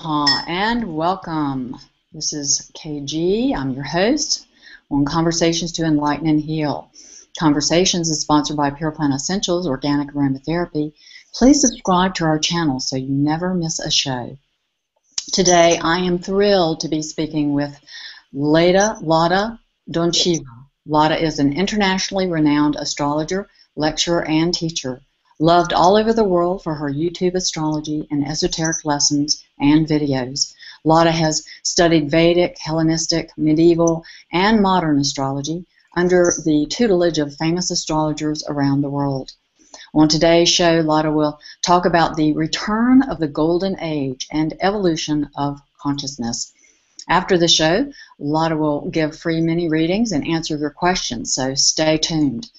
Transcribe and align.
And 0.00 0.94
welcome. 0.94 1.76
This 2.12 2.32
is 2.32 2.70
KG. 2.76 3.52
I'm 3.52 3.72
your 3.72 3.82
host 3.82 4.46
on 4.92 5.04
Conversations 5.04 5.72
to 5.72 5.84
Enlighten 5.84 6.28
and 6.28 6.40
Heal. 6.40 6.92
Conversations 7.36 8.08
is 8.08 8.20
sponsored 8.20 8.56
by 8.56 8.70
Pure 8.70 8.92
Plant 8.92 9.12
Essentials 9.12 9.66
Organic 9.66 10.14
Aromatherapy. 10.14 10.92
Please 11.34 11.60
subscribe 11.60 12.14
to 12.14 12.26
our 12.26 12.38
channel 12.38 12.78
so 12.78 12.94
you 12.94 13.08
never 13.08 13.54
miss 13.54 13.80
a 13.80 13.90
show. 13.90 14.38
Today, 15.32 15.78
I 15.82 15.98
am 15.98 16.20
thrilled 16.20 16.80
to 16.80 16.88
be 16.88 17.02
speaking 17.02 17.52
with 17.52 17.76
Leda 18.32 18.98
Lada 19.02 19.58
Doncheva. 19.90 20.44
Lada 20.86 21.20
is 21.20 21.40
an 21.40 21.54
internationally 21.54 22.28
renowned 22.28 22.76
astrologer, 22.76 23.48
lecturer, 23.74 24.24
and 24.24 24.54
teacher 24.54 25.02
loved 25.40 25.72
all 25.72 25.96
over 25.96 26.12
the 26.12 26.24
world 26.24 26.62
for 26.62 26.74
her 26.74 26.90
YouTube 26.90 27.34
astrology 27.34 28.06
and 28.10 28.26
esoteric 28.26 28.84
lessons 28.84 29.44
and 29.60 29.86
videos. 29.86 30.54
Lada 30.84 31.10
has 31.10 31.44
studied 31.62 32.10
Vedic, 32.10 32.56
Hellenistic, 32.58 33.30
medieval, 33.36 34.04
and 34.32 34.62
modern 34.62 34.98
astrology 35.00 35.66
under 35.96 36.32
the 36.44 36.66
tutelage 36.70 37.18
of 37.18 37.34
famous 37.36 37.70
astrologers 37.70 38.44
around 38.48 38.80
the 38.80 38.90
world. 38.90 39.32
On 39.94 40.08
today's 40.08 40.48
show, 40.48 40.80
Lada 40.80 41.10
will 41.10 41.40
talk 41.62 41.86
about 41.86 42.16
the 42.16 42.32
return 42.34 43.02
of 43.02 43.18
the 43.18 43.26
golden 43.26 43.78
age 43.80 44.28
and 44.30 44.54
evolution 44.60 45.30
of 45.34 45.60
consciousness. 45.80 46.52
After 47.08 47.38
the 47.38 47.48
show, 47.48 47.90
Lada 48.18 48.56
will 48.56 48.90
give 48.90 49.16
free 49.16 49.40
mini 49.40 49.68
readings 49.68 50.12
and 50.12 50.28
answer 50.28 50.56
your 50.56 50.70
questions, 50.70 51.34
so 51.34 51.54
stay 51.54 51.96
tuned. 51.96 52.50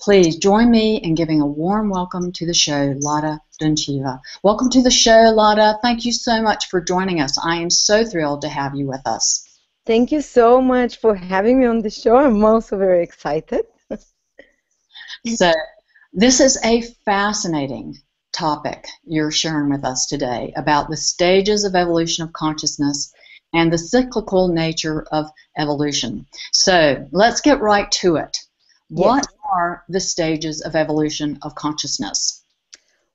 Please 0.00 0.36
join 0.36 0.70
me 0.70 0.98
in 0.98 1.16
giving 1.16 1.40
a 1.40 1.46
warm 1.46 1.90
welcome 1.90 2.30
to 2.30 2.46
the 2.46 2.54
show, 2.54 2.94
Lada 3.00 3.40
Doncheva. 3.60 4.20
Welcome 4.44 4.70
to 4.70 4.80
the 4.80 4.92
show, 4.92 5.32
Lada. 5.34 5.76
Thank 5.82 6.04
you 6.04 6.12
so 6.12 6.40
much 6.40 6.68
for 6.68 6.80
joining 6.80 7.20
us. 7.20 7.36
I 7.36 7.56
am 7.56 7.68
so 7.68 8.04
thrilled 8.04 8.42
to 8.42 8.48
have 8.48 8.76
you 8.76 8.86
with 8.86 9.04
us. 9.06 9.44
Thank 9.86 10.12
you 10.12 10.20
so 10.20 10.62
much 10.62 10.98
for 10.98 11.16
having 11.16 11.58
me 11.58 11.66
on 11.66 11.80
the 11.80 11.90
show. 11.90 12.16
I'm 12.16 12.44
also 12.44 12.78
very 12.78 13.02
excited. 13.02 13.66
so, 15.26 15.52
this 16.12 16.38
is 16.38 16.60
a 16.64 16.82
fascinating 17.04 17.96
topic 18.32 18.86
you're 19.02 19.32
sharing 19.32 19.68
with 19.68 19.84
us 19.84 20.06
today 20.06 20.52
about 20.56 20.88
the 20.88 20.96
stages 20.96 21.64
of 21.64 21.74
evolution 21.74 22.22
of 22.22 22.32
consciousness 22.32 23.12
and 23.52 23.72
the 23.72 23.78
cyclical 23.78 24.46
nature 24.46 25.08
of 25.10 25.26
evolution. 25.56 26.24
So, 26.52 27.08
let's 27.10 27.40
get 27.40 27.60
right 27.60 27.90
to 27.92 28.14
it. 28.16 28.38
What 28.90 29.26
yes. 29.26 29.37
Are 29.48 29.84
the 29.88 30.00
stages 30.00 30.60
of 30.62 30.76
evolution 30.76 31.38
of 31.42 31.54
consciousness? 31.54 32.44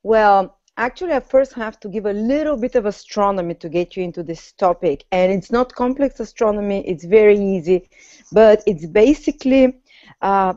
Well, 0.03 0.57
actually, 0.77 1.13
I 1.13 1.19
first 1.19 1.53
have 1.53 1.79
to 1.81 1.87
give 1.87 2.05
a 2.05 2.13
little 2.13 2.57
bit 2.57 2.75
of 2.75 2.85
astronomy 2.85 3.55
to 3.55 3.69
get 3.69 3.95
you 3.95 4.03
into 4.03 4.23
this 4.23 4.51
topic. 4.53 5.05
And 5.11 5.31
it's 5.31 5.51
not 5.51 5.73
complex 5.73 6.19
astronomy, 6.19 6.85
it's 6.87 7.05
very 7.05 7.39
easy. 7.39 7.89
But 8.31 8.63
it's 8.65 8.85
basically 8.85 9.79
uh, 10.21 10.53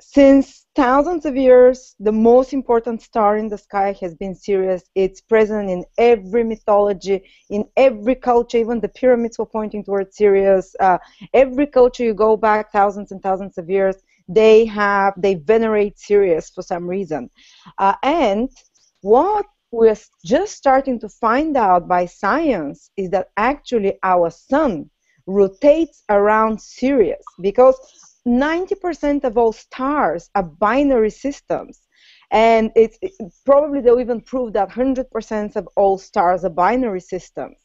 since 0.00 0.66
thousands 0.74 1.26
of 1.26 1.36
years, 1.36 1.94
the 2.00 2.12
most 2.12 2.52
important 2.52 3.02
star 3.02 3.36
in 3.36 3.48
the 3.48 3.58
sky 3.58 3.94
has 4.00 4.14
been 4.14 4.34
Sirius. 4.34 4.82
It's 4.94 5.20
present 5.20 5.68
in 5.68 5.84
every 5.98 6.42
mythology, 6.42 7.22
in 7.50 7.68
every 7.76 8.14
culture. 8.14 8.58
Even 8.58 8.80
the 8.80 8.88
pyramids 8.88 9.38
were 9.38 9.46
pointing 9.46 9.84
towards 9.84 10.16
Sirius. 10.16 10.74
Uh, 10.80 10.98
every 11.34 11.66
culture 11.66 12.04
you 12.04 12.14
go 12.14 12.36
back 12.36 12.72
thousands 12.72 13.12
and 13.12 13.22
thousands 13.22 13.58
of 13.58 13.68
years, 13.68 13.96
they 14.30 14.64
have 14.64 15.14
they 15.16 15.34
venerate 15.34 15.98
Sirius 15.98 16.50
for 16.50 16.62
some 16.62 16.86
reason, 16.86 17.30
uh, 17.78 17.94
and 18.02 18.48
what 19.02 19.46
we're 19.72 19.96
just 20.24 20.56
starting 20.56 20.98
to 21.00 21.08
find 21.08 21.56
out 21.56 21.86
by 21.88 22.06
science 22.06 22.90
is 22.96 23.10
that 23.10 23.28
actually 23.36 23.98
our 24.02 24.30
sun 24.30 24.90
rotates 25.26 26.02
around 26.08 26.60
Sirius 26.60 27.22
because 27.40 27.76
90% 28.26 29.24
of 29.24 29.38
all 29.38 29.52
stars 29.52 30.28
are 30.34 30.42
binary 30.42 31.10
systems. 31.10 31.80
And 32.32 32.70
it's 32.76 32.98
it, 33.02 33.12
probably 33.44 33.80
they'll 33.80 34.00
even 34.00 34.20
prove 34.20 34.52
that 34.52 34.70
100% 34.70 35.56
of 35.56 35.68
all 35.76 35.98
stars 35.98 36.44
are 36.44 36.50
binary 36.50 37.00
systems. 37.00 37.56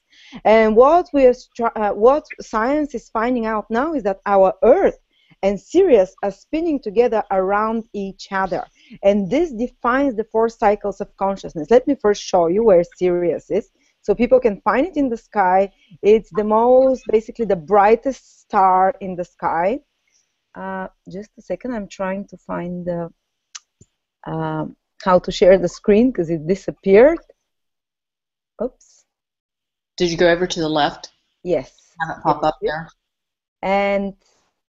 And 0.44 0.75
what 0.75 1.09
we 1.14 1.28
are, 1.28 1.36
uh, 1.75 1.92
what 1.92 2.25
science 2.42 2.96
is 2.96 3.09
finding 3.09 3.46
out 3.46 3.70
now 3.70 3.94
is 3.94 4.04
that 4.04 4.22
our 4.25 4.54
Earth 4.64 4.98
and 5.45 5.61
Sirius 5.61 6.16
are 6.23 6.31
spinning 6.31 6.79
together 6.79 7.22
around 7.29 7.88
each 7.94 8.31
other. 8.31 8.63
And 9.03 9.29
this 9.29 9.51
defines 9.51 10.16
the 10.16 10.28
four 10.31 10.50
cycles 10.50 11.01
of 11.01 11.16
consciousness. 11.17 11.69
Let 11.69 11.88
me 11.88 11.95
first 12.06 12.23
show 12.23 12.47
you 12.47 12.63
where 12.63 12.83
Sirius 12.97 13.51
is 13.51 13.69
so 14.01 14.16
people 14.16 14.39
can 14.39 14.59
find 14.61 14.88
it 14.88 14.97
in 14.97 15.07
the 15.07 15.17
sky. 15.17 15.72
It's 16.01 16.31
the 16.31 16.44
most, 16.44 17.03
basically, 17.11 17.45
the 17.45 17.63
brightest 17.73 18.41
star 18.41 18.95
in 19.00 19.16
the 19.16 19.23
sky. 19.23 19.81
Uh, 20.56 20.88
just 21.11 21.29
a 21.38 21.44
second, 21.44 21.75
I'm 21.75 21.89
trying 21.89 22.25
to 22.29 22.38
find 22.38 22.85
the, 22.89 23.09
uh, 24.25 24.66
how 25.03 25.19
to 25.19 25.31
share 25.31 25.59
the 25.59 25.69
screen 25.69 26.09
because 26.12 26.31
it 26.31 26.47
disappeared. 26.47 27.19
Oops. 28.63 29.06
Did 29.97 30.09
you 30.09 30.17
go 30.17 30.27
over 30.27 30.47
to 30.47 30.59
the 30.59 30.69
left? 30.69 31.12
Yes. 31.44 31.72
Have 32.00 32.17
it 32.17 32.23
pop 32.23 32.44
up 32.44 32.56
there. 32.63 32.89
And 33.62 34.13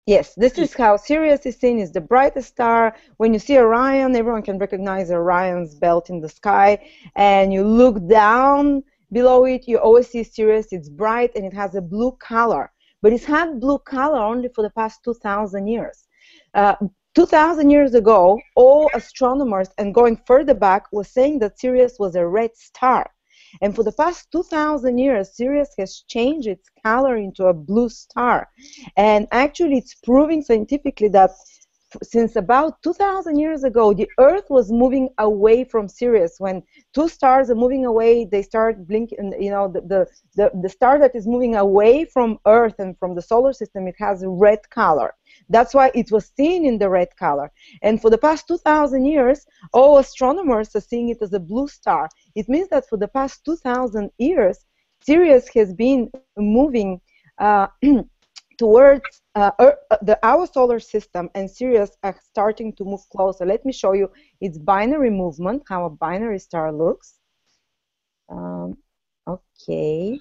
Yes, 0.07 0.35
this 0.35 0.59
is 0.59 0.75
how 0.75 0.97
Sirius 0.97 1.47
is 1.47 1.57
seen 1.57 1.79
as 1.79 1.93
the 1.93 2.01
brightest 2.01 2.49
star. 2.49 2.97
When 3.19 3.33
you 3.33 3.39
see 3.39 3.57
Orion, 3.57 4.17
everyone 4.17 4.43
can 4.43 4.59
recognize 4.59 5.13
Orion's 5.13 5.77
belt 5.77 6.11
in 6.11 6.21
the 6.21 6.29
sky. 6.29 6.91
And 7.15 7.53
you 7.53 7.63
look 7.63 8.05
down 8.09 8.83
below 9.13 9.45
it, 9.45 9.69
you 9.69 9.79
always 9.79 10.09
see 10.09 10.25
Sirius. 10.25 10.73
It's 10.73 10.89
bright 10.89 11.31
and 11.37 11.45
it 11.45 11.55
has 11.55 11.77
a 11.77 11.81
blue 11.81 12.17
color. 12.19 12.73
But 13.01 13.13
it's 13.13 13.25
had 13.25 13.61
blue 13.61 13.79
color 13.79 14.19
only 14.19 14.49
for 14.49 14.63
the 14.63 14.71
past 14.71 15.05
2,000 15.05 15.69
years. 15.69 16.09
Uh, 16.53 16.75
2,000 17.15 17.71
years 17.71 17.95
ago, 17.95 18.41
all 18.57 18.91
astronomers, 18.95 19.69
and 19.79 19.95
going 19.95 20.21
further 20.27 20.55
back, 20.55 20.91
was 20.91 21.07
saying 21.07 21.39
that 21.41 21.61
Sirius 21.61 22.01
was 22.01 22.17
a 22.17 22.27
red 22.27 22.57
star. 22.57 23.09
And 23.61 23.75
for 23.75 23.83
the 23.83 23.93
past 23.93 24.31
2,000 24.33 24.99
years, 24.99 25.37
Sirius 25.37 25.75
has 25.79 26.05
changed 26.09 26.49
its 26.49 26.69
color 26.83 27.17
into 27.17 27.47
a 27.47 27.55
blue 27.55 27.89
star. 27.89 28.49
And 28.97 29.29
actually, 29.31 29.79
it's 29.79 29.95
proving 29.95 30.43
scientifically 30.43 31.09
that 31.09 31.33
since 32.03 32.37
about 32.37 32.83
2,000 32.83 33.39
years 33.39 33.65
ago, 33.65 33.93
the 33.93 34.09
Earth 34.19 34.47
was 34.49 34.73
moving 34.73 35.11
away 35.19 35.65
from 35.65 35.89
Sirius. 35.89 36.37
When 36.39 36.63
two 36.95 37.09
stars 37.09 37.51
are 37.51 37.55
moving 37.55 37.85
away, 37.85 38.25
they 38.25 38.43
start 38.43 38.87
blinking. 38.87 39.35
You 39.39 39.51
know, 39.51 39.69
the, 39.69 39.81
the, 39.83 40.07
the, 40.37 40.51
the 40.63 40.69
star 40.69 40.99
that 40.99 41.15
is 41.15 41.27
moving 41.27 41.57
away 41.57 42.05
from 42.05 42.39
Earth 42.47 42.77
and 42.79 42.99
from 42.99 43.15
the 43.15 43.23
solar 43.23 43.53
system, 43.53 43.87
it 43.87 43.97
has 43.99 44.23
a 44.23 44.29
red 44.29 44.69
color. 44.71 45.15
That's 45.49 45.75
why 45.75 45.91
it 45.95 46.11
was 46.11 46.31
seen 46.37 46.65
in 46.65 46.79
the 46.79 46.89
red 46.89 47.17
color. 47.17 47.53
And 47.83 48.01
for 48.01 48.11
the 48.11 48.19
past 48.19 48.49
2,000 48.49 49.05
years, 49.05 49.47
all 49.73 49.99
astronomers 49.99 50.75
are 50.77 50.81
seeing 50.81 51.09
it 51.09 51.23
as 51.23 51.33
a 51.33 51.41
blue 51.41 51.69
star. 51.69 52.09
It 52.35 52.49
means 52.49 52.69
that 52.69 52.89
for 52.89 52.97
the 52.97 53.09
past 53.09 53.45
2,000 53.45 54.11
years, 54.19 54.65
Sirius 55.03 55.49
has 55.55 55.73
been 55.75 56.11
moving 56.37 57.01
uh, 57.39 57.67
towards 58.59 59.23
uh, 59.35 59.51
uh, 59.59 59.73
the, 60.03 60.19
our 60.23 60.47
solar 60.47 60.79
system, 60.79 61.29
and 61.35 61.51
Sirius 61.51 61.91
are 62.03 62.17
starting 62.23 62.73
to 62.75 62.85
move 62.85 63.01
closer. 63.11 63.45
Let 63.45 63.65
me 63.65 63.73
show 63.73 63.93
you 63.93 64.11
its 64.41 64.59
binary 64.59 65.11
movement, 65.11 65.63
how 65.69 65.85
a 65.85 65.91
binary 65.91 66.39
star 66.39 66.73
looks. 66.73 67.19
Um, 68.29 68.77
okay. 69.27 70.19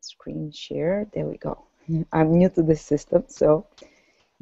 Screen 0.00 0.52
share. 0.52 1.06
There 1.12 1.26
we 1.26 1.38
go. 1.38 1.64
I'm 2.12 2.38
new 2.38 2.48
to 2.50 2.62
this 2.62 2.82
system, 2.82 3.24
so 3.28 3.66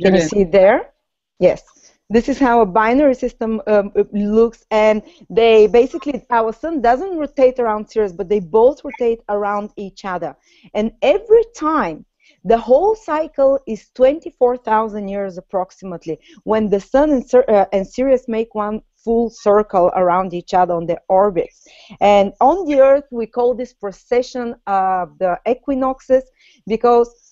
can 0.01 0.15
you 0.15 0.21
see 0.21 0.45
there? 0.45 0.91
Yes. 1.39 1.63
This 2.09 2.29
is 2.29 2.39
how 2.39 2.61
a 2.61 2.67
binary 2.67 3.15
system 3.15 3.61
um, 3.67 3.93
looks, 4.13 4.65
and 4.71 5.03
they 5.29 5.67
basically 5.67 6.25
our 6.31 6.53
sun 6.53 6.81
doesn't 6.81 7.17
rotate 7.17 7.59
around 7.59 7.89
Sirius, 7.91 8.13
but 8.13 8.29
they 8.29 8.39
both 8.39 8.85
rotate 8.85 9.23
around 9.29 9.71
each 9.77 10.05
other. 10.05 10.37
And 10.73 10.93
every 11.03 11.45
time, 11.57 12.05
the 12.45 12.59
whole 12.59 12.95
cycle 12.95 13.59
is 13.67 13.91
24,000 13.95 15.09
years 15.09 15.37
approximately. 15.37 16.21
When 16.45 16.71
the 16.71 16.79
sun 16.79 17.11
and, 17.11 17.35
uh, 17.35 17.67
and 17.73 17.85
Sirius 17.85 18.29
make 18.29 18.55
one 18.55 18.83
full 19.07 19.31
circle 19.31 19.91
around 19.95 20.33
each 20.33 20.55
other 20.55 20.75
on 20.75 20.87
their 20.87 21.01
orbits. 21.09 21.67
And 22.01 22.33
on 22.41 22.67
the 22.67 22.81
Earth, 22.81 23.05
we 23.11 23.27
call 23.27 23.55
this 23.55 23.73
precession 23.73 24.55
of 24.67 25.19
the 25.19 25.39
equinoxes 25.49 26.25
because 26.67 27.26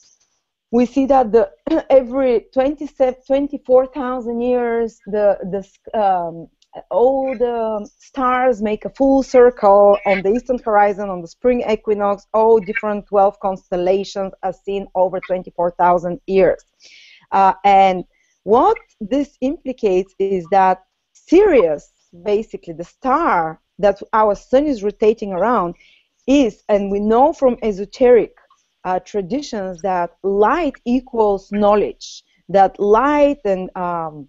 we 0.75 0.85
see 0.87 1.07
that 1.07 1.31
the 1.31 1.45
every 1.91 2.47
24,000 2.53 4.41
years 4.41 5.01
the 5.07 5.39
the 5.55 5.63
um, 6.05 6.49
all 6.91 7.37
the 7.39 7.89
stars 7.99 8.61
make 8.61 8.85
a 8.85 8.91
full 8.91 9.23
circle 9.23 9.97
on 10.05 10.23
the 10.23 10.31
eastern 10.31 10.59
horizon 10.59 11.09
on 11.09 11.21
the 11.23 11.29
spring 11.29 11.63
equinox 11.71 12.27
all 12.35 12.59
different 12.59 13.07
12 13.07 13.39
constellations 13.39 14.33
are 14.43 14.53
seen 14.53 14.89
over 14.97 15.21
24,000 15.21 16.21
years. 16.27 16.65
Uh, 17.31 17.53
and 17.65 18.05
what 18.43 18.77
this 19.01 19.39
implicates 19.41 20.13
is 20.19 20.45
that 20.51 20.83
Sirius 21.13 21.93
basically 22.25 22.75
the 22.75 22.83
star 22.83 23.61
that 23.79 24.03
our 24.13 24.35
sun 24.35 24.67
is 24.67 24.83
rotating 24.83 25.33
around 25.33 25.77
is, 26.27 26.65
and 26.69 26.91
we 26.91 26.99
know 26.99 27.33
from 27.33 27.57
esoteric 27.63 28.35
uh, 28.85 29.01
traditions 29.01 29.81
that 29.83 30.11
light 30.23 30.75
equals 30.85 31.51
knowledge, 31.53 32.23
that 32.49 32.79
light 32.79 33.41
and 33.45 33.71
um, 33.77 34.29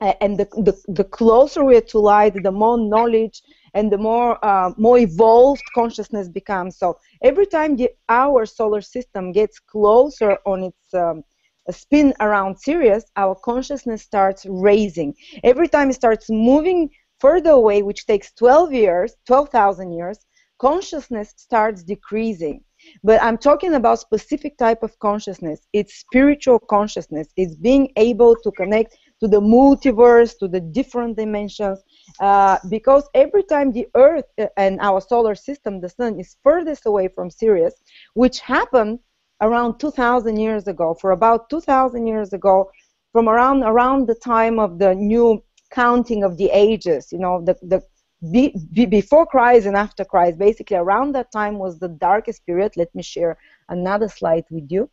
and 0.00 0.38
the, 0.38 0.44
the, 0.56 0.78
the 0.88 1.04
closer 1.04 1.64
we 1.64 1.76
are 1.76 1.80
to 1.80 1.98
light, 1.98 2.34
the 2.42 2.52
more 2.52 2.76
knowledge 2.76 3.42
and 3.72 3.90
the 3.90 3.96
more 3.96 4.42
uh, 4.44 4.70
more 4.76 4.98
evolved 4.98 5.62
consciousness 5.74 6.28
becomes. 6.28 6.78
So 6.78 6.98
every 7.22 7.46
time 7.46 7.76
the, 7.76 7.90
our 8.08 8.44
solar 8.44 8.82
system 8.82 9.32
gets 9.32 9.58
closer 9.58 10.38
on 10.44 10.64
its 10.64 10.94
um, 10.94 11.24
spin 11.70 12.12
around 12.20 12.58
Sirius, 12.58 13.04
our 13.16 13.34
consciousness 13.34 14.02
starts 14.02 14.44
raising. 14.48 15.14
Every 15.42 15.68
time 15.68 15.90
it 15.90 15.94
starts 15.94 16.28
moving 16.28 16.90
further 17.18 17.50
away, 17.50 17.82
which 17.82 18.06
takes 18.06 18.32
12 18.32 18.72
years, 18.72 19.16
12,000 19.26 19.92
years, 19.92 20.18
consciousness 20.58 21.32
starts 21.36 21.82
decreasing. 21.82 22.62
But 23.02 23.22
I'm 23.22 23.38
talking 23.38 23.74
about 23.74 23.98
specific 24.00 24.58
type 24.58 24.82
of 24.82 24.98
consciousness. 24.98 25.66
It's 25.72 25.94
spiritual 25.94 26.58
consciousness. 26.58 27.28
It's 27.36 27.54
being 27.54 27.92
able 27.96 28.36
to 28.36 28.50
connect 28.52 28.96
to 29.20 29.28
the 29.28 29.40
multiverse, 29.40 30.38
to 30.38 30.48
the 30.48 30.60
different 30.60 31.16
dimensions, 31.16 31.82
uh, 32.20 32.58
because 32.68 33.08
every 33.14 33.42
time 33.44 33.72
the 33.72 33.86
Earth 33.94 34.26
uh, 34.38 34.46
and 34.56 34.78
our 34.80 35.00
solar 35.00 35.34
system, 35.34 35.80
the 35.80 35.88
Sun, 35.88 36.20
is 36.20 36.36
furthest 36.42 36.86
away 36.86 37.08
from 37.08 37.30
Sirius, 37.30 37.74
which 38.14 38.40
happened 38.40 38.98
around 39.40 39.78
2,000 39.78 40.36
years 40.36 40.66
ago. 40.66 40.94
For 41.00 41.12
about 41.12 41.48
2,000 41.48 42.06
years 42.06 42.32
ago, 42.32 42.70
from 43.12 43.28
around 43.28 43.62
around 43.62 44.06
the 44.06 44.14
time 44.14 44.58
of 44.58 44.78
the 44.78 44.94
new 44.94 45.42
counting 45.70 46.22
of 46.22 46.36
the 46.36 46.50
ages, 46.52 47.08
you 47.12 47.18
know, 47.18 47.42
the 47.42 47.54
the 47.62 47.82
be, 48.30 48.54
be, 48.72 48.86
before 48.86 49.26
Christ 49.26 49.66
and 49.66 49.76
after 49.76 50.04
Christ, 50.04 50.38
basically 50.38 50.76
around 50.76 51.14
that 51.14 51.32
time 51.32 51.58
was 51.58 51.78
the 51.78 51.88
darkest 51.88 52.44
period. 52.46 52.76
Let 52.76 52.94
me 52.94 53.02
share 53.02 53.36
another 53.68 54.08
slide 54.08 54.44
with 54.50 54.70
you. 54.70 54.90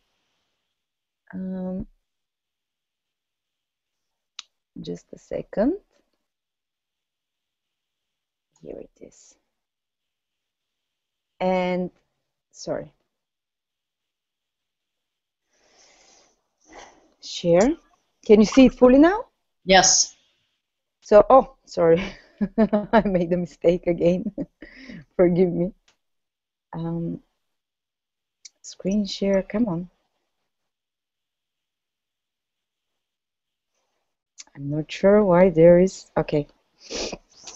Um, 1.32 1.86
just 4.80 5.06
a 5.12 5.18
second. 5.18 5.78
Here 8.62 8.78
it 8.78 9.04
is. 9.04 9.34
And, 11.40 11.90
sorry. 12.52 12.92
Share. 17.22 17.76
Can 18.26 18.40
you 18.40 18.46
see 18.46 18.66
it 18.66 18.74
fully 18.74 18.98
now? 18.98 19.24
Yes. 19.64 20.14
So, 21.00 21.24
oh, 21.28 21.56
sorry. 21.66 22.02
I 22.92 23.02
made 23.04 23.32
a 23.32 23.36
mistake 23.36 23.86
again. 23.86 24.32
Forgive 25.16 25.52
me. 25.52 25.72
Um, 26.72 27.20
screen 28.62 29.06
share, 29.06 29.42
come 29.42 29.68
on. 29.68 29.90
I'm 34.56 34.70
not 34.70 34.90
sure 34.90 35.24
why 35.24 35.50
there 35.50 35.80
is, 35.80 36.10
okay. 36.16 36.46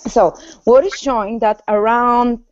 So 0.08 0.34
what 0.64 0.84
is 0.84 0.94
showing 0.94 1.38
that 1.40 1.62
around 1.68 2.42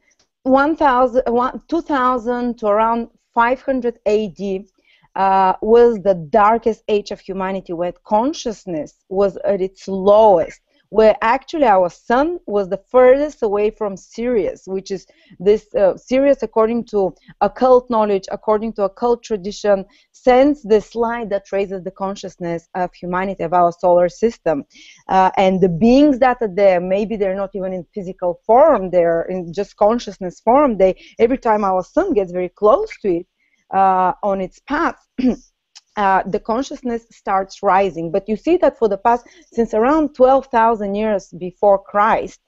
1000, 0.42 1.22
2000 1.68 2.58
to 2.58 2.66
around 2.66 3.10
500 3.34 3.98
AD 4.06 4.66
uh, 5.14 5.54
was 5.60 6.00
the 6.02 6.14
darkest 6.14 6.82
age 6.88 7.10
of 7.10 7.20
humanity 7.20 7.72
where 7.72 7.92
consciousness 8.04 8.94
was 9.08 9.36
at 9.38 9.60
its 9.60 9.88
lowest 9.88 10.60
where 10.96 11.14
actually 11.20 11.66
our 11.66 11.90
sun 11.90 12.38
was 12.46 12.70
the 12.70 12.82
furthest 12.90 13.42
away 13.42 13.68
from 13.70 13.98
Sirius, 13.98 14.62
which 14.66 14.90
is 14.90 15.06
this 15.38 15.62
uh, 15.74 15.94
Sirius, 15.98 16.42
according 16.42 16.84
to 16.92 17.14
occult 17.42 17.90
knowledge, 17.90 18.26
according 18.32 18.72
to 18.74 18.84
occult 18.84 19.22
tradition, 19.22 19.84
sends 20.12 20.62
this 20.62 20.94
light 20.94 21.28
that 21.28 21.52
raises 21.52 21.82
the 21.84 21.90
consciousness 21.90 22.68
of 22.74 22.94
humanity, 22.94 23.42
of 23.42 23.52
our 23.52 23.72
solar 23.72 24.08
system. 24.08 24.64
Uh, 25.08 25.30
and 25.36 25.60
the 25.60 25.68
beings 25.68 26.18
that 26.18 26.38
are 26.40 26.54
there, 26.62 26.80
maybe 26.80 27.14
they're 27.16 27.42
not 27.44 27.50
even 27.54 27.74
in 27.74 27.84
physical 27.94 28.40
form, 28.46 28.90
they're 28.90 29.24
in 29.24 29.52
just 29.52 29.76
consciousness 29.76 30.40
form. 30.40 30.78
They 30.78 30.92
every 31.18 31.38
time 31.38 31.62
our 31.62 31.82
sun 31.84 32.14
gets 32.14 32.32
very 32.32 32.48
close 32.48 32.90
to 33.02 33.08
it 33.18 33.26
uh, 33.70 34.12
on 34.22 34.40
its 34.40 34.60
path. 34.60 34.96
uh, 35.96 36.22
the 36.26 36.40
consciousness 36.40 37.06
starts 37.10 37.62
rising. 37.62 38.10
But 38.10 38.28
you 38.28 38.36
see 38.36 38.56
that 38.58 38.78
for 38.78 38.88
the 38.88 38.98
past, 38.98 39.26
since 39.52 39.74
around 39.74 40.14
12,000 40.14 40.94
years 40.94 41.32
before 41.38 41.78
Christ, 41.78 42.40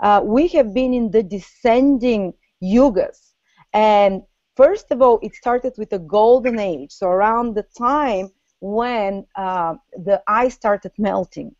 uh, 0.00 0.20
we 0.24 0.48
have 0.48 0.72
been 0.74 0.92
in 0.94 1.10
the 1.10 1.22
descending 1.22 2.32
yugas. 2.62 3.32
And 3.72 4.22
first 4.56 4.90
of 4.90 5.02
all, 5.02 5.18
it 5.22 5.34
started 5.34 5.74
with 5.76 5.90
the 5.90 5.98
golden 5.98 6.58
age, 6.58 6.92
so 6.92 7.08
around 7.08 7.54
the 7.54 7.66
time 7.76 8.30
when 8.60 9.26
uh, 9.36 9.74
the 10.04 10.22
ice 10.26 10.54
started 10.54 10.92
melting. 10.98 11.54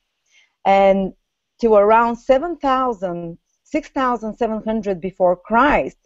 And 0.65 1.13
to 1.61 1.75
around 1.75 2.17
7,000, 2.17 3.39
6,700 3.65 5.01
before 5.01 5.37
Christ, 5.37 5.99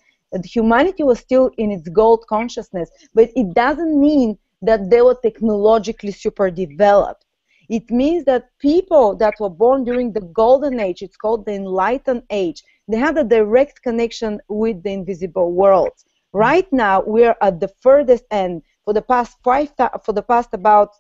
humanity 0.45 1.03
was 1.03 1.19
still 1.19 1.51
in 1.59 1.71
its 1.71 1.89
gold 1.89 2.25
consciousness, 2.29 2.91
but 3.15 3.31
it 3.35 3.55
doesn't 3.55 3.99
mean 4.01 4.39
that 4.63 4.91
they 4.91 5.03
were 5.03 5.19
technologically 5.23 6.13
super 6.13 6.51
developed. 6.51 7.25
It 7.69 7.89
means 7.91 8.25
that 8.25 8.49
people 8.59 9.15
that 9.17 9.35
were 9.39 9.49
born 9.49 9.85
during 9.85 10.13
the 10.13 10.21
golden 10.21 10.81
age, 10.81 11.03
it's 11.03 11.17
called 11.17 11.47
the 11.47 11.55
enlightened 11.55 12.25
age, 12.31 12.65
they 12.89 12.97
had 12.97 13.17
a 13.17 13.25
direct 13.25 13.83
connection 13.83 14.41
with 14.49 14.83
the 14.83 14.91
invisible 14.91 15.53
world. 15.53 15.93
Right 16.33 16.71
now, 16.73 17.03
we're 17.07 17.37
at 17.41 17.61
the 17.61 17.73
furthest 17.81 18.25
end. 18.31 18.63
For 18.85 18.93
the 18.93 19.03
past 19.03 19.37
five, 19.45 19.73
for 20.05 20.13
the 20.13 20.23
past 20.23 20.51
about 20.53 20.91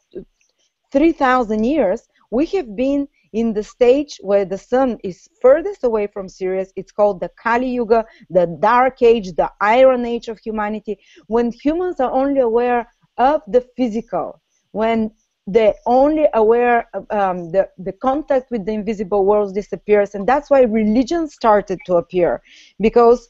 3,000 0.92 1.64
years, 1.64 2.08
we 2.30 2.46
have 2.46 2.76
been 2.76 3.08
in 3.32 3.52
the 3.52 3.62
stage 3.62 4.18
where 4.22 4.44
the 4.44 4.58
sun 4.58 4.98
is 5.02 5.28
furthest 5.40 5.84
away 5.84 6.06
from 6.06 6.28
Sirius. 6.28 6.72
It's 6.76 6.92
called 6.92 7.20
the 7.20 7.30
Kali 7.40 7.68
Yuga, 7.68 8.04
the 8.28 8.46
Dark 8.60 9.02
Age, 9.02 9.32
the 9.32 9.50
Iron 9.60 10.04
Age 10.04 10.28
of 10.28 10.38
humanity, 10.38 10.98
when 11.26 11.52
humans 11.52 12.00
are 12.00 12.12
only 12.12 12.40
aware 12.40 12.88
of 13.20 13.42
the 13.46 13.60
physical, 13.76 14.40
when 14.72 15.12
the 15.46 15.74
only 15.86 16.26
aware 16.34 16.88
um, 17.10 17.50
the, 17.50 17.68
the 17.78 17.92
contact 17.92 18.50
with 18.50 18.64
the 18.66 18.72
invisible 18.72 19.24
world 19.24 19.54
disappears 19.54 20.14
and 20.14 20.26
that's 20.26 20.48
why 20.50 20.62
religion 20.62 21.28
started 21.28 21.78
to 21.86 21.94
appear. 21.96 22.40
Because 22.80 23.28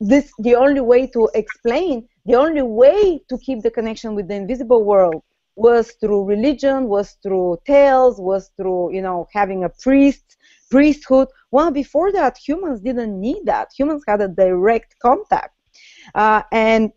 this 0.00 0.32
the 0.38 0.56
only 0.56 0.80
way 0.80 1.06
to 1.06 1.28
explain 1.34 2.08
the 2.26 2.34
only 2.34 2.62
way 2.62 3.20
to 3.28 3.38
keep 3.38 3.62
the 3.62 3.70
connection 3.70 4.14
with 4.16 4.26
the 4.28 4.34
invisible 4.34 4.82
world 4.84 5.22
was 5.54 5.92
through 6.00 6.24
religion 6.24 6.88
was 6.88 7.16
through 7.22 7.56
tales 7.64 8.20
was 8.20 8.50
through 8.56 8.92
you 8.92 9.02
know 9.02 9.28
having 9.32 9.62
a 9.64 9.68
priest 9.68 10.36
priesthood. 10.70 11.28
Well 11.52 11.70
before 11.70 12.10
that 12.12 12.36
humans 12.36 12.80
didn't 12.80 13.20
need 13.20 13.42
that. 13.44 13.68
Humans 13.78 14.02
had 14.08 14.20
a 14.20 14.28
direct 14.28 14.98
contact. 14.98 15.54
Uh, 16.14 16.42
and 16.50 16.92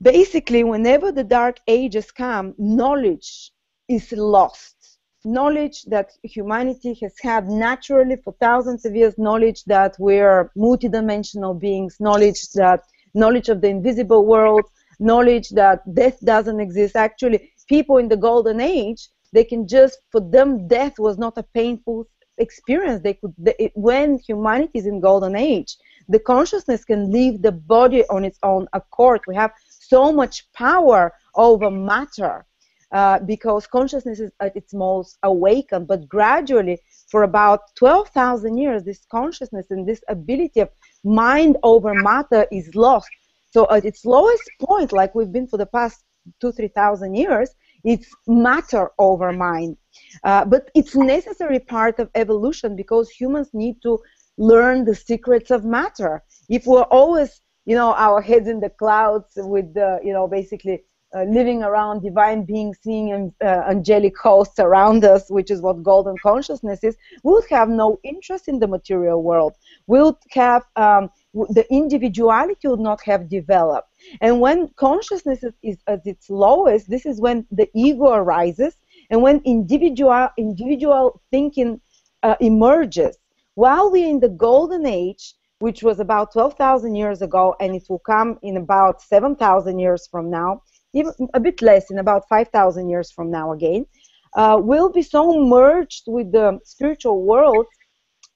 basically 0.00 0.64
whenever 0.64 1.12
the 1.12 1.24
dark 1.24 1.58
ages 1.66 2.10
come 2.10 2.54
knowledge 2.58 3.52
is 3.88 4.12
lost. 4.12 4.98
Knowledge 5.24 5.84
that 5.84 6.10
humanity 6.22 6.96
has 7.02 7.14
had 7.20 7.48
naturally 7.48 8.16
for 8.16 8.34
thousands 8.38 8.84
of 8.84 8.94
years 8.94 9.14
knowledge 9.18 9.64
that 9.64 9.96
we're 9.98 10.50
multidimensional 10.56 11.58
beings 11.58 11.96
knowledge 11.98 12.48
that 12.54 12.82
knowledge 13.14 13.48
of 13.48 13.60
the 13.60 13.68
invisible 13.68 14.24
world 14.24 14.64
knowledge 15.00 15.48
that 15.50 15.82
death 15.94 16.18
doesn't 16.24 16.60
exist. 16.60 16.94
Actually 16.94 17.50
people 17.68 17.96
in 17.96 18.08
the 18.08 18.16
golden 18.16 18.60
age 18.60 19.08
they 19.32 19.42
can 19.42 19.66
just 19.66 19.98
for 20.12 20.20
them 20.20 20.68
death 20.68 20.96
was 20.98 21.18
not 21.18 21.36
a 21.38 21.42
painful 21.42 22.06
experience. 22.38 23.02
They 23.02 23.14
could 23.14 23.34
they, 23.36 23.72
when 23.74 24.18
humanity 24.18 24.78
is 24.78 24.86
in 24.86 25.00
golden 25.00 25.34
age 25.34 25.76
the 26.08 26.20
consciousness 26.20 26.84
can 26.84 27.10
leave 27.10 27.42
the 27.42 27.52
body 27.52 28.04
on 28.10 28.24
its 28.24 28.38
own 28.42 28.68
accord. 28.72 29.20
We 29.26 29.34
have 29.34 29.52
so 29.88 30.12
much 30.12 30.50
power 30.52 31.12
over 31.34 31.70
matter 31.70 32.46
uh, 32.92 33.18
because 33.20 33.66
consciousness 33.66 34.20
is 34.20 34.30
at 34.40 34.56
its 34.56 34.72
most 34.72 35.18
awakened. 35.22 35.86
But 35.86 36.08
gradually, 36.08 36.78
for 37.10 37.22
about 37.24 37.60
12,000 37.76 38.58
years, 38.58 38.84
this 38.84 39.04
consciousness 39.10 39.66
and 39.70 39.86
this 39.86 40.02
ability 40.08 40.60
of 40.60 40.70
mind 41.04 41.56
over 41.62 41.94
matter 41.94 42.46
is 42.50 42.74
lost. 42.74 43.08
So 43.50 43.66
at 43.70 43.84
its 43.84 44.04
lowest 44.04 44.48
point, 44.60 44.92
like 44.92 45.14
we've 45.14 45.32
been 45.32 45.46
for 45.46 45.56
the 45.56 45.66
past 45.66 46.04
two, 46.40 46.52
three 46.52 46.68
thousand 46.68 47.14
years, 47.14 47.50
it's 47.84 48.08
matter 48.26 48.90
over 48.98 49.32
mind. 49.32 49.76
Uh, 50.24 50.44
but 50.44 50.70
it's 50.74 50.94
necessary 50.94 51.60
part 51.60 51.98
of 51.98 52.10
evolution 52.14 52.76
because 52.76 53.08
humans 53.08 53.50
need 53.52 53.80
to 53.82 53.98
learn 54.36 54.84
the 54.84 54.94
secrets 54.94 55.50
of 55.50 55.64
matter. 55.64 56.22
If 56.48 56.66
we're 56.66 56.82
always 56.82 57.40
you 57.66 57.74
know, 57.74 57.92
our 57.94 58.20
heads 58.22 58.48
in 58.48 58.60
the 58.60 58.70
clouds 58.70 59.32
with 59.36 59.76
you 59.76 60.12
know, 60.12 60.26
basically 60.26 60.82
uh, 61.14 61.22
living 61.22 61.62
around 61.62 62.02
divine 62.02 62.44
beings, 62.44 62.78
seeing 62.82 63.32
uh, 63.40 63.62
angelic 63.68 64.18
hosts 64.18 64.58
around 64.58 65.04
us, 65.04 65.30
which 65.30 65.50
is 65.50 65.62
what 65.62 65.82
golden 65.82 66.16
consciousness 66.22 66.82
is, 66.82 66.96
we 67.22 67.32
would 67.32 67.48
have 67.48 67.68
no 67.68 67.98
interest 68.02 68.48
in 68.48 68.58
the 68.58 68.66
material 68.66 69.22
world. 69.22 69.54
We 69.86 70.02
would 70.02 70.16
have, 70.30 70.64
um, 70.74 71.10
the 71.32 71.64
individuality 71.70 72.68
would 72.68 72.80
not 72.80 73.00
have 73.02 73.28
developed. 73.28 73.88
And 74.20 74.40
when 74.40 74.68
consciousness 74.76 75.42
is, 75.44 75.54
is 75.62 75.78
at 75.86 76.06
its 76.06 76.28
lowest, 76.28 76.90
this 76.90 77.06
is 77.06 77.20
when 77.20 77.46
the 77.50 77.68
ego 77.74 78.12
arises 78.12 78.76
and 79.10 79.22
when 79.22 79.40
individual 79.44 80.28
individual 80.36 81.22
thinking 81.30 81.80
uh, 82.24 82.34
emerges. 82.40 83.16
While 83.54 83.90
we're 83.90 84.08
in 84.08 84.20
the 84.20 84.28
golden 84.28 84.84
age, 84.86 85.34
which 85.58 85.82
was 85.82 86.00
about 86.00 86.32
12,000 86.32 86.94
years 86.94 87.22
ago, 87.22 87.54
and 87.60 87.74
it 87.74 87.84
will 87.88 88.00
come 88.00 88.38
in 88.42 88.56
about 88.56 89.00
7,000 89.00 89.78
years 89.78 90.06
from 90.10 90.30
now, 90.30 90.62
even 90.92 91.12
a 91.34 91.40
bit 91.40 91.62
less, 91.62 91.90
in 91.90 91.98
about 91.98 92.28
5,000 92.28 92.88
years 92.88 93.10
from 93.10 93.30
now 93.30 93.52
again, 93.52 93.86
uh, 94.34 94.58
will 94.60 94.90
be 94.90 95.02
so 95.02 95.40
merged 95.44 96.04
with 96.06 96.30
the 96.32 96.58
spiritual 96.64 97.22
world 97.22 97.66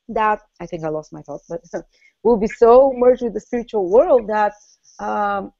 that 0.08 0.40
I 0.60 0.66
think 0.66 0.84
I 0.84 0.88
lost 0.88 1.12
my 1.12 1.22
thought, 1.22 1.42
but 1.48 1.60
will 2.22 2.38
be 2.38 2.48
so 2.48 2.92
merged 2.96 3.22
with 3.22 3.34
the 3.34 3.40
spiritual 3.40 3.88
world 3.88 4.28
that 4.28 4.54
um, 4.98 5.52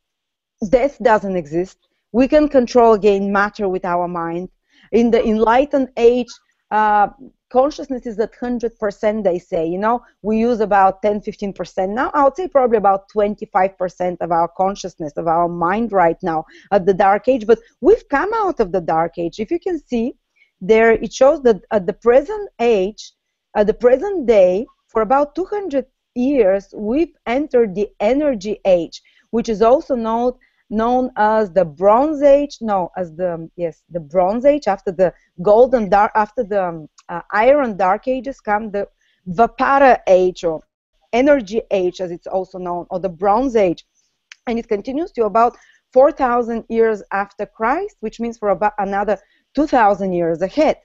death 0.68 0.98
doesn't 1.02 1.36
exist. 1.36 1.78
We 2.12 2.26
can 2.26 2.48
control 2.48 2.94
again 2.94 3.32
matter 3.32 3.68
with 3.68 3.84
our 3.84 4.08
mind. 4.08 4.48
In 4.92 5.10
the 5.10 5.24
enlightened 5.24 5.88
age, 5.96 6.26
uh, 6.70 7.08
consciousness 7.50 8.06
is 8.06 8.18
at 8.18 8.32
100%, 8.32 9.24
they 9.24 9.38
say. 9.38 9.66
You 9.66 9.78
know, 9.78 10.02
we 10.22 10.38
use 10.38 10.60
about 10.60 11.02
10 11.02 11.20
15%. 11.20 11.88
Now, 11.90 12.10
I 12.14 12.24
would 12.24 12.36
say 12.36 12.48
probably 12.48 12.78
about 12.78 13.10
25% 13.14 14.16
of 14.20 14.30
our 14.30 14.48
consciousness, 14.56 15.12
of 15.16 15.26
our 15.26 15.48
mind 15.48 15.92
right 15.92 16.16
now 16.22 16.44
at 16.70 16.86
the 16.86 16.94
dark 16.94 17.28
age. 17.28 17.46
But 17.46 17.58
we've 17.80 18.08
come 18.08 18.32
out 18.34 18.60
of 18.60 18.72
the 18.72 18.80
dark 18.80 19.18
age. 19.18 19.40
If 19.40 19.50
you 19.50 19.58
can 19.58 19.84
see, 19.84 20.14
there 20.60 20.92
it 20.92 21.12
shows 21.12 21.42
that 21.42 21.62
at 21.70 21.86
the 21.86 21.92
present 21.92 22.48
age, 22.60 23.12
at 23.56 23.66
the 23.66 23.74
present 23.74 24.26
day, 24.26 24.66
for 24.88 25.02
about 25.02 25.34
200 25.34 25.86
years, 26.14 26.68
we've 26.74 27.14
entered 27.26 27.74
the 27.74 27.88
energy 28.00 28.60
age, 28.64 29.02
which 29.30 29.48
is 29.48 29.62
also 29.62 29.94
known 29.94 30.32
known 30.70 31.10
as 31.16 31.52
the 31.52 31.64
Bronze 31.64 32.22
Age. 32.22 32.58
No, 32.60 32.90
as 32.96 33.14
the 33.14 33.50
yes, 33.56 33.82
the 33.90 34.00
Bronze 34.00 34.44
Age. 34.44 34.66
After 34.68 34.92
the 34.92 35.12
Golden 35.42 35.88
Dark, 35.88 36.12
after 36.14 36.44
the 36.44 36.64
um, 36.64 36.88
uh, 37.08 37.20
Iron 37.32 37.76
Dark 37.76 38.08
Ages, 38.08 38.40
come 38.40 38.70
the 38.70 38.88
Dvapara 39.28 39.98
Age 40.06 40.44
or 40.44 40.62
Energy 41.12 41.60
Age, 41.70 42.00
as 42.00 42.10
it's 42.10 42.26
also 42.26 42.58
known, 42.58 42.86
or 42.90 43.00
the 43.00 43.08
Bronze 43.08 43.56
Age, 43.56 43.84
and 44.46 44.58
it 44.58 44.68
continues 44.68 45.10
to 45.12 45.24
about 45.24 45.56
4,000 45.92 46.64
years 46.68 47.02
after 47.12 47.46
Christ, 47.46 47.96
which 48.00 48.20
means 48.20 48.38
for 48.38 48.50
about 48.50 48.74
another 48.78 49.18
2,000 49.54 50.12
years 50.12 50.40
ahead. 50.40 50.76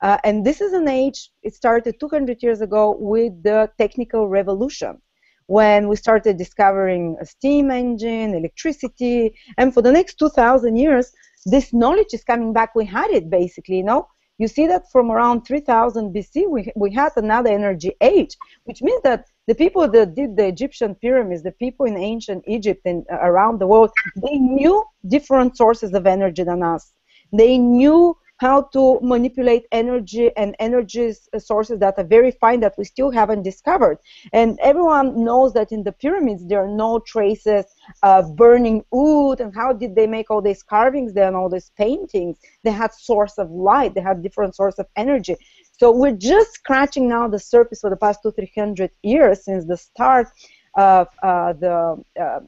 Uh, 0.00 0.18
and 0.24 0.44
this 0.44 0.60
is 0.60 0.72
an 0.72 0.88
age, 0.88 1.30
it 1.42 1.54
started 1.54 1.98
200 2.00 2.42
years 2.42 2.60
ago 2.60 2.96
with 2.98 3.42
the 3.42 3.70
technical 3.78 4.28
revolution 4.28 5.00
when 5.46 5.88
we 5.88 5.96
started 5.96 6.36
discovering 6.36 7.16
a 7.20 7.26
steam 7.26 7.70
engine, 7.70 8.34
electricity, 8.34 9.34
and 9.58 9.74
for 9.74 9.82
the 9.82 9.92
next 9.92 10.18
2,000 10.18 10.76
years, 10.76 11.12
this 11.46 11.72
knowledge 11.72 12.12
is 12.12 12.24
coming 12.24 12.52
back. 12.52 12.74
We 12.74 12.86
had 12.86 13.10
it 13.10 13.28
basically, 13.28 13.78
you 13.78 13.84
know. 13.84 14.08
You 14.38 14.48
see 14.48 14.66
that 14.66 14.90
from 14.90 15.12
around 15.12 15.42
3000 15.42 16.12
BC, 16.12 16.48
we, 16.50 16.72
we 16.74 16.92
had 16.92 17.12
another 17.16 17.50
energy 17.50 17.92
age, 18.00 18.36
which 18.64 18.82
means 18.82 19.00
that 19.02 19.26
the 19.46 19.54
people 19.54 19.86
that 19.88 20.16
did 20.16 20.36
the 20.36 20.46
Egyptian 20.46 20.96
pyramids, 20.96 21.44
the 21.44 21.52
people 21.52 21.86
in 21.86 21.96
ancient 21.96 22.42
Egypt 22.48 22.80
and 22.84 23.04
uh, 23.12 23.16
around 23.16 23.60
the 23.60 23.66
world, 23.66 23.90
they 24.16 24.38
knew 24.38 24.82
different 25.06 25.56
sources 25.56 25.92
of 25.92 26.06
energy 26.06 26.42
than 26.42 26.64
us. 26.64 26.92
They 27.32 27.58
knew 27.58 28.16
how 28.38 28.62
to 28.72 28.98
manipulate 29.00 29.66
energy 29.70 30.30
and 30.36 30.56
energy 30.58 31.12
sources 31.38 31.78
that 31.78 31.94
are 31.98 32.04
very 32.04 32.32
fine 32.32 32.60
that 32.60 32.74
we 32.76 32.84
still 32.84 33.10
haven't 33.10 33.42
discovered. 33.42 33.98
And 34.32 34.58
everyone 34.60 35.24
knows 35.24 35.52
that 35.54 35.70
in 35.70 35.84
the 35.84 35.92
pyramids 35.92 36.46
there 36.46 36.64
are 36.64 36.68
no 36.68 36.98
traces 36.98 37.64
of 38.02 38.34
burning 38.34 38.84
wood. 38.90 39.40
And 39.40 39.54
how 39.54 39.72
did 39.72 39.94
they 39.94 40.06
make 40.06 40.30
all 40.30 40.42
these 40.42 40.62
carvings 40.62 41.16
and 41.16 41.36
all 41.36 41.48
these 41.48 41.70
paintings? 41.76 42.38
They 42.64 42.72
had 42.72 42.92
source 42.92 43.38
of 43.38 43.50
light. 43.50 43.94
They 43.94 44.00
had 44.00 44.22
different 44.22 44.56
source 44.56 44.78
of 44.78 44.86
energy. 44.96 45.36
So 45.72 45.90
we're 45.90 46.12
just 46.12 46.54
scratching 46.54 47.08
now 47.08 47.28
the 47.28 47.38
surface 47.38 47.80
for 47.80 47.90
the 47.90 47.96
past 47.96 48.20
two, 48.22 48.32
three 48.32 48.52
hundred 48.56 48.90
years 49.02 49.44
since 49.44 49.64
the 49.64 49.76
start 49.76 50.28
of 50.76 51.08
uh, 51.22 51.52
the 51.52 52.02
uh, 52.20 52.40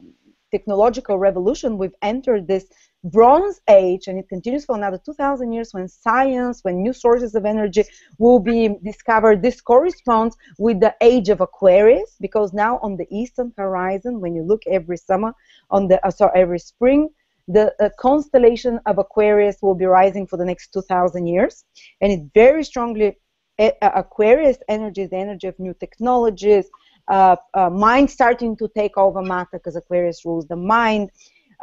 technological 0.51 1.17
revolution. 1.17 1.77
We've 1.77 1.95
entered 2.01 2.47
this 2.47 2.65
Bronze 3.03 3.61
Age, 3.69 4.07
and 4.07 4.17
it 4.17 4.27
continues 4.27 4.65
for 4.65 4.75
another 4.75 4.99
2,000 5.03 5.51
years 5.51 5.73
when 5.73 5.87
science, 5.87 6.63
when 6.63 6.81
new 6.81 6.93
sources 6.93 7.35
of 7.35 7.45
energy 7.45 7.83
will 8.17 8.39
be 8.39 8.75
discovered. 8.83 9.41
This 9.41 9.61
corresponds 9.61 10.35
with 10.57 10.79
the 10.79 10.95
age 11.01 11.29
of 11.29 11.41
Aquarius, 11.41 12.17
because 12.19 12.53
now 12.53 12.79
on 12.81 12.97
the 12.97 13.07
eastern 13.09 13.53
horizon, 13.57 14.19
when 14.19 14.35
you 14.35 14.43
look 14.43 14.63
every 14.67 14.97
summer, 14.97 15.33
on 15.69 15.87
the 15.87 16.05
uh, 16.05 16.11
sorry, 16.11 16.31
every 16.39 16.59
spring, 16.59 17.09
the 17.47 17.73
uh, 17.79 17.89
constellation 17.99 18.79
of 18.85 18.97
Aquarius 18.97 19.57
will 19.61 19.75
be 19.75 19.85
rising 19.85 20.27
for 20.27 20.37
the 20.37 20.45
next 20.45 20.73
2,000 20.73 21.27
years, 21.27 21.63
and 22.01 22.11
it 22.11 22.21
very 22.33 22.63
strongly 22.63 23.17
uh, 23.59 23.71
Aquarius 23.81 24.57
energy 24.67 25.03
is 25.03 25.09
the 25.09 25.17
energy 25.17 25.47
of 25.47 25.57
new 25.59 25.73
technologies, 25.73 26.65
uh, 27.07 27.35
uh, 27.53 27.69
mind 27.69 28.09
starting 28.09 28.55
to 28.57 28.67
take 28.75 28.97
over 28.97 29.21
matter 29.21 29.49
because 29.53 29.75
Aquarius 29.75 30.25
rules 30.25 30.45
the 30.47 30.55
mind, 30.55 31.09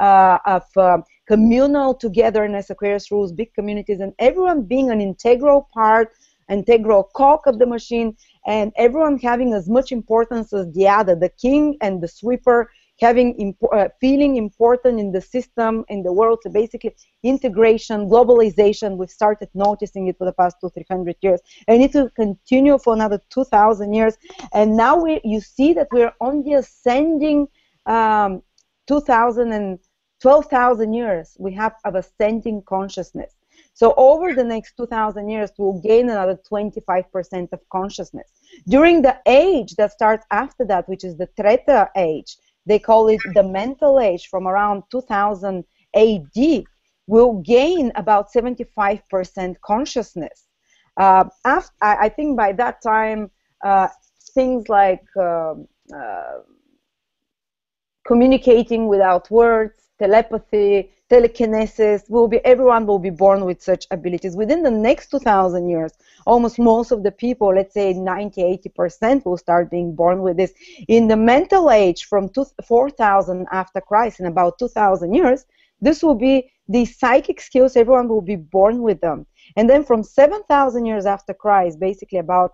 uh, 0.00 0.38
of 0.47 0.64
uh, 0.76 0.99
communal 1.26 1.95
togetherness, 1.95 2.71
Aquarius 2.71 3.11
rules 3.11 3.33
big 3.33 3.52
communities, 3.54 4.00
and 4.00 4.12
everyone 4.19 4.62
being 4.62 4.90
an 4.90 5.00
integral 5.00 5.69
part, 5.73 6.12
integral 6.50 7.04
cog 7.14 7.40
of 7.47 7.59
the 7.59 7.66
machine, 7.66 8.16
and 8.47 8.73
everyone 8.76 9.19
having 9.19 9.54
as 9.54 9.69
much 9.69 9.93
importance 9.93 10.52
as 10.52 10.71
the 10.73 10.87
other, 10.87 11.14
the 11.14 11.31
king 11.31 11.76
and 11.81 12.02
the 12.02 12.09
sweeper 12.09 12.71
having 13.00 13.35
impo- 13.38 13.73
uh, 13.75 13.88
feeling 14.00 14.37
important 14.37 15.00
in 15.00 15.12
the 15.12 15.21
system 15.21 15.85
in 15.88 16.02
the 16.02 16.12
world. 16.12 16.38
So 16.43 16.50
basically 16.50 16.95
integration 17.23 18.09
globalization 18.09 18.97
we've 18.97 19.11
started 19.11 19.49
noticing 19.54 20.07
it 20.09 20.16
for 20.19 20.25
the 20.25 20.33
past 20.33 20.57
two 20.61 20.71
three 20.71 20.87
hundred 20.88 21.16
years. 21.21 21.40
And 21.69 21.83
it 21.83 21.95
will 21.95 22.11
continue 22.11 22.78
for 22.78 22.95
another 22.95 23.21
2000 23.31 23.93
years. 23.93 24.16
And 24.52 24.76
now 24.76 24.97
we 25.02 25.21
you 25.25 25.40
see 25.40 25.73
that 25.75 25.88
we're 25.93 26.12
on 26.21 26.43
the 26.45 26.54
ascending 26.54 27.49
um, 27.87 28.43
2000 28.87 29.52
and 29.52 29.78
12,000 30.25 30.95
years 30.95 31.37
we 31.38 31.52
have 31.52 31.75
of 31.85 31.97
ascending 31.97 32.62
consciousness. 32.62 33.35
So 33.75 33.93
over 33.99 34.33
the 34.33 34.43
next 34.43 34.75
2,000 34.78 35.28
years, 35.28 35.50
we'll 35.59 35.83
gain 35.83 36.09
another 36.09 36.38
25% 36.50 37.52
of 37.52 37.61
consciousness. 37.71 38.33
During 38.66 39.02
the 39.02 39.19
age 39.26 39.75
that 39.75 39.93
starts 39.93 40.25
after 40.31 40.64
that, 40.64 40.88
which 40.88 41.04
is 41.04 41.19
the 41.19 41.28
Treta 41.38 41.90
age, 41.95 42.38
they 42.64 42.78
call 42.78 43.09
it 43.09 43.21
the 43.35 43.43
mental 43.43 44.00
age 44.00 44.28
from 44.28 44.49
around 44.49 44.85
2000 44.90 45.62
AD, 45.95 46.64
we'll 47.07 47.35
gain 47.43 47.93
about 47.95 48.33
75% 48.33 49.57
consciousness. 49.61 50.47
Uh, 50.97 51.25
after, 51.45 51.75
I, 51.83 51.97
I, 52.07 52.09
think 52.09 52.38
by 52.38 52.52
that 52.52 52.81
time, 52.81 53.31
uh, 53.62 53.88
things 54.33 54.71
like 54.71 55.04
um, 55.19 55.69
uh, 55.95 56.38
communicating 58.07 58.88
without 58.88 59.31
words, 59.31 59.84
telepathy, 60.04 60.90
telekinesis, 61.08 62.02
will 62.08 62.28
be 62.28 62.38
everyone 62.44 62.87
will 62.87 62.99
be 62.99 63.14
born 63.25 63.44
with 63.49 63.62
such 63.62 63.87
abilities. 63.90 64.37
Within 64.37 64.62
the 64.62 64.70
next 64.70 65.11
2,000 65.11 65.68
years, 65.68 65.92
almost 66.26 66.58
most 66.58 66.90
of 66.92 67.02
the 67.02 67.11
people, 67.11 67.49
let's 67.54 67.75
say 67.75 67.92
90, 67.92 68.42
80%, 68.78 69.25
will 69.25 69.38
start 69.38 69.70
being 69.70 69.94
born 69.94 70.20
with 70.23 70.37
this. 70.37 70.52
In 70.88 71.08
the 71.08 71.16
mental 71.16 71.70
age, 71.70 72.04
from 72.04 72.28
4,000 72.66 73.46
after 73.50 73.80
Christ, 73.80 74.20
in 74.20 74.26
about 74.26 74.58
2,000 74.58 75.14
years, 75.14 75.46
this 75.80 76.02
will 76.02 76.14
be 76.14 76.50
the 76.68 76.84
psychic 76.84 77.40
skills. 77.40 77.76
Everyone 77.76 78.08
will 78.08 78.26
be 78.34 78.37
born 78.37 78.82
with 78.82 79.00
them. 79.00 79.26
And 79.56 79.68
then 79.70 79.84
from 79.84 80.02
7,000 80.02 80.87
years 80.87 81.06
after 81.06 81.32
Christ, 81.32 81.80
basically 81.80 82.18
about 82.18 82.52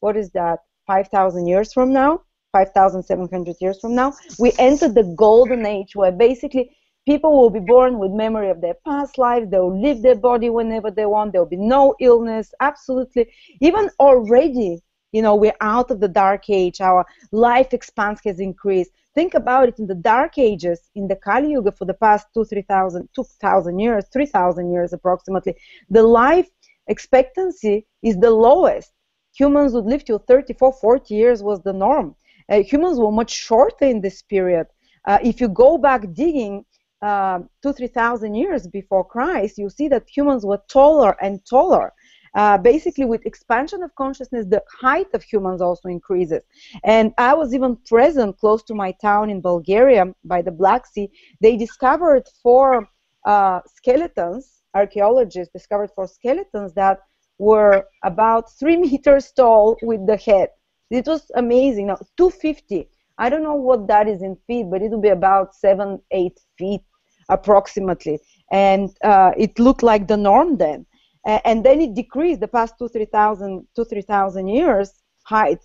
what 0.00 0.16
is 0.16 0.30
that? 0.30 0.58
5,000 0.86 1.46
years 1.46 1.72
from 1.72 1.92
now, 1.92 2.22
5,700 2.52 3.56
years 3.60 3.78
from 3.80 3.94
now, 3.94 4.12
we 4.38 4.52
enter 4.58 4.88
the 4.88 5.04
golden 5.16 5.64
age 5.66 5.94
where 5.94 6.10
basically 6.10 6.76
people 7.06 7.38
will 7.38 7.50
be 7.50 7.60
born 7.60 7.98
with 7.98 8.10
memory 8.12 8.50
of 8.50 8.60
their 8.60 8.74
past 8.86 9.18
lives. 9.18 9.50
They'll 9.50 9.80
leave 9.80 10.02
their 10.02 10.14
body 10.14 10.50
whenever 10.50 10.90
they 10.90 11.06
want. 11.06 11.32
There'll 11.32 11.46
be 11.46 11.56
no 11.56 11.94
illness. 12.00 12.52
Absolutely. 12.60 13.30
Even 13.60 13.90
already, 13.98 14.80
you 15.12 15.22
know, 15.22 15.34
we're 15.34 15.60
out 15.60 15.90
of 15.90 16.00
the 16.00 16.08
dark 16.08 16.48
age. 16.50 16.80
Our 16.80 17.04
life 17.32 17.72
expanse 17.72 18.20
has 18.24 18.40
increased. 18.40 18.92
Think 19.14 19.34
about 19.34 19.68
it 19.68 19.78
in 19.78 19.86
the 19.86 19.94
dark 19.94 20.38
ages, 20.38 20.90
in 20.94 21.08
the 21.08 21.16
Kali 21.16 21.50
Yuga 21.50 21.72
for 21.72 21.84
the 21.84 21.94
past 21.94 22.28
two, 22.32 22.44
three 22.44 22.62
thousand, 22.62 23.08
two 23.14 23.24
thousand 23.40 23.80
years, 23.80 24.04
three 24.12 24.26
thousand 24.26 24.72
years 24.72 24.92
approximately, 24.92 25.56
the 25.88 26.02
life 26.02 26.48
expectancy 26.86 27.86
is 28.02 28.16
the 28.18 28.30
lowest. 28.30 28.92
Humans 29.36 29.74
would 29.74 29.84
live 29.86 30.04
till 30.04 30.18
34, 30.18 30.72
40 30.74 31.14
years 31.14 31.42
was 31.42 31.60
the 31.62 31.72
norm 31.72 32.14
uh, 32.50 32.62
humans 32.62 32.98
were 32.98 33.12
much 33.12 33.30
shorter 33.30 33.84
in 33.86 34.00
this 34.00 34.22
period. 34.22 34.66
Uh, 35.06 35.18
if 35.22 35.40
you 35.40 35.48
go 35.48 35.78
back 35.78 36.02
digging 36.12 36.64
uh, 37.02 37.40
two, 37.62 37.72
three 37.72 37.88
thousand 37.88 38.34
years 38.34 38.66
before 38.66 39.04
Christ, 39.04 39.58
you 39.58 39.68
see 39.70 39.88
that 39.88 40.04
humans 40.08 40.44
were 40.44 40.60
taller 40.68 41.16
and 41.22 41.40
taller. 41.46 41.92
uh, 42.34 42.56
basically 42.58 43.04
with 43.04 43.24
expansion 43.26 43.82
of 43.82 43.94
consciousness, 43.94 44.46
the 44.46 44.62
height 44.80 45.06
of 45.14 45.22
humans 45.22 45.60
also 45.60 45.88
increases. 45.88 46.42
And 46.84 47.12
I 47.18 47.34
was 47.34 47.54
even 47.54 47.76
present 47.86 48.38
close 48.38 48.62
to 48.64 48.74
my 48.74 48.92
town 48.92 49.30
in 49.30 49.40
Bulgaria 49.40 50.04
by 50.24 50.42
the 50.42 50.52
Black 50.52 50.86
Sea. 50.86 51.10
They 51.40 51.56
discovered 51.56 52.24
four 52.42 52.88
uh, 53.26 53.60
skeletons, 53.66 54.62
archaeologists 54.74 55.52
discovered 55.52 55.90
four 55.94 56.06
skeletons 56.06 56.72
that 56.74 56.98
were 57.38 57.84
about 58.04 58.44
three 58.58 58.76
meters 58.86 59.32
tall 59.32 59.76
with 59.82 60.06
the 60.06 60.16
head. 60.16 60.48
It 60.90 61.06
was 61.06 61.30
amazing. 61.34 61.86
Now, 61.88 61.98
250. 62.16 62.88
I 63.18 63.28
don't 63.28 63.42
know 63.42 63.54
what 63.54 63.86
that 63.88 64.08
is 64.08 64.22
in 64.22 64.36
feet, 64.46 64.66
but 64.70 64.82
it 64.82 64.90
would 64.90 65.02
be 65.02 65.08
about 65.08 65.54
seven, 65.54 66.00
eight 66.10 66.38
feet 66.58 66.82
approximately. 67.30 68.18
And 68.50 68.90
uh, 69.02 69.32
it 69.36 69.58
looked 69.58 69.82
like 69.82 70.08
the 70.08 70.16
norm 70.16 70.56
then. 70.56 70.86
And 71.24 71.64
then 71.64 71.80
it 71.80 71.94
decreased 71.94 72.40
the 72.40 72.48
past 72.48 72.74
two, 72.78 72.88
three 72.88 73.04
thousand, 73.04 73.66
two, 73.76 73.84
three 73.84 74.02
thousand 74.02 74.48
years 74.48 74.92
height. 75.24 75.60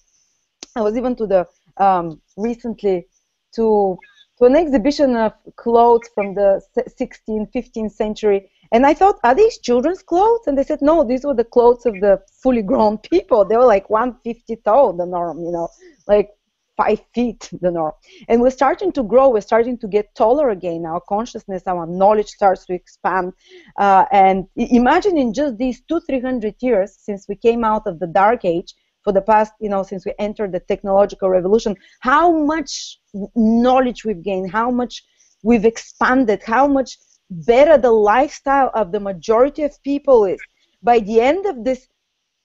I 0.76 0.82
was 0.82 0.98
even 0.98 1.16
to 1.16 1.26
the 1.26 1.48
um, 1.78 2.22
recently 2.38 3.08
to 3.56 3.98
to 4.38 4.46
an 4.46 4.56
exhibition 4.56 5.16
of 5.16 5.34
clothes 5.56 6.10
from 6.14 6.34
the 6.36 6.62
16th, 6.78 7.54
15th 7.54 7.92
century. 7.92 8.52
And 8.74 8.86
I 8.86 8.94
thought, 8.94 9.18
are 9.24 9.34
these 9.34 9.60
children's 9.60 10.04
clothes? 10.04 10.42
And 10.46 10.58
they 10.58 10.64
said, 10.64 10.82
no, 10.82 11.06
these 11.06 11.24
were 11.24 11.34
the 11.34 11.46
clothes 11.46 11.86
of 11.86 11.94
the 12.02 12.22
fully 12.44 12.62
grown 12.62 12.98
people. 13.12 13.46
They 13.46 13.56
were 13.56 13.66
like 13.66 13.90
150 13.90 14.58
tall, 14.66 14.92
the 14.92 15.06
norm, 15.06 15.40
you 15.40 15.52
know, 15.52 15.70
like 16.08 16.32
five 16.78 17.02
feet, 17.14 17.50
the 17.62 17.72
norm. 17.72 17.94
And 18.28 18.42
we're 18.42 18.50
starting 18.50 18.92
to 18.94 19.04
grow. 19.04 19.30
We're 19.30 19.42
starting 19.42 19.78
to 19.80 19.88
get 19.88 20.14
taller 20.16 20.50
again. 20.50 20.86
Our 20.86 21.02
consciousness, 21.02 21.64
our 21.68 21.86
knowledge 21.86 22.28
starts 22.28 22.66
to 22.66 22.74
expand. 22.74 23.34
Uh, 23.78 24.06
and 24.12 24.46
imagine 24.56 25.18
in 25.18 25.34
just 25.34 25.58
these 25.58 25.82
two, 25.88 26.00
three 26.02 26.22
hundred 26.22 26.56
years 26.60 26.98
since 27.00 27.28
we 27.30 27.36
came 27.36 27.64
out 27.64 27.88
of 27.88 28.00
the 28.00 28.08
dark 28.08 28.46
age, 28.46 28.74
for 29.06 29.14
the 29.14 29.22
past, 29.22 29.54
you 29.62 29.70
know, 29.70 29.84
since 29.84 30.04
we 30.06 30.14
entered 30.18 30.52
the 30.52 30.60
technological 30.60 31.30
revolution, 31.30 31.76
how 32.00 32.32
much 32.32 33.00
knowledge 33.36 34.04
we've 34.04 34.24
gained, 34.24 34.52
how 34.52 34.72
much 34.72 35.04
we've 35.44 35.64
expanded, 35.64 36.42
how 36.44 36.68
much 36.68 36.98
better 37.30 37.78
the 37.78 37.92
lifestyle 37.92 38.72
of 38.74 38.92
the 38.92 39.00
majority 39.00 39.62
of 39.62 39.72
people 39.84 40.26
is. 40.26 40.40
By 40.82 41.00
the 41.00 41.22
end 41.22 41.46
of 41.46 41.64
this 41.64 41.88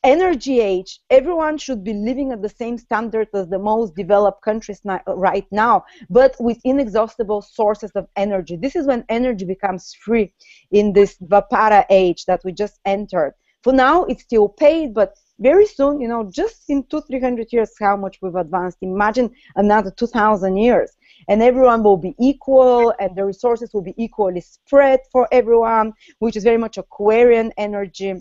energy 0.02 0.60
age, 0.60 1.00
everyone 1.10 1.58
should 1.58 1.84
be 1.84 1.92
living 1.92 2.32
at 2.32 2.42
the 2.42 2.48
same 2.48 2.78
standard 2.78 3.28
as 3.34 3.48
the 3.48 3.58
most 3.58 3.94
developed 3.94 4.42
countries 4.42 4.80
right 5.06 5.46
now, 5.50 5.84
but 6.08 6.34
with 6.40 6.58
inexhaustible 6.64 7.42
sources 7.42 7.90
of 7.92 8.06
energy. 8.16 8.56
This 8.56 8.76
is 8.76 8.86
when 8.86 9.04
energy 9.08 9.44
becomes 9.44 9.94
free 9.94 10.32
in 10.70 10.92
this 10.92 11.18
Dvapara 11.18 11.84
age 11.90 12.24
that 12.26 12.40
we 12.44 12.52
just 12.52 12.80
entered. 12.84 13.34
For 13.62 13.74
now, 13.74 14.04
it's 14.04 14.22
still 14.22 14.48
paid, 14.48 14.94
but 14.94 15.14
very 15.38 15.66
soon, 15.66 16.00
you 16.00 16.08
know, 16.08 16.30
just 16.30 16.68
in 16.68 16.84
two, 16.84 17.02
three 17.02 17.20
hundred 17.20 17.52
years, 17.52 17.72
how 17.78 17.96
much 17.96 18.18
we've 18.22 18.34
advanced. 18.34 18.78
Imagine 18.80 19.30
another 19.56 19.90
2,000 19.90 20.56
years, 20.56 20.90
and 21.28 21.42
everyone 21.42 21.82
will 21.82 21.96
be 21.96 22.14
equal, 22.18 22.94
and 22.98 23.14
the 23.16 23.24
resources 23.24 23.70
will 23.74 23.82
be 23.82 23.94
equally 23.98 24.40
spread 24.40 25.00
for 25.12 25.28
everyone, 25.30 25.92
which 26.20 26.36
is 26.36 26.44
very 26.44 26.58
much 26.58 26.78
Aquarian 26.78 27.52
energy. 27.58 28.14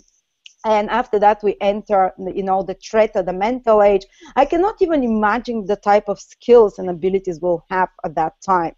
And 0.64 0.90
after 0.90 1.18
that, 1.18 1.42
we 1.42 1.56
enter, 1.60 2.12
you 2.18 2.42
know, 2.42 2.62
the 2.62 2.74
Treta, 2.74 3.22
the 3.22 3.32
mental 3.32 3.82
age. 3.82 4.04
I 4.36 4.44
cannot 4.44 4.76
even 4.80 5.02
imagine 5.02 5.64
the 5.64 5.76
type 5.76 6.08
of 6.08 6.20
skills 6.20 6.78
and 6.78 6.90
abilities 6.90 7.40
we'll 7.40 7.64
have 7.70 7.88
at 8.04 8.14
that 8.16 8.34
time. 8.44 8.74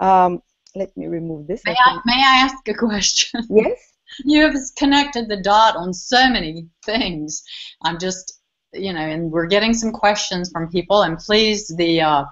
Um, 0.00 0.42
let 0.74 0.96
me 0.96 1.06
remove 1.06 1.46
this. 1.46 1.62
May 1.64 1.72
I, 1.72 1.90
I 1.90 2.00
may 2.04 2.16
I 2.16 2.36
ask 2.44 2.68
a 2.68 2.74
question? 2.74 3.46
Yes 3.50 3.92
you 4.24 4.42
have 4.42 4.54
connected 4.76 5.28
the 5.28 5.40
dot 5.40 5.76
on 5.76 5.92
so 5.94 6.28
many 6.28 6.68
things. 6.84 7.42
I'm 7.82 7.98
just, 7.98 8.40
you 8.72 8.92
know, 8.92 9.00
and 9.00 9.30
we're 9.30 9.46
getting 9.46 9.74
some 9.74 9.92
questions 9.92 10.50
from 10.50 10.70
people, 10.70 11.02
and 11.02 11.18
please, 11.18 11.68
the, 11.68 12.00
uh, 12.00 12.24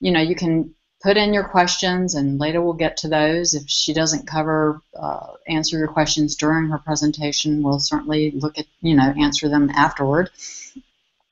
you 0.00 0.12
know, 0.12 0.20
you 0.20 0.34
can 0.34 0.74
put 1.02 1.16
in 1.16 1.34
your 1.34 1.44
questions, 1.44 2.14
and 2.14 2.40
later 2.40 2.62
we'll 2.62 2.72
get 2.72 2.96
to 2.98 3.08
those. 3.08 3.54
If 3.54 3.68
she 3.68 3.92
doesn't 3.92 4.26
cover, 4.26 4.80
uh, 4.98 5.28
answer 5.46 5.78
your 5.78 5.88
questions 5.88 6.36
during 6.36 6.68
her 6.70 6.78
presentation, 6.78 7.62
we'll 7.62 7.78
certainly 7.78 8.32
look 8.32 8.58
at, 8.58 8.66
you 8.80 8.94
know, 8.96 9.14
answer 9.18 9.48
them 9.48 9.70
afterward. 9.70 10.30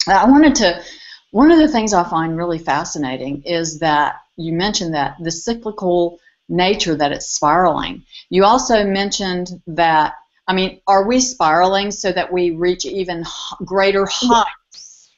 I 0.07 0.29
wanted 0.31 0.55
to, 0.57 0.83
one 1.31 1.50
of 1.50 1.59
the 1.59 1.68
things 1.68 1.94
I 1.94 2.09
find 2.09 2.37
really 2.37 2.59
fascinating 2.59 3.42
is 3.44 3.79
that 3.79 4.20
you 4.37 4.53
mentioned 4.53 4.94
that 4.94 5.16
the 5.18 5.31
cyclical 5.31 6.20
nature 6.48 6.94
that 6.94 7.12
it's 7.12 7.27
spiraling. 7.27 8.03
You 8.29 8.44
also 8.44 8.85
mentioned 8.85 9.62
that, 9.68 10.14
I 10.46 10.53
mean, 10.53 10.81
are 10.87 11.07
we 11.09 11.20
spiraling 11.20 11.90
so 11.90 12.12
that 12.12 12.31
we 12.31 12.50
reach 12.50 12.85
even 12.85 13.24
greater 13.64 14.07
heights? 14.07 14.50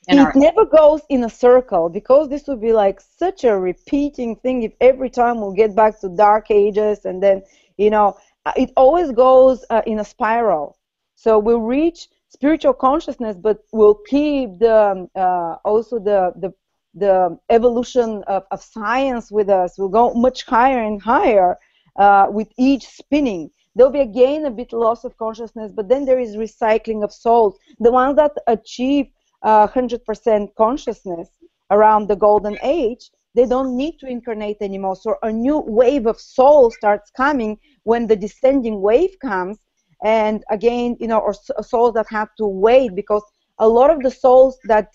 It 0.08 0.18
our- 0.18 0.32
never 0.36 0.64
goes 0.64 1.02
in 1.08 1.24
a 1.24 1.30
circle 1.30 1.88
because 1.88 2.28
this 2.28 2.46
would 2.46 2.60
be 2.60 2.72
like 2.72 3.00
such 3.00 3.44
a 3.44 3.58
repeating 3.58 4.36
thing 4.36 4.62
if 4.62 4.72
every 4.80 5.10
time 5.10 5.40
we'll 5.40 5.52
get 5.52 5.74
back 5.74 6.00
to 6.00 6.08
dark 6.08 6.50
ages 6.50 7.04
and 7.04 7.22
then, 7.22 7.42
you 7.76 7.90
know, 7.90 8.16
uh, 8.44 8.52
it 8.56 8.70
always 8.76 9.10
goes 9.10 9.64
uh, 9.70 9.82
in 9.86 9.98
a 9.98 10.04
spiral. 10.04 10.76
So 11.16 11.38
we'll 11.38 11.60
reach 11.60 12.08
spiritual 12.28 12.74
consciousness, 12.74 13.36
but 13.36 13.64
we'll 13.72 14.00
keep 14.06 14.58
the 14.58 14.76
um, 14.92 15.10
uh, 15.16 15.56
also 15.64 15.98
the, 15.98 16.32
the 16.36 16.52
the 16.94 17.38
evolution 17.50 18.22
of, 18.26 18.44
of 18.50 18.62
science 18.62 19.30
with 19.30 19.50
us 19.50 19.78
will 19.78 19.90
go 19.90 20.14
much 20.14 20.44
higher 20.44 20.82
and 20.82 21.02
higher 21.02 21.58
uh, 21.96 22.26
with 22.30 22.48
each 22.56 22.86
spinning. 22.86 23.50
There'll 23.74 23.92
be 23.92 24.00
again 24.00 24.46
a 24.46 24.50
bit 24.50 24.72
loss 24.72 25.04
of 25.04 25.16
consciousness, 25.18 25.72
but 25.72 25.88
then 25.88 26.06
there 26.06 26.18
is 26.18 26.36
recycling 26.36 27.04
of 27.04 27.12
souls. 27.12 27.58
The 27.80 27.92
ones 27.92 28.16
that 28.16 28.32
achieve 28.46 29.08
Uh, 29.46 29.68
100% 29.68 30.48
consciousness 30.56 31.28
around 31.70 32.08
the 32.08 32.16
golden 32.16 32.58
age, 32.64 33.10
they 33.36 33.46
don't 33.46 33.76
need 33.76 33.96
to 34.00 34.06
incarnate 34.08 34.56
anymore. 34.60 34.96
So 34.96 35.14
a 35.22 35.30
new 35.30 35.58
wave 35.60 36.06
of 36.06 36.20
souls 36.20 36.74
starts 36.74 37.12
coming 37.16 37.56
when 37.84 38.08
the 38.08 38.16
descending 38.16 38.80
wave 38.80 39.14
comes. 39.22 39.58
And 40.04 40.42
again, 40.50 40.96
you 40.98 41.06
know, 41.06 41.20
or 41.20 41.32
souls 41.62 41.94
that 41.94 42.06
have 42.10 42.30
to 42.38 42.46
wait 42.46 42.96
because 42.96 43.22
a 43.58 43.68
lot 43.68 43.90
of 43.90 44.02
the 44.02 44.10
souls 44.10 44.58
that 44.64 44.88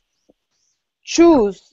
choose 1.04 1.71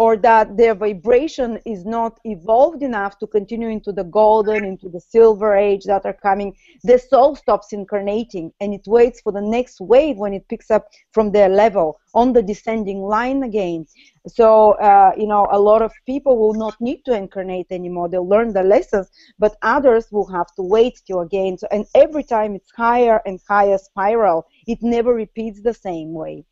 or 0.00 0.16
that 0.16 0.56
their 0.56 0.74
vibration 0.74 1.58
is 1.66 1.84
not 1.84 2.18
evolved 2.24 2.82
enough 2.82 3.18
to 3.18 3.26
continue 3.26 3.68
into 3.68 3.92
the 3.92 4.04
golden, 4.04 4.64
into 4.64 4.88
the 4.88 4.98
silver 4.98 5.54
age 5.54 5.84
that 5.84 6.06
are 6.06 6.18
coming, 6.28 6.56
the 6.84 6.98
soul 6.98 7.36
stops 7.36 7.74
incarnating 7.74 8.50
and 8.60 8.72
it 8.72 8.80
waits 8.86 9.20
for 9.20 9.30
the 9.30 9.42
next 9.42 9.78
wave 9.78 10.16
when 10.16 10.32
it 10.32 10.48
picks 10.48 10.70
up 10.70 10.88
from 11.12 11.30
their 11.32 11.50
level 11.50 12.00
on 12.14 12.32
the 12.32 12.42
descending 12.42 13.02
line 13.02 13.42
again. 13.42 13.84
So, 14.26 14.72
uh, 14.90 15.12
you 15.18 15.26
know, 15.26 15.46
a 15.50 15.60
lot 15.60 15.82
of 15.82 15.92
people 16.06 16.38
will 16.38 16.54
not 16.54 16.80
need 16.80 17.02
to 17.04 17.12
incarnate 17.12 17.66
anymore. 17.70 18.08
They'll 18.08 18.26
learn 18.26 18.54
the 18.54 18.62
lessons, 18.62 19.10
but 19.38 19.58
others 19.60 20.06
will 20.10 20.30
have 20.32 20.46
to 20.56 20.62
wait 20.62 20.98
till 21.06 21.20
again. 21.20 21.58
So, 21.58 21.68
and 21.70 21.84
every 21.94 22.24
time 22.24 22.54
it's 22.54 22.72
higher 22.74 23.20
and 23.26 23.38
higher 23.46 23.76
spiral, 23.76 24.46
it 24.66 24.78
never 24.80 25.12
repeats 25.12 25.60
the 25.60 25.74
same 25.74 26.14
way. 26.14 26.46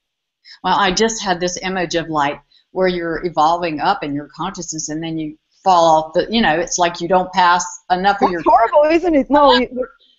Well, 0.63 0.79
I 0.79 0.93
just 0.93 1.23
had 1.23 1.41
this 1.41 1.59
image 1.63 1.95
of 1.95 2.09
like 2.09 2.41
where 2.73 2.89
you're 2.89 3.25
evolving 3.25 3.81
up 3.81 4.03
in 4.03 4.15
your 4.15 4.29
consciousness 4.35 4.89
and 4.89 5.03
then 5.03 5.19
you 5.19 5.37
fall 5.65 5.85
off 5.85 6.13
the 6.15 6.27
you 6.31 6.41
know 6.41 6.59
it's 6.59 6.79
like 6.79 7.01
you 7.01 7.09
don't 7.09 7.33
pass 7.33 7.65
enough 7.91 8.19
That's 8.21 8.29
of 8.29 8.31
your 8.33 8.43
horrible 8.45 8.85
isn't 8.95 9.15
it? 9.15 9.31
No 9.31 9.55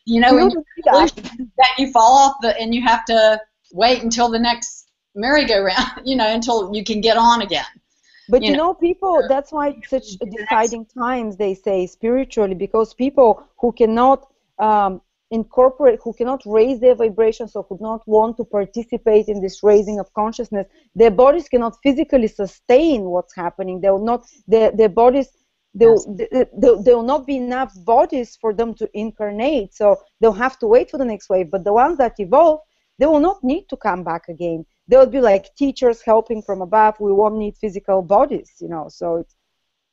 you 0.06 0.20
know 0.22 0.38
you 0.38 0.64
that. 0.86 1.12
that 1.58 1.70
you 1.78 1.92
fall 1.92 2.18
off 2.18 2.36
the 2.42 2.60
and 2.60 2.74
you 2.74 2.86
have 2.86 3.06
to 3.06 3.40
wait 3.72 4.04
until 4.04 4.30
the 4.30 4.40
next 4.40 4.90
merry-go-round 5.16 6.02
you 6.04 6.16
know 6.16 6.32
until 6.32 6.74
you 6.74 6.84
can 6.84 7.02
get 7.02 7.18
on 7.18 7.42
again. 7.42 7.66
But 8.30 8.44
you, 8.44 8.52
you 8.52 8.58
know, 8.58 8.68
know, 8.68 8.74
people 8.76 9.24
that's 9.28 9.52
why 9.52 9.76
such 9.88 10.18
deciding 10.18 10.86
times 10.86 11.38
they 11.38 11.56
say 11.56 11.88
spiritually 11.88 12.54
because 12.54 12.94
people 12.94 13.44
who 13.60 13.72
cannot 13.72 14.28
um, 14.60 15.02
incorporate 15.32 16.00
who 16.04 16.14
cannot 16.14 16.42
raise 16.46 16.80
their 16.80 16.96
vibrations 16.96 17.56
or 17.56 17.64
who 17.70 17.78
do 17.78 17.84
not 17.84 18.02
want 18.08 18.36
to 18.38 18.44
participate 18.44 19.28
in 19.28 19.42
this 19.42 19.62
raising 19.62 20.00
of 20.00 20.12
consciousness 20.14 20.66
their 20.96 21.12
bodies 21.12 21.48
cannot 21.48 21.78
physically 21.84 22.28
sustain 22.28 23.04
what's 23.04 23.36
happening. 23.36 23.80
They 23.80 23.90
will 23.90 24.06
not 24.06 24.26
their, 24.48 24.72
their 24.72 24.90
bodies 24.90 25.30
there 25.76 25.92
will, 25.92 26.82
there 26.84 26.98
will 26.98 27.04
not 27.04 27.28
be 27.28 27.38
enough 27.38 27.72
bodies 27.86 28.36
for 28.42 28.54
them 28.54 28.74
to 28.74 28.90
incarnate. 28.96 29.76
So 29.76 29.98
they'll 30.20 30.32
have 30.34 30.58
to 30.60 30.68
wait 30.68 30.90
for 30.90 30.98
the 30.98 31.06
next 31.06 31.30
wave. 31.30 31.52
But 31.52 31.64
the 31.64 31.74
ones 31.74 31.98
that 32.00 32.20
evolve 32.20 32.62
they 32.98 33.06
will 33.06 33.22
not 33.22 33.42
need 33.44 33.70
to 33.70 33.78
come 33.78 34.04
back 34.04 34.28
again. 34.28 34.66
They 34.90 34.98
will 34.98 35.06
be 35.06 35.22
like 35.22 35.56
teachers 35.56 36.02
helping 36.02 36.42
from 36.42 36.62
above. 36.62 37.00
We 37.00 37.14
won't 37.14 37.36
need 37.36 37.56
physical 37.58 38.02
bodies 38.02 38.52
you 38.60 38.68
know. 38.68 38.88
So 38.90 39.18
it's 39.18 39.36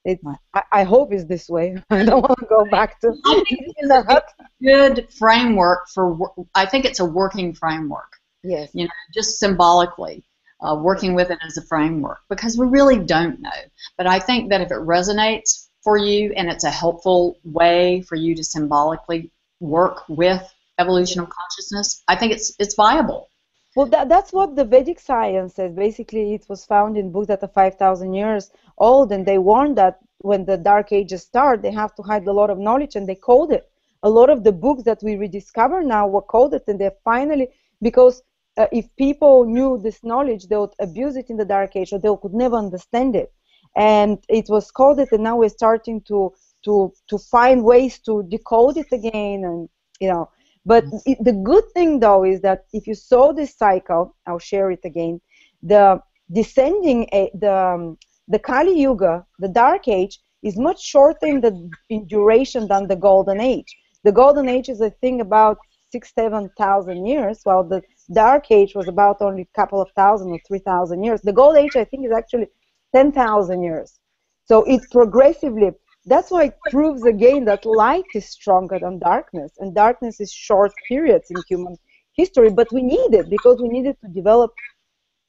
it, 0.07 0.21
I, 0.55 0.63
I, 0.73 0.85
hope 0.85 1.13
is 1.13 1.27
this 1.27 1.49
way. 1.49 1.77
I 1.91 2.05
don't 2.05 2.23
want 2.23 2.39
to 2.39 2.47
go 2.47 2.65
back 2.71 3.01
to. 3.01 3.09
I 3.27 3.35
think 3.35 3.47
it's 3.77 3.91
a 3.91 4.23
good 4.63 5.13
framework 5.13 5.89
for. 5.93 6.33
I 6.55 6.67
think 6.67 6.85
it's 6.85 7.01
a 7.01 7.05
working 7.05 7.55
framework. 7.55 8.13
Yes. 8.45 8.71
You 8.73 8.85
know, 8.85 8.91
just 9.13 9.41
symbolically, 9.41 10.25
uh, 10.61 10.77
working 10.81 11.15
with 11.15 11.31
it 11.31 11.39
as 11.45 11.57
a 11.57 11.63
framework 11.63 12.19
because 12.29 12.57
we 12.57 12.67
really 12.69 12.99
don't 12.99 13.41
know. 13.41 13.51
But 13.99 14.07
I 14.07 14.21
think 14.21 14.51
that 14.51 14.61
if 14.61 14.71
it 14.71 14.79
resonates 14.79 15.67
for 15.83 15.97
you 15.97 16.33
and 16.37 16.49
it's 16.49 16.65
a 16.65 16.71
helpful 16.71 17.39
way 17.43 18.03
for 18.03 18.15
you 18.15 18.37
to 18.37 18.45
symbolically 18.45 19.33
work 19.59 20.09
with 20.09 20.43
evolution 20.79 21.21
of 21.21 21.31
consciousness, 21.31 22.03
I 22.07 22.15
think 22.15 22.33
it's 22.33 22.55
it's 22.61 22.77
viable. 22.77 23.29
Well, 23.77 23.87
that, 23.89 24.09
that's 24.09 24.33
what 24.33 24.57
the 24.57 24.65
Vedic 24.65 24.99
science 24.99 25.55
says. 25.57 25.75
Basically, 25.75 26.33
it 26.33 26.49
was 26.49 26.65
found 26.65 26.97
in 26.97 27.13
books 27.13 27.27
that 27.27 27.43
are 27.43 27.49
5,000 27.49 28.15
years 28.15 28.51
old, 28.79 29.13
and 29.13 29.27
they 29.27 29.37
warned 29.37 29.77
that 29.77 29.99
when 30.21 30.47
the 30.47 30.57
Dark 30.57 30.93
Ages 30.93 31.25
start, 31.25 31.61
they 31.61 31.73
have 31.73 31.95
to 31.97 32.03
hide 32.03 32.27
a 32.27 32.33
lot 32.33 32.49
of 32.49 32.59
knowledge, 32.59 32.97
and 32.97 33.07
they 33.07 33.15
code 33.15 33.53
it. 33.53 33.71
A 34.03 34.09
lot 34.09 34.31
of 34.31 34.45
the 34.45 34.53
books 34.53 34.83
that 34.85 35.03
we 35.03 35.17
rediscover 35.17 35.83
now 35.83 36.09
were 36.09 36.23
coded, 36.23 36.63
and 36.69 36.81
they're 36.81 36.97
finally 37.05 37.49
because 37.83 38.23
uh, 38.57 38.67
if 38.73 38.87
people 38.97 39.45
knew 39.45 39.79
this 39.79 40.03
knowledge, 40.03 40.49
they 40.49 40.57
would 40.57 40.75
abuse 40.81 41.15
it 41.17 41.29
in 41.29 41.37
the 41.37 41.45
Dark 41.45 41.77
Age, 41.77 41.93
or 41.93 41.99
they 41.99 42.09
could 42.23 42.33
never 42.33 42.57
understand 42.57 43.15
it. 43.15 43.31
And 43.77 44.25
it 44.31 44.47
was 44.49 44.71
coded, 44.71 45.09
and 45.13 45.23
now 45.23 45.37
we're 45.37 45.51
starting 45.51 46.01
to 46.09 46.33
to 46.65 46.95
to 47.09 47.19
find 47.19 47.63
ways 47.63 47.99
to 48.07 48.23
decode 48.23 48.79
it 48.79 48.91
again, 48.91 49.45
and 49.45 49.69
you 50.01 50.09
know 50.11 50.31
but 50.67 50.85
mm-hmm. 50.85 51.11
it, 51.11 51.19
the 51.25 51.33
good 51.33 51.65
thing, 51.73 52.01
though, 52.01 52.25
is 52.25 52.41
that 52.43 52.65
if 52.73 52.87
you 52.89 52.95
saw 52.95 53.33
this 53.33 53.57
cycle, 53.57 54.15
I'll 54.27 54.41
share 54.41 54.71
it 54.73 54.85
again. 54.85 55.21
The 55.63 56.01
descending, 56.33 57.07
the 57.41 57.55
um, 57.55 57.99
the 58.29 58.41
Kali 58.41 58.79
Yuga, 58.79 59.25
the 59.39 59.49
Dark 59.49 59.87
Age, 59.87 60.19
is 60.43 60.59
much 60.59 60.83
shorter 60.83 61.27
in 61.27 61.41
the 61.41 61.71
in 61.89 62.07
duration 62.07 62.67
than 62.67 62.89
the 62.89 62.97
Golden 62.97 63.41
Age. 63.41 63.71
The 64.03 64.13
Golden 64.13 64.49
Age 64.49 64.69
is, 64.69 64.83
I 64.83 64.91
think, 65.01 65.23
about 65.23 65.59
six, 65.93 66.13
seven 66.13 66.51
thousand 66.59 67.07
years, 67.07 67.41
while 67.45 67.63
the 67.63 67.81
Dark 68.13 68.51
Age 68.51 68.75
was 68.75 68.89
about 68.89 69.23
only 69.23 69.43
a 69.43 69.57
couple 69.61 69.81
of 69.81 69.89
thousand 69.93 70.31
or 70.33 70.41
three 70.47 70.59
thousand 70.71 71.05
years. 71.05 71.21
The 71.23 71.33
Gold 71.33 71.57
Age, 71.57 71.77
I 71.77 71.85
think, 71.85 72.05
is 72.05 72.13
actually 72.13 72.49
ten 72.93 73.13
thousand 73.13 73.63
years. 73.63 74.01
So 74.47 74.65
it 74.65 74.81
progressively 74.91 75.71
that's 76.07 76.31
why 76.31 76.45
it 76.45 76.57
proves 76.71 77.05
again 77.05 77.45
that 77.47 77.65
light 77.67 78.05
is 78.15 78.29
stronger 78.29 78.79
than 78.79 78.99
darkness, 78.99 79.53
and 79.59 79.75
darkness 79.75 80.21
is 80.21 80.33
short 80.33 80.73
periods 80.89 81.31
in 81.31 81.43
human 81.49 81.77
history, 82.13 82.51
but 82.51 82.73
we 82.73 82.83
need 82.83 83.13
it 83.13 83.29
because 83.29 83.61
we 83.61 83.69
needed 83.69 83.97
to 84.03 84.09
develop 84.09 84.53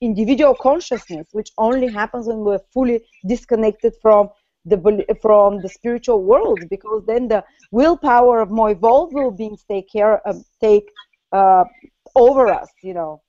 individual 0.02 0.56
consciousness, 0.56 1.28
which 1.32 1.50
only 1.58 1.90
happens 1.90 2.28
when 2.28 2.40
we're 2.40 2.60
fully 2.74 3.02
disconnected 3.26 3.94
from 4.02 4.30
the 4.66 4.78
from 5.22 5.62
the 5.62 5.70
spiritual 5.70 6.24
world, 6.24 6.60
because 6.70 7.04
then 7.08 7.28
the 7.28 7.44
willpower 7.72 8.42
of 8.42 8.52
more 8.52 8.72
evolved 8.72 9.14
will 9.14 9.32
beings 9.32 9.64
take 9.68 9.90
care 9.92 10.18
of, 10.28 10.36
take 10.62 10.88
uh, 11.32 11.64
over 12.16 12.52
us, 12.52 12.70
you 12.84 12.94
know. 12.94 13.22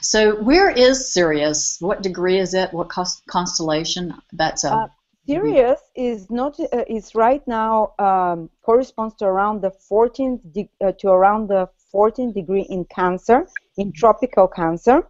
So, 0.00 0.42
where 0.42 0.70
is 0.70 1.12
Sirius? 1.12 1.76
What 1.80 2.02
degree 2.02 2.38
is 2.38 2.54
it? 2.54 2.72
What 2.72 2.88
constellation? 3.28 4.14
That's 4.32 4.64
a. 4.64 4.72
Uh, 4.72 4.86
Sirius 5.26 5.80
is 5.94 6.30
not 6.30 6.58
uh, 6.58 6.84
is 6.88 7.14
right 7.14 7.46
now 7.46 7.94
um, 7.98 8.50
corresponds 8.62 9.14
to 9.16 9.24
around 9.24 9.62
the 9.62 9.70
14th 9.90 10.52
de- 10.52 10.70
uh, 10.84 10.92
to 10.98 11.08
around 11.08 11.48
the 11.48 11.68
14th 11.94 12.34
degree 12.34 12.66
in 12.68 12.84
Cancer, 12.86 13.46
in 13.76 13.92
tropical 13.92 14.48
Cancer, 14.48 15.06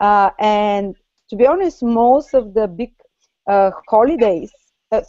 uh, 0.00 0.30
and 0.38 0.96
to 1.30 1.36
be 1.36 1.46
honest, 1.46 1.82
most 1.82 2.34
of 2.34 2.54
the 2.54 2.66
big 2.66 2.92
uh, 3.46 3.70
holidays 3.88 4.52
uh, 4.90 5.00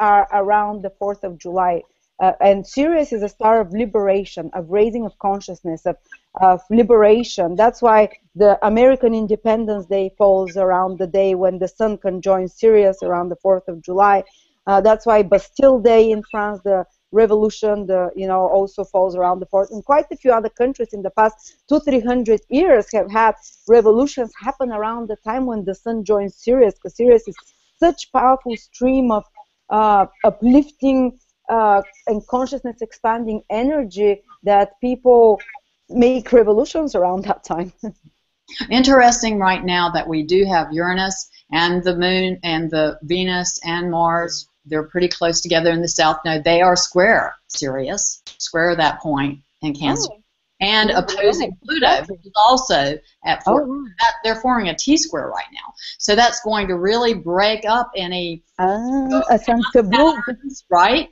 are 0.00 0.28
around 0.32 0.82
the 0.82 0.90
4th 1.00 1.24
of 1.24 1.38
July. 1.38 1.82
Uh, 2.20 2.32
and 2.40 2.66
Sirius 2.66 3.12
is 3.12 3.22
a 3.22 3.28
star 3.28 3.60
of 3.60 3.72
liberation, 3.72 4.50
of 4.54 4.68
raising 4.70 5.04
of 5.06 5.18
consciousness, 5.18 5.86
of, 5.86 5.96
of 6.40 6.62
liberation. 6.70 7.56
That's 7.56 7.82
why 7.82 8.08
the 8.34 8.58
American 8.66 9.14
Independence 9.14 9.86
Day 9.86 10.12
falls 10.16 10.56
around 10.56 10.98
the 10.98 11.06
day 11.06 11.34
when 11.34 11.58
the 11.58 11.68
sun 11.68 11.98
conjoins 11.98 12.54
Sirius 12.54 13.02
around 13.02 13.28
the 13.28 13.36
4th 13.36 13.68
of 13.68 13.82
July. 13.82 14.24
Uh, 14.66 14.80
that's 14.80 15.06
why 15.06 15.22
Bastille 15.22 15.80
Day 15.80 16.10
in 16.10 16.22
France, 16.30 16.60
the 16.62 16.84
revolution, 17.10 17.86
the 17.86 18.10
you 18.14 18.26
know, 18.26 18.46
also 18.48 18.84
falls 18.84 19.16
around 19.16 19.40
the 19.40 19.46
4th. 19.46 19.70
And 19.70 19.84
quite 19.84 20.06
a 20.12 20.16
few 20.16 20.30
other 20.30 20.50
countries 20.50 20.90
in 20.92 21.02
the 21.02 21.10
past 21.10 21.56
two, 21.68 21.80
three 21.80 22.00
hundred 22.00 22.40
years 22.50 22.86
have 22.92 23.10
had 23.10 23.34
revolutions 23.66 24.32
happen 24.38 24.70
around 24.70 25.08
the 25.08 25.16
time 25.24 25.46
when 25.46 25.64
the 25.64 25.74
sun 25.74 26.04
joins 26.04 26.36
Sirius, 26.36 26.74
because 26.74 26.96
Sirius 26.96 27.26
is 27.26 27.36
such 27.78 28.12
powerful 28.12 28.56
stream 28.56 29.10
of 29.10 29.24
uh, 29.70 30.06
uplifting 30.24 31.18
uh, 31.48 31.80
and 32.06 32.26
consciousness 32.26 32.82
expanding 32.82 33.42
energy 33.50 34.22
that 34.42 34.72
people 34.80 35.40
make 35.88 36.32
revolutions 36.32 36.94
around 36.94 37.24
that 37.24 37.44
time. 37.44 37.72
Interesting 38.70 39.38
right 39.38 39.64
now 39.64 39.90
that 39.90 40.08
we 40.08 40.22
do 40.22 40.44
have 40.44 40.72
Uranus 40.72 41.30
and 41.52 41.82
the 41.82 41.96
moon 41.96 42.38
and 42.42 42.70
the 42.70 42.98
Venus 43.02 43.60
and 43.64 43.90
Mars. 43.90 44.48
They're 44.64 44.84
pretty 44.84 45.08
close 45.08 45.40
together 45.40 45.70
in 45.70 45.80
the 45.80 45.88
south 45.88 46.18
node. 46.24 46.44
They 46.44 46.60
are 46.60 46.76
square 46.76 47.34
Sirius, 47.48 48.22
square 48.38 48.76
that 48.76 49.00
point 49.00 49.40
in 49.62 49.74
Cancer. 49.74 50.10
Oh. 50.12 50.22
And 50.60 50.90
opposing 50.90 51.56
Pluto, 51.64 52.04
which 52.08 52.26
is 52.26 52.32
also 52.34 52.98
at 53.24 53.44
four. 53.44 53.62
Oh. 53.62 53.86
they're 54.24 54.40
forming 54.40 54.68
a 54.68 54.74
T 54.74 54.96
square 54.96 55.28
right 55.28 55.46
now. 55.52 55.72
So 55.98 56.16
that's 56.16 56.40
going 56.40 56.66
to 56.66 56.76
really 56.76 57.14
break 57.14 57.64
up 57.64 57.92
any. 57.96 58.42
Uh, 58.58 59.22
a 59.30 59.38
sense 59.38 59.66
of 59.76 59.88
right? 60.70 61.10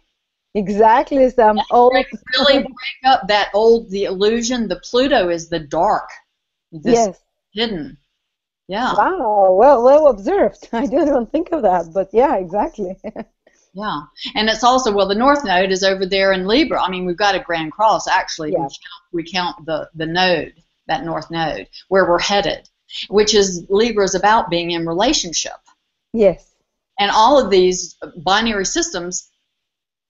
Exactly, 0.57 1.29
some 1.29 1.61
old. 1.71 1.93
really 1.93 2.59
break 2.63 3.05
up 3.05 3.29
that 3.29 3.51
old 3.53 3.91
the 3.91 4.05
illusion. 4.05 4.69
The 4.69 4.81
Pluto 4.83 5.29
is 5.29 5.51
the 5.51 5.59
dark. 5.59 6.09
This 6.73 6.95
yes. 6.95 7.19
Hidden. 7.53 7.99
Yeah. 8.67 8.95
Wow. 8.95 9.53
Well, 9.53 9.85
well 9.85 10.07
observed. 10.09 10.69
I 10.73 10.87
didn't 10.87 11.09
even 11.09 11.27
think 11.27 11.53
of 11.53 11.61
that, 11.63 11.93
but 11.93 12.09
yeah, 12.15 12.37
exactly. 12.37 12.97
yeah, 13.75 14.01
and 14.35 14.49
it's 14.49 14.65
also 14.65 14.93
well, 14.93 15.07
the 15.07 15.15
North 15.15 15.45
Node 15.45 15.73
is 15.73 15.85
over 15.85 16.07
there 16.07 16.33
in 16.33 16.47
Libra. 16.47 16.83
I 16.83 16.89
mean, 16.89 17.05
we've 17.05 17.19
got 17.19 17.35
a 17.35 17.41
Grand 17.41 17.73
Cross 17.73 18.09
actually. 18.09 18.53
Yeah. 18.53 18.61
We, 18.61 18.65
count, 18.65 18.79
we 19.13 19.31
count 19.31 19.67
the 19.67 19.91
the 19.95 20.07
node, 20.07 20.55
that 20.87 21.05
North 21.05 21.31
Node, 21.31 21.69
where 21.89 22.09
we're 22.09 22.19
headed, 22.19 22.67
which 23.09 23.35
is 23.35 23.67
Libra 23.69 24.05
is 24.05 24.15
about 24.15 24.49
being 24.49 24.71
in 24.71 24.87
relationship. 24.87 25.61
Yes. 26.15 26.51
And 26.99 27.11
all 27.11 27.39
of 27.39 27.51
these 27.51 27.95
binary 28.17 28.65
systems 28.65 29.29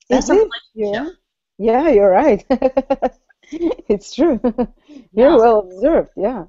that's 0.08 0.30
yeah. 0.74 1.10
Yeah, 1.58 1.88
you're 1.88 2.10
right. 2.10 2.44
it's 3.88 4.14
true. 4.14 4.40
you're 5.12 5.30
yeah. 5.30 5.36
well 5.36 5.60
observed. 5.60 6.10
Yeah. 6.16 6.44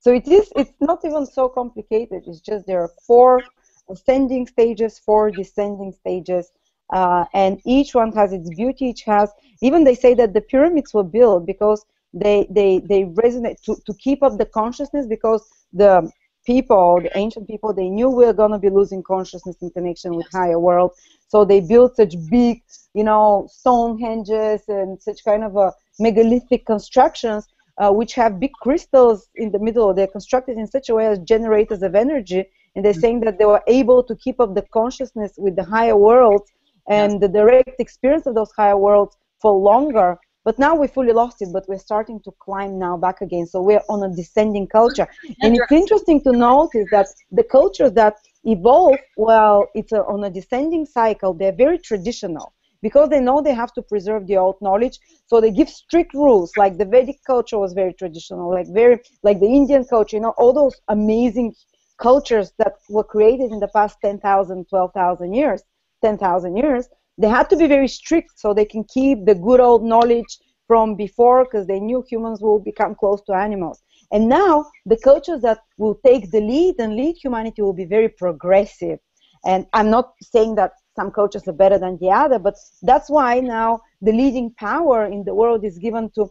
So 0.00 0.12
it 0.12 0.28
is. 0.28 0.52
It's 0.56 0.72
not 0.80 1.04
even 1.04 1.26
so 1.26 1.48
complicated. 1.48 2.22
It's 2.26 2.40
just 2.40 2.66
there 2.66 2.80
are 2.80 2.90
four 3.06 3.42
ascending 3.90 4.46
stages, 4.46 4.98
four 4.98 5.30
descending 5.30 5.92
stages, 5.92 6.52
uh, 6.92 7.24
and 7.34 7.60
each 7.64 7.94
one 7.94 8.12
has 8.12 8.32
its 8.32 8.48
beauty. 8.50 8.86
Each 8.86 9.02
has. 9.02 9.32
Even 9.62 9.84
they 9.84 9.94
say 9.94 10.14
that 10.14 10.32
the 10.32 10.40
pyramids 10.40 10.94
were 10.94 11.02
built 11.02 11.46
because 11.46 11.84
they 12.14 12.46
they 12.50 12.78
they 12.78 13.02
resonate 13.04 13.60
to 13.62 13.76
to 13.84 13.92
keep 13.94 14.22
up 14.22 14.38
the 14.38 14.46
consciousness 14.46 15.06
because 15.06 15.42
the 15.72 16.10
people, 16.46 17.00
the 17.02 17.16
ancient 17.18 17.46
people, 17.46 17.74
they 17.74 17.88
knew 17.88 18.08
we 18.08 18.24
were 18.24 18.32
going 18.32 18.52
to 18.52 18.58
be 18.58 18.70
losing 18.70 19.02
consciousness 19.02 19.56
in 19.60 19.70
connection 19.70 20.14
with 20.14 20.26
higher 20.32 20.58
world. 20.58 20.92
So 21.28 21.44
they 21.44 21.60
built 21.60 21.96
such 21.96 22.14
big, 22.30 22.62
you 22.94 23.04
know, 23.04 23.48
stone 23.50 24.00
henges 24.00 24.62
and 24.68 25.00
such 25.02 25.24
kind 25.24 25.44
of 25.44 25.56
a 25.56 25.72
megalithic 25.98 26.64
constructions, 26.64 27.46
uh, 27.78 27.90
which 27.90 28.14
have 28.14 28.40
big 28.40 28.52
crystals 28.62 29.28
in 29.34 29.50
the 29.50 29.58
middle. 29.58 29.92
They're 29.92 30.06
constructed 30.06 30.56
in 30.56 30.66
such 30.66 30.88
a 30.88 30.94
way 30.94 31.06
as 31.06 31.18
generators 31.18 31.82
of 31.82 31.94
energy, 31.94 32.44
and 32.74 32.84
they're 32.84 32.94
saying 32.94 33.20
that 33.20 33.38
they 33.38 33.44
were 33.44 33.62
able 33.66 34.02
to 34.04 34.14
keep 34.14 34.40
up 34.40 34.54
the 34.54 34.62
consciousness 34.72 35.32
with 35.36 35.56
the 35.56 35.64
higher 35.64 35.96
worlds 35.96 36.50
and 36.88 37.20
the 37.20 37.28
direct 37.28 37.80
experience 37.80 38.26
of 38.26 38.34
those 38.34 38.52
higher 38.56 38.78
worlds 38.78 39.16
for 39.40 39.52
longer 39.52 40.18
but 40.46 40.60
now 40.60 40.76
we 40.76 40.86
fully 40.86 41.12
lost 41.12 41.42
it, 41.42 41.48
but 41.52 41.64
we're 41.68 41.86
starting 41.90 42.20
to 42.20 42.30
climb 42.38 42.78
now 42.78 42.96
back 42.96 43.20
again. 43.20 43.46
So 43.46 43.60
we're 43.60 43.86
on 43.88 44.00
a 44.08 44.14
descending 44.14 44.68
culture. 44.68 45.08
And 45.42 45.56
it's 45.56 45.72
interesting 45.72 46.22
to 46.22 46.30
notice 46.30 46.86
that 46.92 47.08
the 47.32 47.42
cultures 47.42 47.92
that 47.94 48.14
evolve, 48.44 49.00
well, 49.16 49.66
it's 49.74 49.90
a, 49.90 50.04
on 50.04 50.22
a 50.22 50.30
descending 50.30 50.86
cycle, 50.86 51.34
they're 51.34 51.58
very 51.66 51.78
traditional 51.78 52.54
because 52.80 53.08
they 53.08 53.18
know 53.18 53.42
they 53.42 53.54
have 53.54 53.72
to 53.72 53.82
preserve 53.82 54.28
the 54.28 54.36
old 54.36 54.56
knowledge 54.60 54.98
so 55.26 55.40
they 55.40 55.50
give 55.50 55.68
strict 55.68 56.12
rules 56.14 56.52
like 56.56 56.76
the 56.76 56.84
vedic 56.84 57.16
culture 57.26 57.58
was 57.58 57.72
very 57.72 57.94
traditional 57.94 58.52
like 58.52 58.66
very 58.68 59.00
like 59.22 59.40
the 59.40 59.46
indian 59.60 59.82
culture 59.84 60.16
you 60.16 60.22
know 60.22 60.34
all 60.36 60.52
those 60.52 60.76
amazing 60.88 61.54
cultures 61.96 62.52
that 62.58 62.74
were 62.90 63.02
created 63.14 63.50
in 63.50 63.60
the 63.60 63.68
past 63.68 63.96
10,000 64.02 64.68
12,000 64.68 65.32
years 65.32 65.62
10,000 66.02 66.56
years 66.56 66.86
they 67.18 67.28
had 67.28 67.48
to 67.50 67.56
be 67.56 67.66
very 67.66 67.88
strict 67.88 68.38
so 68.38 68.52
they 68.52 68.64
can 68.64 68.84
keep 68.84 69.24
the 69.24 69.34
good 69.34 69.60
old 69.60 69.82
knowledge 69.82 70.38
from 70.66 70.96
before 70.96 71.44
because 71.44 71.66
they 71.66 71.80
knew 71.80 72.04
humans 72.08 72.40
will 72.40 72.58
become 72.58 72.94
close 72.94 73.22
to 73.22 73.32
animals. 73.32 73.82
And 74.12 74.28
now 74.28 74.66
the 74.84 74.98
cultures 74.98 75.42
that 75.42 75.58
will 75.78 75.98
take 76.04 76.30
the 76.30 76.40
lead 76.40 76.76
and 76.78 76.94
lead 76.96 77.16
humanity 77.22 77.62
will 77.62 77.72
be 77.72 77.84
very 77.84 78.08
progressive. 78.08 78.98
And 79.44 79.66
I'm 79.72 79.90
not 79.90 80.12
saying 80.20 80.56
that 80.56 80.72
some 80.96 81.10
cultures 81.10 81.46
are 81.46 81.52
better 81.52 81.78
than 81.78 81.98
the 81.98 82.10
other, 82.10 82.38
but 82.38 82.56
that's 82.82 83.08
why 83.10 83.40
now 83.40 83.80
the 84.00 84.12
leading 84.12 84.52
power 84.58 85.06
in 85.06 85.24
the 85.24 85.34
world 85.34 85.64
is 85.64 85.78
given 85.78 86.10
to, 86.14 86.30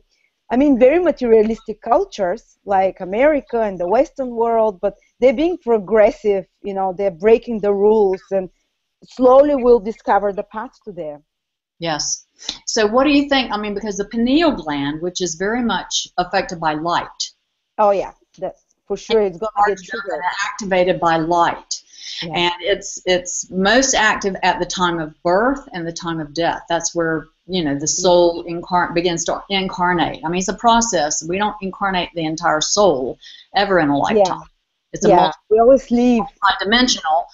I 0.52 0.58
mean, 0.58 0.80
very 0.80 1.00
materialistic 1.00 1.82
cultures 1.82 2.58
like 2.66 3.00
America 3.00 3.62
and 3.62 3.80
the 3.80 3.88
Western 3.88 4.32
world, 4.32 4.80
but 4.82 4.96
they're 5.20 5.34
being 5.34 5.58
progressive, 5.58 6.46
you 6.64 6.74
know, 6.74 6.94
they're 6.98 7.12
breaking 7.12 7.62
the 7.62 7.74
rules 7.74 8.22
and 8.32 8.50
slowly 9.08 9.56
we'll 9.56 9.80
discover 9.80 10.34
the 10.34 10.44
path 10.44 10.72
to 10.86 10.92
there. 10.92 11.22
Yes. 11.80 12.26
So 12.66 12.88
what 12.88 13.04
do 13.06 13.12
you 13.12 13.28
think? 13.30 13.52
I 13.52 13.58
mean, 13.58 13.74
because 13.74 13.98
the 13.98 14.06
pineal 14.06 14.52
gland, 14.52 15.02
which 15.02 15.22
is 15.22 15.36
very 15.36 15.64
much 15.64 16.08
affected 16.18 16.60
by 16.60 16.74
light. 16.74 17.32
Oh 17.78 17.92
yeah, 17.92 18.14
that, 18.40 18.56
for 18.88 18.98
sure, 18.98 19.22
it's 19.22 19.38
going 19.38 19.52
to 19.56 19.76
get 19.76 19.84
triggered. 19.84 20.22
Activated 20.46 21.00
by 21.00 21.18
light. 21.18 21.82
Yeah. 22.22 22.38
And 22.38 22.54
it's 22.60 23.02
it's 23.06 23.50
most 23.50 23.94
active 23.94 24.36
at 24.44 24.60
the 24.60 24.66
time 24.66 25.00
of 25.00 25.14
birth 25.24 25.68
and 25.74 25.88
the 25.88 25.92
time 25.92 26.20
of 26.20 26.34
death. 26.34 26.62
That's 26.70 26.96
where 26.96 27.28
you 27.48 27.64
know 27.64 27.78
the 27.78 27.88
soul 27.88 28.46
incarn- 28.46 28.94
begins 28.94 29.26
to 29.26 29.44
incarnate. 29.50 30.22
I 30.24 30.30
mean, 30.30 30.40
it's 30.40 30.48
a 30.48 30.54
process. 30.54 31.28
We 31.28 31.38
don't 31.38 31.56
incarnate 31.62 32.10
the 32.14 32.26
entire 32.26 32.62
soul 32.62 33.18
ever 33.56 33.80
in 33.80 33.90
a 33.90 33.98
lifetime. 33.98 34.24
Yeah. 34.26 34.40
It's 34.94 35.06
a 35.06 35.10
yeah. 35.10 35.32
we 35.50 35.60
always 35.60 35.92
leave 35.92 36.24
dimensional, 36.62 37.26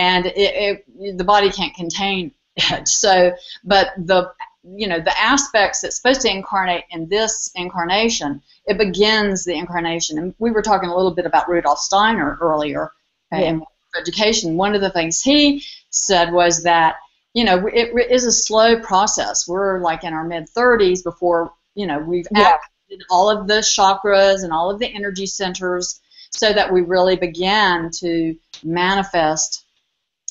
and 0.00 0.26
it, 0.26 0.84
it, 0.98 1.18
the 1.18 1.24
body 1.24 1.50
can't 1.50 1.74
contain 1.74 2.32
it. 2.56 2.88
So, 2.88 3.32
but 3.64 3.88
the 3.96 4.32
you 4.62 4.88
know 4.88 5.00
the 5.00 5.18
aspects 5.18 5.80
that's 5.80 5.96
supposed 5.96 6.22
to 6.22 6.30
incarnate 6.30 6.84
in 6.90 7.08
this 7.08 7.50
incarnation, 7.54 8.42
it 8.66 8.78
begins 8.78 9.44
the 9.44 9.54
incarnation. 9.54 10.18
And 10.18 10.34
we 10.38 10.50
were 10.50 10.62
talking 10.62 10.88
a 10.88 10.96
little 10.96 11.14
bit 11.14 11.26
about 11.26 11.48
Rudolf 11.48 11.78
Steiner 11.78 12.38
earlier 12.40 12.92
yeah. 13.32 13.38
in 13.40 13.64
education. 13.98 14.56
One 14.56 14.74
of 14.74 14.80
the 14.80 14.90
things 14.90 15.22
he 15.22 15.64
said 15.90 16.32
was 16.32 16.64
that 16.64 16.96
you 17.34 17.44
know 17.44 17.66
it, 17.66 17.90
it 17.94 18.10
is 18.10 18.24
a 18.24 18.32
slow 18.32 18.80
process. 18.80 19.46
We're 19.48 19.80
like 19.80 20.04
in 20.04 20.12
our 20.12 20.24
mid 20.24 20.48
30s 20.48 21.04
before 21.04 21.52
you 21.74 21.86
know 21.86 21.98
we've 21.98 22.26
yeah. 22.34 22.54
activated 22.54 23.06
all 23.10 23.30
of 23.30 23.46
the 23.46 23.60
chakras 23.60 24.44
and 24.44 24.52
all 24.52 24.70
of 24.70 24.78
the 24.78 24.88
energy 24.88 25.26
centers 25.26 26.00
so 26.30 26.52
that 26.52 26.72
we 26.72 26.80
really 26.80 27.16
began 27.16 27.90
to 27.90 28.36
manifest 28.62 29.59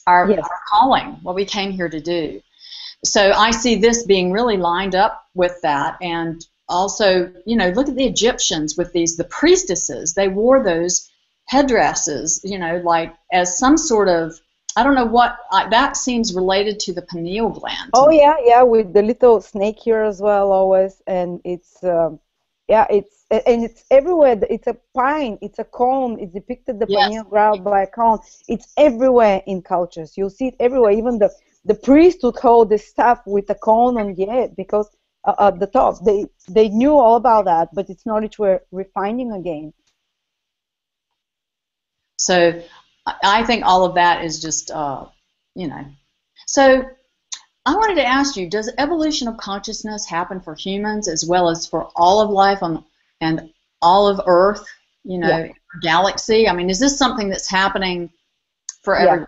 our, 0.10 0.30
yes. 0.30 0.40
our 0.44 0.60
calling, 0.68 1.20
what 1.24 1.36
we 1.36 1.46
came 1.46 1.72
here 1.72 1.90
to 1.90 2.02
do. 2.02 2.42
So 3.04 3.32
I 3.32 3.52
see 3.52 3.76
this 3.76 4.06
being 4.06 4.32
really 4.32 4.58
lined 4.58 4.96
up 4.96 5.24
with 5.34 5.56
that. 5.62 5.98
And 6.02 6.46
also, 6.68 7.32
you 7.46 7.56
know, 7.56 7.70
look 7.70 7.88
at 7.88 7.96
the 7.96 8.06
Egyptians 8.06 8.76
with 8.78 8.92
these, 8.92 9.16
the 9.16 9.24
priestesses, 9.24 10.14
they 10.14 10.28
wore 10.28 10.64
those 10.64 11.10
headdresses, 11.46 12.42
you 12.44 12.60
know, 12.60 12.82
like 12.84 13.14
as 13.32 13.58
some 13.58 13.78
sort 13.78 14.08
of 14.08 14.40
I 14.76 14.84
don't 14.84 14.96
know 14.96 15.06
what 15.06 15.36
uh, 15.52 15.68
that 15.70 15.98
seems 15.98 16.34
related 16.34 16.80
to 16.82 16.94
the 16.94 17.02
pineal 17.02 17.50
gland. 17.50 17.90
Oh 17.94 18.12
yeah, 18.12 18.36
yeah, 18.44 18.62
with 18.62 18.94
the 18.94 19.02
little 19.02 19.42
snake 19.42 19.80
here 19.80 20.04
as 20.04 20.22
well, 20.22 20.52
always, 20.52 21.02
and 21.08 21.42
it's 21.44 21.84
um, 21.84 22.20
yeah, 22.70 22.86
it's 22.90 23.26
and 23.32 23.64
it's 23.64 23.84
everywhere. 23.90 24.40
It's 24.50 24.68
a 24.68 24.78
pine. 24.96 25.40
It's 25.42 25.58
a 25.58 25.64
cone. 25.64 26.20
It's 26.20 26.34
depicted 26.34 26.80
the 26.80 26.86
yes. 26.88 27.08
pineal 27.08 27.24
gland 27.24 27.64
by 27.64 27.82
a 27.82 27.88
cone. 27.88 28.20
It's 28.48 28.68
everywhere 28.78 29.42
in 29.48 29.64
cultures. 29.64 30.14
You'll 30.16 30.30
see 30.30 30.48
it 30.50 30.56
everywhere. 30.60 30.92
Even 30.92 31.18
the 31.18 31.32
the 31.66 31.74
priest 31.74 32.20
would 32.24 32.38
hold 32.38 32.70
the 32.70 32.78
staff 32.78 33.22
with 33.26 33.50
a 33.50 33.56
cone 33.56 33.98
on 33.98 34.14
the 34.14 34.26
head 34.26 34.56
because 34.56 34.88
uh, 35.26 35.34
at 35.40 35.60
the 35.60 35.66
top 35.66 35.96
they 36.06 36.26
they 36.48 36.70
knew 36.70 36.94
all 36.94 37.16
about 37.16 37.46
that, 37.46 37.70
but 37.74 37.90
it's 37.90 38.06
knowledge 38.06 38.38
we're 38.38 38.62
refining 38.72 39.32
again. 39.32 39.74
So 42.18 42.62
I 43.24 43.44
think 43.46 43.66
all 43.66 43.84
of 43.84 43.96
that 43.96 44.24
is 44.24 44.40
just 44.40 44.70
uh, 44.70 45.06
you 45.56 45.68
know. 45.68 45.86
So 46.46 46.84
I 47.66 47.76
wanted 47.76 47.96
to 47.96 48.06
ask 48.06 48.36
you, 48.36 48.50
does 48.50 48.72
evolution 48.78 49.28
of 49.28 49.38
consciousness 49.38 50.06
happen 50.06 50.40
for 50.40 50.56
humans 50.56 51.08
as 51.08 51.26
well 51.26 51.50
as 51.50 51.68
for 51.68 51.90
all 51.96 52.22
of 52.22 52.30
life 52.30 52.64
on 52.64 52.84
and 53.22 53.52
all 53.82 54.08
of 54.08 54.22
Earth, 54.26 54.66
you 55.04 55.18
know, 55.18 55.28
yeah. 55.28 55.52
galaxy? 55.82 56.48
I 56.48 56.54
mean, 56.54 56.70
is 56.70 56.80
this 56.80 56.98
something 56.98 57.30
that's 57.30 57.50
happening 57.50 58.10
for 58.82 58.96
yeah. 58.96 59.06
everyone? 59.06 59.28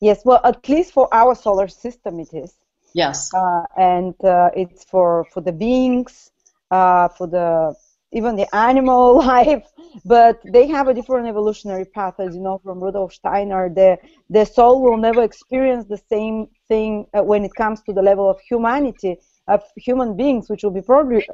Yes, 0.00 0.22
well, 0.24 0.40
at 0.44 0.68
least 0.68 0.92
for 0.92 1.12
our 1.12 1.34
solar 1.34 1.68
system 1.68 2.20
it 2.20 2.32
is. 2.32 2.54
Yes. 2.94 3.32
Uh, 3.32 3.64
and 3.76 4.14
uh, 4.24 4.50
it's 4.56 4.84
for, 4.84 5.24
for 5.32 5.40
the 5.40 5.52
beings, 5.52 6.30
uh, 6.70 7.08
for 7.08 7.26
the 7.26 7.74
even 8.12 8.36
the 8.36 8.52
animal 8.54 9.18
life, 9.26 9.64
but 10.04 10.40
they 10.44 10.66
have 10.66 10.88
a 10.88 10.94
different 10.94 11.26
evolutionary 11.28 11.84
path, 11.84 12.14
as 12.18 12.34
you 12.34 12.40
know 12.40 12.58
from 12.58 12.80
Rudolf 12.82 13.12
Steiner. 13.12 13.68
The 13.68 13.98
the 14.28 14.44
soul 14.44 14.82
will 14.82 14.96
never 14.96 15.22
experience 15.22 15.86
the 15.86 16.00
same 16.08 16.48
thing 16.68 17.06
uh, 17.14 17.22
when 17.22 17.44
it 17.44 17.54
comes 17.54 17.82
to 17.82 17.92
the 17.92 18.02
level 18.02 18.28
of 18.30 18.40
humanity 18.40 19.16
of 19.48 19.62
human 19.76 20.16
beings, 20.16 20.48
which 20.48 20.62
will 20.62 20.70
be 20.70 20.82
probably 20.82 21.26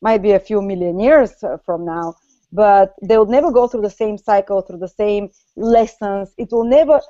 might 0.00 0.22
be 0.22 0.32
a 0.32 0.40
few 0.40 0.60
million 0.60 0.98
years 0.98 1.42
uh, 1.42 1.56
from 1.64 1.84
now. 1.84 2.14
But 2.52 2.94
they'll 3.02 3.26
never 3.26 3.50
go 3.50 3.66
through 3.66 3.82
the 3.82 3.90
same 4.02 4.18
cycle, 4.18 4.60
through 4.60 4.78
the 4.78 4.88
same 4.88 5.30
lessons. 5.56 6.34
It 6.36 6.50
will 6.52 6.64
never 6.64 7.00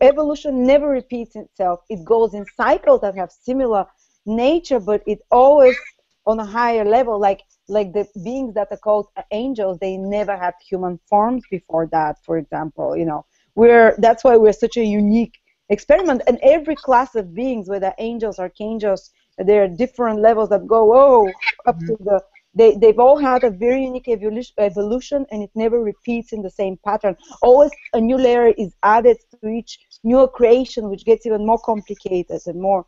evolution 0.00 0.64
never 0.64 0.88
repeats 0.88 1.36
itself. 1.36 1.80
It 1.88 2.04
goes 2.04 2.34
in 2.34 2.44
cycles 2.56 3.00
that 3.02 3.16
have 3.16 3.30
similar 3.32 3.86
nature, 4.26 4.80
but 4.80 5.02
it 5.06 5.20
always 5.30 5.76
on 6.26 6.38
a 6.40 6.44
higher 6.44 6.84
level. 6.84 7.18
Like 7.18 7.42
like 7.68 7.92
the 7.92 8.06
beings 8.24 8.54
that 8.54 8.68
are 8.70 8.76
called 8.76 9.06
angels, 9.30 9.78
they 9.80 9.96
never 9.96 10.36
had 10.36 10.54
human 10.68 10.98
forms 11.08 11.42
before 11.50 11.86
that. 11.92 12.16
For 12.24 12.38
example, 12.38 12.96
you 12.96 13.04
know, 13.04 13.24
we're 13.54 13.94
that's 13.98 14.24
why 14.24 14.36
we're 14.36 14.52
such 14.52 14.76
a 14.76 14.84
unique 14.84 15.38
experiment. 15.68 16.22
And 16.26 16.38
every 16.42 16.76
class 16.76 17.14
of 17.14 17.34
beings, 17.34 17.68
whether 17.68 17.92
angels, 17.98 18.38
archangels, 18.38 19.10
there 19.38 19.64
are 19.64 19.68
different 19.68 20.20
levels 20.20 20.48
that 20.50 20.66
go 20.66 20.94
oh 20.94 21.30
up 21.66 21.76
mm-hmm. 21.76 21.86
to 21.86 21.96
the 22.00 22.20
they, 22.54 22.76
they've 22.76 22.98
all 22.98 23.16
had 23.16 23.44
a 23.44 23.50
very 23.50 23.84
unique 23.84 24.08
evolution, 24.08 24.54
evolution 24.58 25.26
and 25.30 25.42
it 25.42 25.50
never 25.54 25.80
repeats 25.80 26.32
in 26.32 26.42
the 26.42 26.50
same 26.50 26.78
pattern. 26.84 27.16
Always 27.40 27.70
a 27.94 28.00
new 28.00 28.16
layer 28.16 28.48
is 28.58 28.74
added 28.82 29.16
to 29.40 29.48
each 29.48 29.78
new 30.04 30.26
creation, 30.28 30.90
which 30.90 31.04
gets 31.04 31.24
even 31.24 31.46
more 31.46 31.58
complicated 31.58 32.40
and 32.46 32.60
more, 32.60 32.84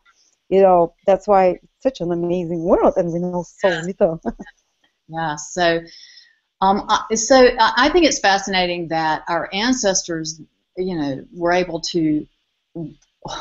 you 0.48 0.62
know, 0.62 0.94
that's 1.07 1.26
why 1.26 1.61
it's 1.62 1.83
such 1.83 2.00
an 2.00 2.12
amazing 2.12 2.62
world 2.62 2.94
and 2.96 3.12
we 3.12 3.18
know 3.18 3.44
so 3.46 3.68
little. 3.85 4.20
yeah, 5.09 5.37
so, 5.37 5.80
um, 6.61 6.88
so 7.14 7.50
I 7.59 7.90
think 7.90 8.07
it's 8.07 8.20
fascinating 8.20 8.88
that 8.88 9.24
our 9.28 9.48
ancestors, 9.52 10.40
you 10.76 10.96
know, 10.96 11.24
were 11.33 11.52
able 11.52 11.80
to, 11.80 12.26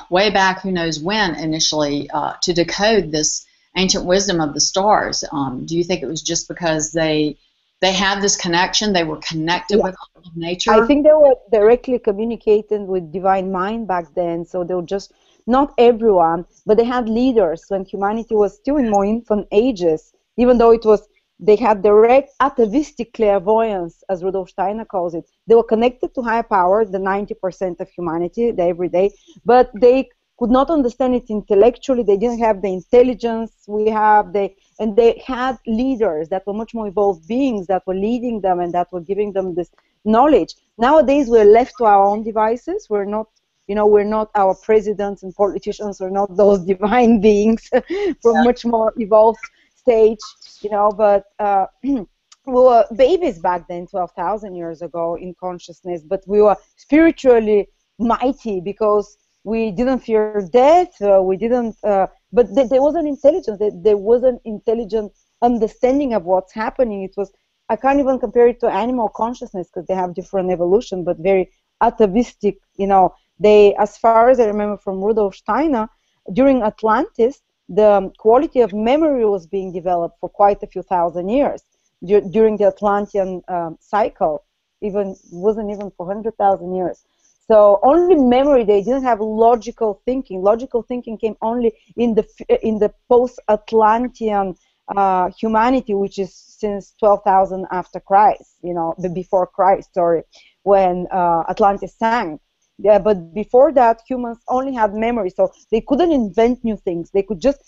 way 0.10 0.30
back, 0.30 0.62
who 0.62 0.72
knows 0.72 1.00
when, 1.00 1.36
initially, 1.36 2.10
uh, 2.10 2.34
to 2.42 2.54
decode 2.54 3.12
this 3.12 3.46
ancient 3.76 4.06
wisdom 4.06 4.40
of 4.40 4.54
the 4.54 4.62
stars. 4.62 5.24
Um, 5.32 5.66
do 5.66 5.78
you 5.78 5.84
think 5.84 6.02
it 6.02 6.08
was 6.08 6.22
just 6.22 6.48
because 6.48 6.92
they 6.92 7.38
they 7.84 7.92
had 7.92 8.22
this 8.22 8.38
connection, 8.38 8.94
they 8.94 9.04
were 9.04 9.18
connected 9.18 9.78
yeah. 9.78 9.84
with 9.84 9.96
nature? 10.36 10.72
I 10.72 10.88
think 10.88 11.06
they 11.06 11.12
were 11.12 11.36
directly 11.52 12.00
communicating 12.00 12.88
with 12.88 13.12
divine 13.12 13.52
mind 13.52 13.90
back 13.90 14.06
then, 14.16 14.46
so 14.46 14.64
they 14.64 14.74
were 14.74 14.90
just 14.96 15.12
not 15.48 15.74
everyone, 15.78 16.46
but 16.66 16.78
they 16.78 16.86
had 16.86 17.10
leaders 17.10 17.66
when 17.68 17.84
humanity 17.84 18.36
was 18.36 18.56
still 18.56 18.78
in 18.78 18.90
more 18.90 19.04
infant 19.04 19.46
ages, 19.52 20.14
even 20.38 20.58
though 20.58 20.72
it 20.72 20.86
was 20.86 21.02
they 21.40 21.58
had 21.58 21.82
direct 21.82 22.30
atavistic 22.40 23.12
clairvoyance, 23.12 24.02
as 24.10 24.24
Rudolf 24.24 24.50
Steiner 24.52 24.86
calls 24.86 25.14
it. 25.14 25.26
They 25.48 25.56
were 25.56 25.70
connected 25.74 26.16
to 26.16 26.22
higher 26.22 26.44
power, 26.58 26.86
the 26.86 27.00
90% 27.00 27.82
of 27.82 27.90
humanity, 27.90 28.52
the 28.52 28.64
everyday, 28.64 29.12
but 29.44 29.70
they 29.76 30.08
could 30.44 30.52
not 30.52 30.70
understand 30.70 31.16
it 31.16 31.30
intellectually. 31.30 32.04
They 32.04 32.18
didn't 32.18 32.40
have 32.40 32.62
the 32.62 32.68
intelligence 32.68 33.54
we 33.66 33.90
have. 33.90 34.34
They 34.34 34.58
and 34.78 34.94
they 34.94 35.24
had 35.26 35.58
leaders 35.66 36.28
that 36.28 36.46
were 36.46 36.54
much 36.62 36.74
more 36.74 36.86
evolved 36.86 37.26
beings 37.30 37.66
that 37.68 37.88
were 37.88 37.96
leading 37.96 38.42
them 38.42 38.60
and 38.60 38.74
that 38.74 38.92
were 38.92 39.00
giving 39.00 39.32
them 39.32 39.56
this 39.56 39.72
knowledge. 40.04 40.56
Nowadays, 40.78 41.30
we're 41.30 41.46
left 41.46 41.76
to 41.78 41.86
our 41.86 42.04
own 42.04 42.24
devices. 42.24 42.88
We're 42.90 43.06
not, 43.06 43.28
you 43.68 43.76
know, 43.76 43.88
we're 43.88 44.12
not 44.18 44.32
our 44.36 44.54
presidents 44.54 45.24
and 45.24 45.34
politicians. 45.34 46.02
We're 46.02 46.18
not 46.22 46.36
those 46.36 46.60
divine 46.74 47.22
beings 47.22 47.70
from 48.22 48.36
yeah. 48.36 48.44
much 48.44 48.66
more 48.66 48.92
evolved 48.98 49.40
stage, 49.78 50.26
you 50.60 50.72
know. 50.72 50.92
But 50.92 51.24
uh, 51.40 51.68
we 51.84 52.06
were 52.46 52.86
babies 52.98 53.40
back 53.40 53.70
then, 53.70 53.88
twelve 53.88 54.12
thousand 54.12 54.56
years 54.56 54.82
ago, 54.82 55.16
in 55.16 55.36
consciousness. 55.40 56.02
But 56.04 56.22
we 56.28 56.42
were 56.42 56.58
spiritually 56.76 57.70
mighty 57.98 58.60
because 58.60 59.18
we 59.44 59.72
didn't 59.72 60.00
fear 60.00 60.30
death. 60.40 60.84
Uh, 60.88 61.08
we 61.08 61.24
didn't, 61.24 61.62
uh, 61.70 61.94
but 62.22 62.38
th- 62.44 62.60
there 62.60 62.72
was 62.72 62.88
an 62.90 63.02
intelligence. 63.02 63.58
There, 63.60 63.72
there 63.74 63.98
was 63.98 64.24
an 64.24 64.40
intelligent 64.46 65.12
understanding 65.42 66.14
of 66.14 66.24
what's 66.26 66.54
happening. 66.54 67.04
It 67.04 67.14
was 67.18 67.32
I 67.70 67.76
can't 67.76 68.00
even 68.00 68.20
compare 68.20 68.48
it 68.48 68.60
to 68.62 68.68
animal 68.68 69.10
consciousness 69.10 69.70
because 69.70 69.88
they 69.88 69.96
have 69.96 70.14
different 70.16 70.52
evolution, 70.52 71.04
but 71.04 71.18
very 71.18 71.50
atavistic. 71.82 72.58
You 72.78 72.88
know, 72.88 73.14
they, 73.40 73.76
as 73.76 73.98
far 73.98 74.22
as 74.22 74.32
I 74.32 74.38
remember 74.40 74.70
from 74.70 74.94
Rudolf 74.96 75.28
Steiner, 75.28 75.82
during 76.28 76.58
Atlantis, 76.62 77.42
the 77.68 78.12
quality 78.18 78.62
of 78.62 78.74
memory 78.74 79.26
was 79.26 79.46
being 79.48 79.72
developed 79.72 80.18
for 80.20 80.30
quite 80.30 80.62
a 80.64 80.68
few 80.68 80.84
thousand 80.84 81.30
years 81.30 81.64
during 82.06 82.58
the 82.58 82.66
Atlantean 82.68 83.42
um, 83.48 83.78
cycle. 83.80 84.44
Even 84.82 85.16
wasn't 85.32 85.72
even 85.72 85.92
for 85.98 86.06
hundred 86.08 86.36
thousand 86.38 86.74
years. 86.76 87.04
So 87.50 87.80
only 87.84 88.16
memory. 88.16 88.64
They 88.64 88.82
didn't 88.82 89.04
have 89.04 89.20
logical 89.20 90.02
thinking. 90.06 90.42
Logical 90.42 90.82
thinking 90.84 91.18
came 91.18 91.36
only 91.42 91.74
in 91.98 92.16
the 92.16 92.26
in 92.62 92.80
the 92.80 92.94
post-Atlantean 93.10 94.56
uh, 94.96 95.30
humanity, 95.38 95.94
which 95.94 96.20
is 96.20 96.34
since 96.34 96.94
12,000 97.00 97.66
after 97.72 98.00
Christ. 98.00 98.56
You 98.64 98.74
know, 98.74 98.96
the 98.98 99.10
before 99.10 99.48
Christ. 99.48 99.94
Sorry, 99.94 100.24
when 100.64 101.08
uh, 101.12 101.44
Atlantis 101.50 101.96
sank. 101.98 102.40
Yeah, 102.80 102.98
but 102.98 103.34
before 103.34 103.72
that, 103.74 104.02
humans 104.08 104.40
only 104.48 104.74
had 104.74 104.94
memory, 104.96 105.30
so 105.30 105.52
they 105.70 105.82
couldn't 105.82 106.12
invent 106.12 106.64
new 106.64 106.76
things. 106.78 107.12
They 107.12 107.22
could 107.24 107.40
just 107.40 107.60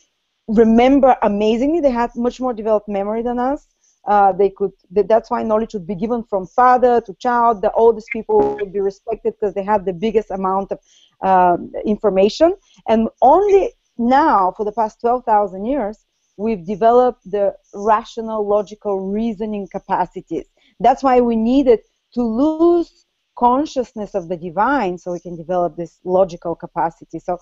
remember 0.47 1.15
amazingly. 1.21 1.79
They 1.79 1.91
had 1.91 2.11
much 2.15 2.39
more 2.39 2.53
developed 2.53 2.87
memory 2.87 3.21
than 3.21 3.39
us. 3.39 3.67
Uh, 4.07 4.31
they 4.31 4.49
could. 4.49 4.71
That's 4.91 5.31
why 5.31 5.41
knowledge 5.43 5.73
would 5.73 5.87
be 5.87 5.95
given 5.95 6.23
from 6.23 6.45
father 6.45 7.01
to 7.01 7.13
child. 7.15 7.61
The 7.61 7.71
oldest 7.71 8.07
people 8.11 8.55
would 8.55 8.71
be 8.71 8.79
respected 8.79 9.33
because 9.33 9.55
they 9.55 9.63
had 9.63 9.85
the 9.85 9.93
biggest 9.93 10.29
amount 10.31 10.71
of 10.71 10.79
uh, 11.21 11.57
information. 11.85 12.55
And 12.87 13.09
only 13.21 13.73
now, 13.97 14.53
for 14.55 14.65
the 14.65 14.71
past 14.71 15.01
12,000 15.01 15.65
years, 15.65 16.05
we've 16.37 16.65
developed 16.65 17.29
the 17.29 17.55
rational, 17.73 18.47
logical 18.47 18.99
reasoning 19.11 19.67
capacities. 19.71 20.45
That's 20.79 21.01
why 21.01 21.21
we 21.21 21.35
needed 21.35 21.79
to 22.13 22.21
lose 22.21 23.05
consciousness 23.37 24.15
of 24.15 24.29
the 24.29 24.37
divine 24.37 24.97
so 24.97 25.11
we 25.11 25.19
can 25.19 25.35
develop 25.35 25.75
this 25.75 25.99
logical 26.03 26.55
capacity. 26.55 27.19
So, 27.19 27.37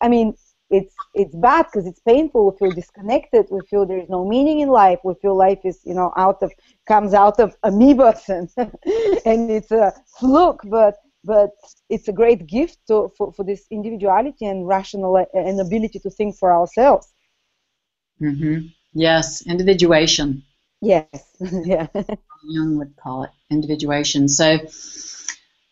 I 0.00 0.08
mean, 0.08 0.34
it's 0.70 0.94
it's 1.14 1.34
bad 1.34 1.66
because 1.66 1.86
it's 1.86 2.00
painful. 2.00 2.50
We 2.50 2.58
feel 2.58 2.72
disconnected. 2.72 3.46
We 3.50 3.60
feel 3.70 3.86
there 3.86 3.98
is 3.98 4.08
no 4.08 4.24
meaning 4.24 4.60
in 4.60 4.68
life. 4.68 4.98
We 5.04 5.14
feel 5.14 5.36
life 5.36 5.60
is 5.64 5.80
you 5.84 5.94
know 5.94 6.12
out 6.16 6.42
of 6.42 6.52
comes 6.86 7.14
out 7.14 7.38
of 7.40 7.56
amoebas 7.62 8.28
and 8.36 8.48
and 9.24 9.50
it's 9.50 9.70
a 9.70 9.92
fluke. 10.18 10.62
But 10.64 10.96
but 11.24 11.50
it's 11.88 12.08
a 12.08 12.12
great 12.12 12.46
gift 12.46 12.78
to, 12.88 13.10
for, 13.16 13.32
for 13.32 13.44
this 13.44 13.64
individuality 13.70 14.44
and 14.46 14.68
rational 14.68 15.16
and 15.32 15.60
ability 15.60 15.98
to 16.00 16.10
think 16.10 16.36
for 16.36 16.52
ourselves. 16.52 17.12
Mm-hmm. 18.20 18.66
Yes, 18.92 19.46
individuation. 19.46 20.42
Yes, 20.80 21.06
yeah. 21.64 21.86
Jung 22.44 22.76
would 22.76 22.94
call 22.96 23.24
it 23.24 23.30
individuation. 23.50 24.28
So, 24.28 24.58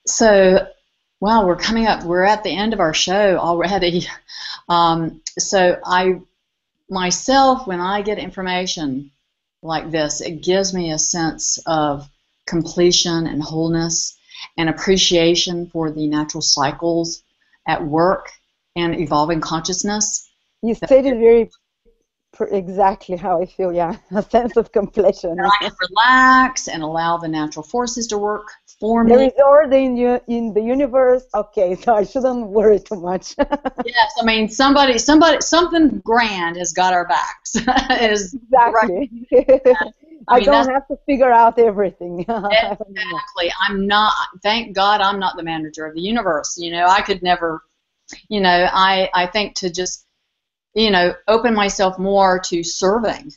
so 0.07 0.67
well, 1.23 1.47
we're 1.47 1.55
coming 1.55 1.87
up. 1.87 2.03
We're 2.03 2.25
at 2.25 2.43
the 2.43 2.51
end 2.51 2.73
of 2.73 2.81
our 2.81 2.93
show 2.93 3.37
already. 3.39 4.07
Um, 4.69 5.21
so 5.39 5.79
I, 5.85 6.21
myself, 6.89 7.67
when 7.67 7.81
I 7.81 8.01
get 8.03 8.19
information 8.19 9.11
like 9.61 9.91
this, 9.91 10.21
it 10.21 10.43
gives 10.43 10.73
me 10.73 10.93
a 10.93 10.99
sense 10.99 11.59
of 11.67 12.09
completion 12.47 13.27
and 13.27 13.43
wholeness 13.43 14.17
and 14.57 14.71
appreciation 14.71 15.67
for 15.67 15.91
the 15.91 16.07
natural 16.07 16.43
cycles 16.43 17.23
at 17.67 17.85
work 17.85 18.31
and 18.77 18.99
evolving 18.99 19.41
consciousness. 19.41 20.31
You 20.63 20.75
stated 20.77 21.19
very 21.19 21.51
exactly 22.41 23.17
how 23.17 23.41
I 23.41 23.47
feel. 23.47 23.73
Yeah, 23.73 23.97
a 24.11 24.23
sense 24.23 24.57
of 24.57 24.73
completion. 24.73 25.39
I 25.41 25.51
can 25.61 25.73
relax 25.91 26.69
and 26.69 26.83
allow 26.83 27.19
the 27.19 27.29
natural 27.29 27.63
forces 27.63 28.07
to 28.09 28.19
work 28.19 28.49
for 28.81 29.05
me. 29.05 29.15
There 29.15 29.27
is 29.27 29.33
order 29.45 29.77
in, 29.77 29.97
you, 29.97 30.21
in 30.27 30.55
the 30.55 30.61
universe. 30.63 31.25
Okay, 31.35 31.75
so 31.77 31.95
I 31.95 32.05
shouldn't 32.05 32.49
worry 32.49 32.81
too 32.81 33.01
much. 33.01 33.35
yes, 33.39 34.13
I 34.21 34.25
mean 34.25 34.49
somebody, 34.49 34.99
somebody, 34.99 35.41
something 35.41 36.01
grand 36.05 36.57
has 36.57 36.73
got 36.73 36.93
our 36.93 37.07
backs. 37.07 37.55
exactly. 37.91 39.11
I, 40.29 40.37
mean, 40.39 40.45
don't 40.45 40.69
have 40.69 40.87
to 40.89 40.97
figure 41.07 41.31
out 41.31 41.59
everything. 41.59 42.21
exactly. 42.21 43.53
I'm 43.61 43.87
not. 43.87 44.13
Thank 44.43 44.75
God, 44.75 45.01
I'm 45.01 45.19
not 45.19 45.37
the 45.37 45.43
manager 45.43 45.87
of 45.87 45.95
the 45.95 46.01
universe. 46.01 46.57
You 46.59 46.73
know, 46.73 46.87
I 46.87 47.03
could 47.03 47.23
never. 47.23 47.63
You 48.29 48.41
know, 48.41 48.69
I 48.71 49.09
I 49.15 49.27
think 49.27 49.55
to 49.57 49.71
just 49.71 50.07
you 50.75 50.91
know, 50.91 51.15
open 51.29 51.55
myself 51.55 51.99
more 51.99 52.39
to 52.39 52.63
serving, 52.63 53.33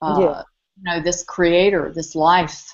uh, 0.00 0.16
yeah. 0.18 0.42
you 0.76 0.82
know, 0.84 1.00
this 1.02 1.24
creator, 1.24 1.92
this 1.94 2.14
life, 2.14 2.72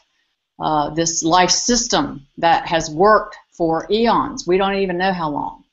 uh, 0.60 0.90
this 0.90 1.22
life 1.22 1.50
system 1.50 2.26
that 2.38 2.66
has 2.66 2.90
worked 2.90 3.36
for 3.52 3.86
eons. 3.90 4.46
We 4.46 4.58
don't 4.58 4.76
even 4.76 4.98
know 4.98 5.12
how 5.12 5.30
long. 5.30 5.64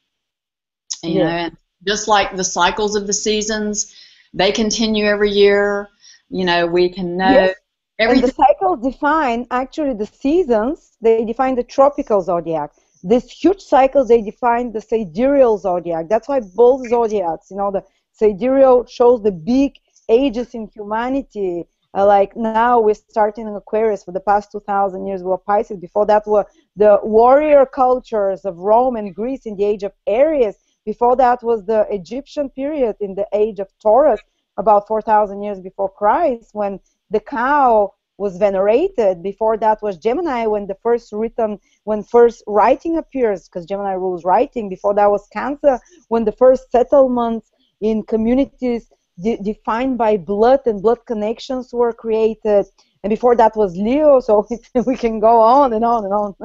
You 1.03 1.19
yeah. 1.19 1.23
know, 1.23 1.29
and 1.29 1.57
just 1.85 2.07
like 2.07 2.35
the 2.35 2.43
cycles 2.43 2.95
of 2.95 3.07
the 3.07 3.13
seasons, 3.13 3.93
they 4.33 4.51
continue 4.51 5.05
every 5.05 5.31
year. 5.31 5.89
You 6.29 6.45
know, 6.45 6.65
we 6.65 6.89
can 6.89 7.17
know. 7.17 7.29
Yes. 7.29 7.55
Everything. 7.99 8.23
And 8.23 8.31
the 8.31 8.35
cycles 8.35 8.79
define 8.81 9.45
actually 9.51 9.93
the 9.93 10.07
seasons. 10.07 10.97
They 11.01 11.23
define 11.25 11.55
the 11.55 11.63
tropical 11.63 12.21
zodiac. 12.21 12.71
These 13.03 13.29
huge 13.29 13.61
cycles 13.61 14.07
they 14.07 14.21
define 14.21 14.71
the 14.71 14.81
sidereal 14.81 15.57
zodiac. 15.59 16.07
That's 16.09 16.27
why 16.27 16.39
both 16.39 16.87
zodiacs, 16.89 17.51
you 17.51 17.57
know, 17.57 17.69
the 17.69 17.83
Sidereal 18.13 18.85
shows 18.85 19.21
the 19.23 19.31
big 19.31 19.73
ages 20.07 20.53
in 20.53 20.69
humanity. 20.73 21.65
Uh, 21.95 22.05
like 22.05 22.35
now 22.35 22.79
we're 22.79 22.93
starting 22.93 23.47
in 23.47 23.55
Aquarius 23.55 24.03
for 24.03 24.11
the 24.11 24.19
past 24.19 24.51
2,000 24.51 25.05
years 25.05 25.21
we 25.21 25.29
were 25.29 25.37
Pisces. 25.37 25.77
Before 25.77 26.05
that 26.05 26.25
were 26.25 26.45
the 26.75 26.99
warrior 27.03 27.65
cultures 27.65 28.45
of 28.45 28.57
Rome 28.57 28.95
and 28.95 29.13
Greece 29.13 29.45
in 29.45 29.55
the 29.55 29.65
age 29.65 29.83
of 29.83 29.93
Aries. 30.07 30.55
Before 30.85 31.15
that 31.15 31.43
was 31.43 31.65
the 31.65 31.87
Egyptian 31.89 32.49
period 32.49 32.95
in 32.99 33.15
the 33.15 33.27
age 33.33 33.59
of 33.59 33.67
Taurus, 33.81 34.21
about 34.57 34.87
4,000 34.87 35.41
years 35.41 35.59
before 35.59 35.89
Christ, 35.89 36.49
when 36.53 36.79
the 37.09 37.19
cow 37.19 37.93
was 38.17 38.37
venerated. 38.37 39.23
Before 39.23 39.57
that 39.57 39.81
was 39.81 39.97
Gemini, 39.97 40.45
when 40.45 40.67
the 40.67 40.77
first 40.83 41.11
written, 41.11 41.59
when 41.83 42.03
first 42.03 42.43
writing 42.47 42.97
appears, 42.97 43.47
because 43.47 43.65
Gemini 43.65 43.93
rules 43.93 44.23
writing. 44.23 44.69
Before 44.69 44.93
that 44.93 45.09
was 45.09 45.27
Cancer, 45.31 45.79
when 46.09 46.25
the 46.25 46.31
first 46.31 46.71
settlements 46.71 47.51
in 47.83 48.03
communities 48.03 48.91
de- 49.21 49.37
defined 49.43 49.97
by 49.97 50.17
blood 50.17 50.61
and 50.65 50.81
blood 50.81 51.05
connections 51.05 51.73
were 51.73 51.93
created. 51.93 52.65
And 53.03 53.11
before 53.11 53.35
that 53.37 53.55
was 53.55 53.75
Leo, 53.77 54.19
so 54.21 54.47
we 54.87 54.95
can 54.97 55.19
go 55.19 55.41
on 55.41 55.73
and 55.73 55.85
on 55.85 56.05
and 56.05 56.13
on. 56.13 56.35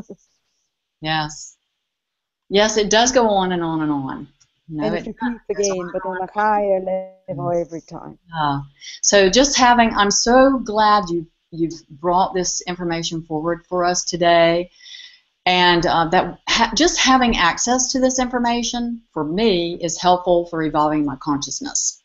yes. 1.01 1.57
Yes, 2.51 2.77
it 2.77 2.90
does 2.90 3.12
go 3.12 3.29
on 3.29 3.53
and 3.53 3.62
on 3.62 3.83
and 3.83 3.92
on. 3.92 4.29
No, 4.68 4.85
and 4.87 4.94
it, 4.94 5.07
it 5.07 5.07
repeats 5.07 5.44
again, 5.51 5.90
but 5.92 6.05
on 6.05 6.20
a 6.20 6.29
higher 6.33 6.81
level 6.81 7.16
every 7.20 7.83
time. 7.83 8.18
Yeah. 8.35 8.61
So 9.03 9.31
just 9.31 9.57
having, 9.57 9.94
I'm 9.94 10.11
so 10.11 10.59
glad 10.59 11.05
you 11.11 11.27
you've 11.51 11.88
brought 11.88 12.35
this 12.35 12.61
information 12.62 13.22
forward 13.22 13.64
for 13.68 13.85
us 13.85 14.05
today 14.05 14.70
and 15.49 15.87
uh, 15.87 16.05
that 16.09 16.39
ha- 16.47 16.73
just 16.75 17.01
having 17.01 17.39
access 17.39 17.93
to 17.93 18.01
this 18.01 18.19
information 18.19 19.01
for 19.15 19.25
me 19.25 19.79
is 19.81 19.99
helpful 19.99 20.45
for 20.45 20.63
evolving 20.63 21.07
my 21.07 21.17
consciousness. 21.17 22.03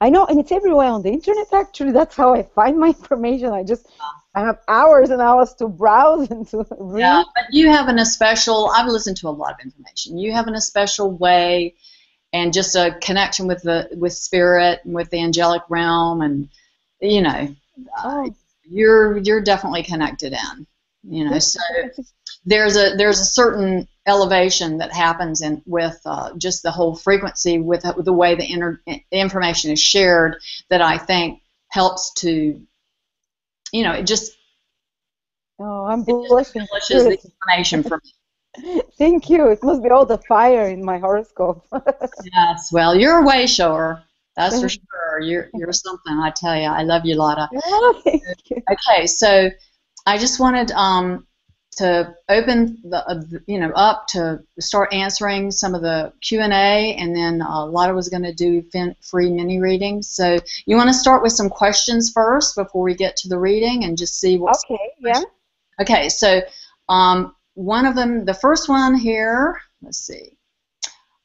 I 0.00 0.10
know, 0.10 0.26
and 0.26 0.40
it's 0.40 0.50
everywhere 0.50 0.88
on 0.88 1.02
the 1.02 1.10
internet. 1.10 1.46
Actually, 1.52 1.92
that's 1.92 2.16
how 2.16 2.34
I 2.34 2.42
find 2.42 2.76
my 2.76 2.88
information. 2.88 3.52
I 3.52 3.62
just 3.62 3.86
I 4.34 4.40
have 4.40 4.58
hours 4.66 5.10
and 5.10 5.22
hours 5.22 5.54
to 5.54 5.68
browse 5.68 6.28
and 6.32 6.44
to 6.48 6.66
read. 6.76 7.00
Yeah, 7.00 7.22
but 7.36 7.44
you 7.52 7.70
have 7.70 7.86
an 7.86 8.04
special. 8.04 8.68
I've 8.74 8.88
listened 8.88 9.18
to 9.18 9.28
a 9.28 9.30
lot 9.30 9.52
of 9.52 9.60
information. 9.64 10.18
You 10.18 10.32
have 10.32 10.48
a 10.48 10.60
special 10.60 11.12
way, 11.12 11.76
and 12.32 12.52
just 12.52 12.74
a 12.74 12.96
connection 13.00 13.46
with 13.46 13.62
the 13.62 13.90
with 13.92 14.12
spirit 14.12 14.80
and 14.84 14.92
with 14.92 15.10
the 15.10 15.22
angelic 15.22 15.62
realm, 15.68 16.20
and 16.20 16.48
you 17.00 17.22
know, 17.22 17.54
oh. 17.98 18.26
uh, 18.26 18.30
you're 18.64 19.18
you're 19.18 19.40
definitely 19.40 19.84
connected 19.84 20.32
in. 20.32 20.66
You 21.02 21.30
know, 21.30 21.38
so 21.38 21.60
there's 22.44 22.76
a 22.76 22.96
there's 22.96 23.20
a 23.20 23.24
certain 23.24 23.86
elevation 24.06 24.78
that 24.78 24.92
happens 24.92 25.42
in 25.42 25.62
with 25.66 26.00
uh, 26.04 26.32
just 26.36 26.62
the 26.62 26.70
whole 26.70 26.96
frequency 26.96 27.58
with, 27.58 27.84
with 27.96 28.06
the 28.06 28.12
way 28.12 28.34
the, 28.34 28.50
inter, 28.50 28.80
information 29.12 29.70
is 29.70 29.80
shared 29.80 30.36
that 30.70 30.80
I 30.80 30.98
think 30.98 31.42
helps 31.68 32.12
to 32.14 32.60
you 33.72 33.82
know 33.84 33.92
it 33.92 34.06
just 34.06 34.36
oh 35.60 35.84
I'm 35.84 36.02
blushing 36.02 36.66
the 36.70 37.18
information 37.24 37.82
for 37.82 38.00
me. 38.02 38.12
Thank 38.98 39.30
you. 39.30 39.48
It 39.48 39.62
must 39.62 39.82
be 39.82 39.90
all 39.90 40.06
the 40.06 40.18
fire 40.18 40.68
in 40.68 40.84
my 40.84 40.98
horoscope. 40.98 41.64
yes, 42.24 42.72
well, 42.72 42.96
you're 42.96 43.22
a 43.22 43.26
way 43.26 43.46
shower. 43.46 44.02
That's 44.36 44.60
for 44.60 44.68
sure. 44.68 45.20
You're 45.20 45.50
you're 45.54 45.72
something. 45.72 46.18
I 46.18 46.32
tell 46.34 46.56
you, 46.56 46.66
I 46.66 46.82
love 46.82 47.04
you, 47.04 47.14
Lada. 47.16 47.48
Oh, 47.64 48.02
okay, 48.72 49.06
so 49.06 49.50
I 50.06 50.18
just 50.18 50.40
wanted 50.40 50.72
um, 50.72 51.26
to 51.76 52.14
open 52.28 52.78
the 52.84 53.06
uh, 53.06 53.22
you 53.46 53.58
know 53.58 53.70
up 53.74 54.06
to 54.08 54.42
start 54.58 54.92
answering 54.92 55.50
some 55.50 55.74
of 55.74 55.82
the 55.82 56.12
Q 56.20 56.40
and 56.40 56.52
A, 56.52 56.94
and 56.94 57.14
then 57.14 57.42
uh, 57.42 57.64
Lada 57.66 57.94
was 57.94 58.08
going 58.08 58.24
to 58.24 58.34
do 58.34 58.62
fin- 58.62 58.96
free 59.00 59.30
mini 59.30 59.60
readings. 59.60 60.08
So 60.08 60.38
you 60.66 60.76
want 60.76 60.88
to 60.88 60.94
start 60.94 61.22
with 61.22 61.32
some 61.32 61.48
questions 61.48 62.10
first 62.10 62.56
before 62.56 62.82
we 62.82 62.94
get 62.94 63.16
to 63.18 63.28
the 63.28 63.38
reading, 63.38 63.84
and 63.84 63.96
just 63.96 64.18
see 64.18 64.38
what. 64.38 64.56
Okay. 64.64 64.90
Yeah. 65.00 65.22
Okay. 65.80 66.08
So 66.08 66.40
um, 66.88 67.34
one 67.54 67.86
of 67.86 67.94
them, 67.94 68.24
the 68.24 68.34
first 68.34 68.68
one 68.68 68.94
here. 68.94 69.60
Let's 69.82 69.98
see. 69.98 70.36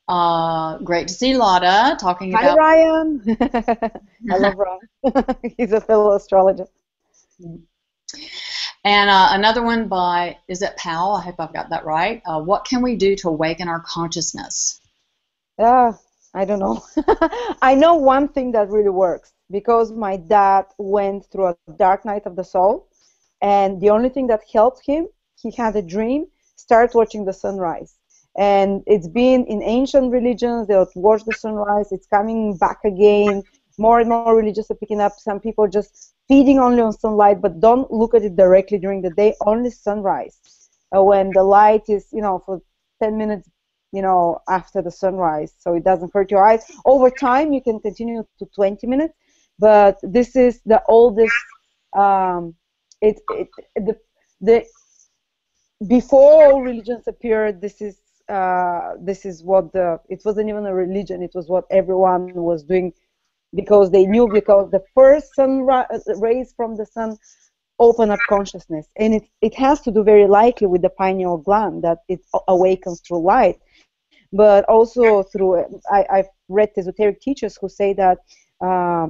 Uh, 0.07 0.77
great 0.79 1.07
to 1.07 1.13
see 1.13 1.35
Lada 1.35 1.97
talking 1.99 2.31
Hi, 2.33 2.43
about. 2.43 2.59
Hi, 2.59 2.83
Ryan. 2.83 3.37
I 4.31 4.37
love 4.37 4.55
Ryan. 5.03 5.25
He's 5.57 5.71
a 5.71 5.81
fellow 5.81 6.15
astrologer. 6.15 6.67
Mm-hmm. 7.41 7.63
And 8.85 9.09
uh, 9.09 9.29
another 9.31 9.63
one 9.63 9.87
by, 9.87 10.37
is 10.47 10.61
it 10.61 10.77
Powell? 10.77 11.15
I 11.15 11.21
hope 11.23 11.35
I've 11.39 11.53
got 11.53 11.71
that 11.71 11.85
right. 11.85 12.21
Uh, 12.23 12.39
what 12.39 12.65
can 12.65 12.83
we 12.83 12.95
do 12.95 13.15
to 13.17 13.29
awaken 13.29 13.67
our 13.67 13.79
consciousness? 13.81 14.79
Uh, 15.57 15.93
I 16.35 16.45
don't 16.45 16.59
know. 16.59 16.85
I 17.63 17.73
know 17.73 17.95
one 17.95 18.27
thing 18.27 18.51
that 18.51 18.69
really 18.69 18.89
works 18.89 19.33
because 19.49 19.91
my 19.91 20.17
dad 20.17 20.65
went 20.77 21.25
through 21.31 21.47
a 21.47 21.57
dark 21.77 22.05
night 22.05 22.27
of 22.27 22.35
the 22.35 22.43
soul, 22.43 22.87
and 23.41 23.81
the 23.81 23.89
only 23.89 24.09
thing 24.09 24.27
that 24.27 24.41
helped 24.53 24.85
him, 24.85 25.07
he 25.41 25.51
had 25.51 25.75
a 25.75 25.81
dream, 25.81 26.27
start 26.55 26.93
watching 26.93 27.25
the 27.25 27.33
sunrise. 27.33 27.95
and 28.37 28.83
it's 28.85 29.07
been 29.07 29.45
in 29.45 29.63
ancient 29.63 30.11
religions 30.11 30.67
they 30.67 30.75
would 30.75 30.89
watch 30.95 31.23
the 31.25 31.33
sunrise 31.33 31.91
it's 31.91 32.07
coming 32.07 32.57
back 32.57 32.79
again 32.83 33.41
more 33.77 33.99
and 33.99 34.09
more 34.09 34.35
religions 34.35 34.69
are 34.71 34.75
picking 34.75 35.01
up. 35.01 35.13
Some 35.19 35.39
people 35.39 35.67
just 35.67 36.13
feeding 36.27 36.59
only 36.59 36.81
on 36.81 36.93
sunlight 36.93 37.41
but 37.41 37.59
don't 37.59 37.91
look 37.91 38.13
at 38.13 38.23
it 38.23 38.35
directly 38.35 38.77
during 38.77 39.01
the 39.01 39.11
day 39.11 39.35
only 39.45 39.69
sunrise. 39.69 40.39
Uh, 40.95 41.03
when 41.03 41.31
the 41.33 41.43
light 41.43 41.83
is 41.89 42.07
you 42.11 42.21
know 42.21 42.41
for 42.45 42.61
10 43.01 43.17
minutes 43.17 43.49
you 43.91 44.01
know 44.01 44.39
after 44.47 44.81
the 44.81 44.91
sunrise 44.91 45.53
so 45.57 45.73
it 45.73 45.83
doesn't 45.83 46.13
hurt 46.13 46.31
your 46.31 46.45
eyes. 46.45 46.71
Over 46.85 47.09
time 47.09 47.53
you 47.53 47.61
can 47.61 47.79
continue 47.79 48.25
to 48.39 48.45
20 48.55 48.87
minutes 48.87 49.13
but 49.59 49.97
this 50.03 50.35
is 50.35 50.61
the 50.65 50.81
oldest 50.87 51.35
um, 51.95 52.55
it, 53.01 53.19
it 53.31 53.49
the 53.75 53.97
the 54.41 54.65
before 55.87 56.45
all 56.45 56.61
religions 56.61 57.07
appeared 57.07 57.61
this 57.61 57.81
is 57.81 57.99
uh, 58.29 58.93
this 58.99 59.25
is 59.25 59.43
what 59.43 59.71
the 59.73 59.99
it 60.09 60.21
wasn't 60.25 60.47
even 60.49 60.65
a 60.65 60.73
religion 60.73 61.21
it 61.21 61.31
was 61.35 61.47
what 61.47 61.65
everyone 61.69 62.33
was 62.33 62.63
doing 62.63 62.91
because 63.55 63.91
they 63.91 64.05
knew 64.05 64.27
because 64.27 64.69
the 64.71 64.83
first 64.93 65.33
sun 65.35 65.61
rays 66.17 66.53
from 66.55 66.75
the 66.75 66.85
sun 66.85 67.17
open 67.79 68.11
up 68.11 68.19
consciousness. 68.29 68.87
And 68.97 69.15
it, 69.15 69.23
it 69.41 69.53
has 69.55 69.81
to 69.81 69.91
do 69.91 70.03
very 70.03 70.27
likely 70.27 70.67
with 70.67 70.81
the 70.81 70.89
pineal 70.89 71.37
gland 71.37 71.83
that 71.83 71.99
it 72.07 72.21
awakens 72.47 73.01
through 73.01 73.23
light. 73.23 73.59
But 74.31 74.65
also 74.65 75.23
through 75.23 75.81
I, 75.91 76.05
i've 76.11 76.27
read 76.49 76.71
esoteric 76.77 77.21
teachers 77.21 77.57
who 77.59 77.69
say 77.69 77.93
that 77.93 78.17
uh, 78.61 79.07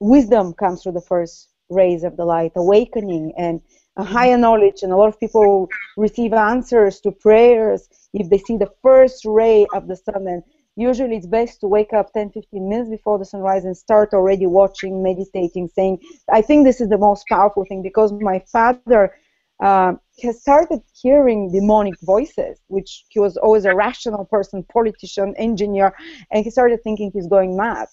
wisdom 0.00 0.54
comes 0.54 0.82
through 0.82 0.92
the 0.92 1.00
first 1.00 1.48
rays 1.68 2.04
of 2.04 2.16
the 2.16 2.24
light 2.24 2.52
awakening 2.56 3.32
and 3.36 3.60
a 3.96 4.04
higher 4.04 4.38
knowledge. 4.38 4.82
And 4.82 4.92
a 4.92 4.96
lot 4.96 5.08
of 5.08 5.20
people 5.20 5.68
receive 5.96 6.32
answers 6.32 7.00
to 7.00 7.10
prayers 7.12 7.88
if 8.12 8.28
they 8.30 8.38
see 8.38 8.56
the 8.56 8.72
first 8.82 9.24
ray 9.24 9.66
of 9.74 9.88
the 9.88 9.96
sun. 9.96 10.26
And 10.26 10.42
usually 10.76 11.16
it's 11.16 11.26
best 11.26 11.60
to 11.60 11.68
wake 11.68 11.92
up 11.92 12.12
10 12.12 12.30
15 12.30 12.68
minutes 12.68 12.90
before 12.90 13.18
the 13.18 13.24
sunrise 13.24 13.64
and 13.64 13.76
start 13.76 14.12
already 14.12 14.46
watching 14.46 15.02
meditating 15.02 15.68
saying 15.74 15.98
i 16.32 16.42
think 16.42 16.64
this 16.64 16.80
is 16.80 16.88
the 16.88 16.98
most 16.98 17.28
powerful 17.28 17.64
thing 17.64 17.82
because 17.82 18.12
my 18.12 18.42
father 18.52 19.12
uh, 19.60 19.94
has 20.22 20.40
started 20.40 20.80
hearing 21.02 21.50
demonic 21.50 21.98
voices 22.02 22.60
which 22.68 23.04
he 23.08 23.18
was 23.18 23.36
always 23.38 23.64
a 23.64 23.74
rational 23.74 24.24
person 24.26 24.62
politician 24.64 25.34
engineer 25.36 25.94
and 26.30 26.44
he 26.44 26.50
started 26.50 26.82
thinking 26.82 27.10
he's 27.12 27.26
going 27.26 27.56
mad. 27.56 27.88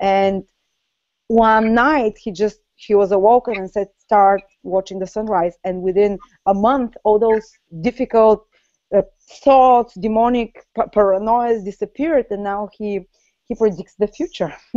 And 0.00 0.44
one 1.28 1.74
night 1.74 2.16
he 2.18 2.32
just 2.32 2.60
he 2.76 2.94
was 2.94 3.10
awoken 3.10 3.56
and 3.56 3.70
said 3.70 3.88
start 3.98 4.42
watching 4.62 5.00
the 5.00 5.06
sunrise. 5.06 5.56
And 5.64 5.82
within 5.82 6.18
a 6.46 6.54
month 6.54 6.96
all 7.04 7.18
those 7.18 7.50
difficult 7.80 8.46
thoughts, 9.28 9.94
demonic 9.94 10.64
paranoia 10.92 11.60
disappeared, 11.60 12.26
and 12.30 12.42
now 12.42 12.68
he 12.76 13.00
he 13.46 13.54
predicts 13.54 13.94
the 13.94 14.06
future, 14.06 14.54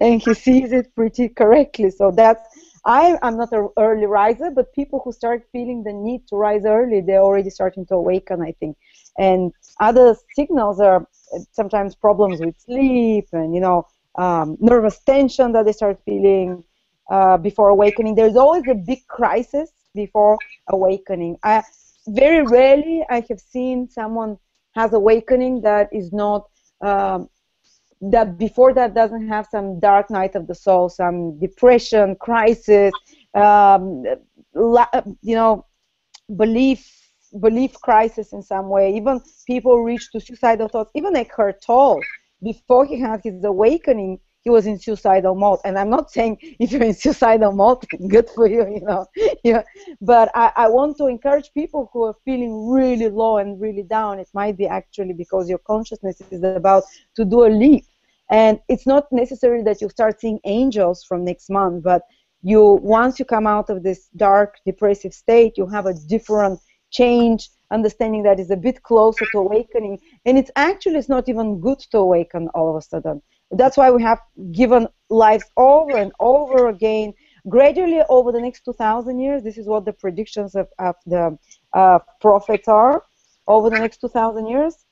and 0.00 0.20
he 0.22 0.34
sees 0.34 0.72
it 0.72 0.94
pretty 0.94 1.28
correctly. 1.30 1.90
So 1.90 2.10
that's 2.10 2.42
I 2.84 3.18
I'm 3.22 3.36
not 3.36 3.52
an 3.52 3.68
early 3.78 4.06
riser, 4.06 4.50
but 4.50 4.72
people 4.72 5.00
who 5.04 5.12
start 5.12 5.44
feeling 5.52 5.82
the 5.82 5.92
need 5.92 6.26
to 6.28 6.36
rise 6.36 6.64
early, 6.64 7.00
they're 7.00 7.22
already 7.22 7.50
starting 7.50 7.86
to 7.86 7.94
awaken, 7.94 8.42
I 8.42 8.52
think. 8.52 8.76
And 9.18 9.52
other 9.80 10.14
signals 10.34 10.80
are 10.80 11.06
sometimes 11.52 11.94
problems 11.94 12.40
with 12.40 12.58
sleep, 12.60 13.28
and 13.32 13.54
you 13.54 13.60
know 13.60 13.86
um, 14.16 14.56
nervous 14.60 14.98
tension 15.00 15.52
that 15.52 15.64
they 15.64 15.72
start 15.72 15.98
feeling 16.04 16.64
uh, 17.10 17.36
before 17.36 17.68
awakening. 17.68 18.14
There's 18.14 18.36
always 18.36 18.64
a 18.68 18.74
big 18.74 19.06
crisis 19.08 19.70
before 19.94 20.38
awakening. 20.68 21.38
I, 21.42 21.62
very 22.08 22.46
rarely 22.46 23.04
I 23.10 23.24
have 23.28 23.40
seen 23.40 23.88
someone 23.88 24.38
has 24.74 24.92
awakening 24.92 25.62
that 25.62 25.88
is 25.92 26.12
not 26.12 26.48
um, 26.80 27.28
that 28.00 28.36
before 28.36 28.74
that 28.74 28.94
doesn't 28.94 29.28
have 29.28 29.46
some 29.50 29.80
dark 29.80 30.10
night 30.10 30.34
of 30.34 30.46
the 30.46 30.54
soul, 30.54 30.88
some 30.88 31.38
depression, 31.38 32.14
crisis, 32.16 32.92
um, 33.34 34.04
you 34.52 35.34
know, 35.34 35.64
belief 36.36 36.92
belief 37.40 37.74
crisis 37.80 38.32
in 38.32 38.42
some 38.42 38.68
way. 38.68 38.94
Even 38.96 39.20
people 39.46 39.82
reach 39.82 40.10
to 40.12 40.20
suicidal 40.20 40.68
thoughts. 40.68 40.90
Even 40.94 41.16
Eckhart 41.16 41.62
Tolle, 41.62 42.00
before 42.42 42.86
he 42.86 42.98
had 43.00 43.20
his 43.22 43.42
awakening, 43.44 44.20
he 44.46 44.50
was 44.50 44.64
in 44.64 44.78
suicidal 44.78 45.34
mode. 45.34 45.58
And 45.64 45.76
I'm 45.76 45.90
not 45.90 46.12
saying 46.12 46.38
if 46.60 46.70
you're 46.70 46.84
in 46.84 46.94
suicidal 46.94 47.50
mode, 47.50 47.84
good 48.08 48.30
for 48.30 48.46
you, 48.46 48.64
you 48.74 48.80
know. 48.80 49.04
yeah. 49.42 49.62
But 50.00 50.30
I, 50.36 50.52
I 50.54 50.68
want 50.68 50.98
to 50.98 51.06
encourage 51.08 51.50
people 51.52 51.90
who 51.92 52.04
are 52.04 52.14
feeling 52.24 52.68
really 52.68 53.08
low 53.08 53.38
and 53.38 53.60
really 53.60 53.82
down. 53.82 54.20
It 54.20 54.28
might 54.34 54.56
be 54.56 54.68
actually 54.68 55.14
because 55.14 55.48
your 55.48 55.58
consciousness 55.58 56.22
is 56.30 56.44
about 56.44 56.84
to 57.16 57.24
do 57.24 57.44
a 57.44 57.50
leap. 57.50 57.86
And 58.30 58.60
it's 58.68 58.86
not 58.86 59.10
necessary 59.10 59.64
that 59.64 59.80
you 59.80 59.88
start 59.88 60.20
seeing 60.20 60.38
angels 60.44 61.02
from 61.02 61.24
next 61.24 61.50
month, 61.50 61.82
but 61.82 62.02
you 62.42 62.78
once 62.82 63.18
you 63.18 63.24
come 63.24 63.48
out 63.48 63.68
of 63.68 63.82
this 63.82 64.10
dark 64.14 64.58
depressive 64.64 65.12
state, 65.12 65.58
you 65.58 65.66
have 65.66 65.86
a 65.86 65.94
different 65.94 66.60
change 66.92 67.50
understanding 67.72 68.22
that 68.22 68.38
is 68.38 68.52
a 68.52 68.56
bit 68.56 68.80
closer 68.84 69.26
to 69.32 69.38
awakening 69.38 69.98
and 70.24 70.38
it's 70.38 70.52
actually 70.54 70.94
it's 70.94 71.08
not 71.08 71.28
even 71.28 71.58
good 71.58 71.80
to 71.80 71.98
awaken 71.98 72.48
all 72.54 72.70
of 72.70 72.76
a 72.76 72.80
sudden 72.80 73.20
that's 73.50 73.76
why 73.76 73.90
we 73.90 74.02
have 74.02 74.20
given 74.52 74.88
lives 75.08 75.44
over 75.56 75.96
and 75.96 76.12
over 76.20 76.68
again. 76.68 77.12
Gradually, 77.48 78.02
over 78.08 78.32
the 78.32 78.40
next 78.40 78.64
2,000 78.64 79.20
years, 79.20 79.42
this 79.42 79.56
is 79.56 79.66
what 79.66 79.84
the 79.84 79.92
predictions 79.92 80.54
of, 80.56 80.68
of 80.78 80.96
the 81.06 81.38
uh, 81.72 81.98
prophets 82.20 82.66
are. 82.66 83.04
Over 83.46 83.70
the 83.70 83.78
next 83.78 83.98
2,000 84.00 84.48
years, 84.48 84.84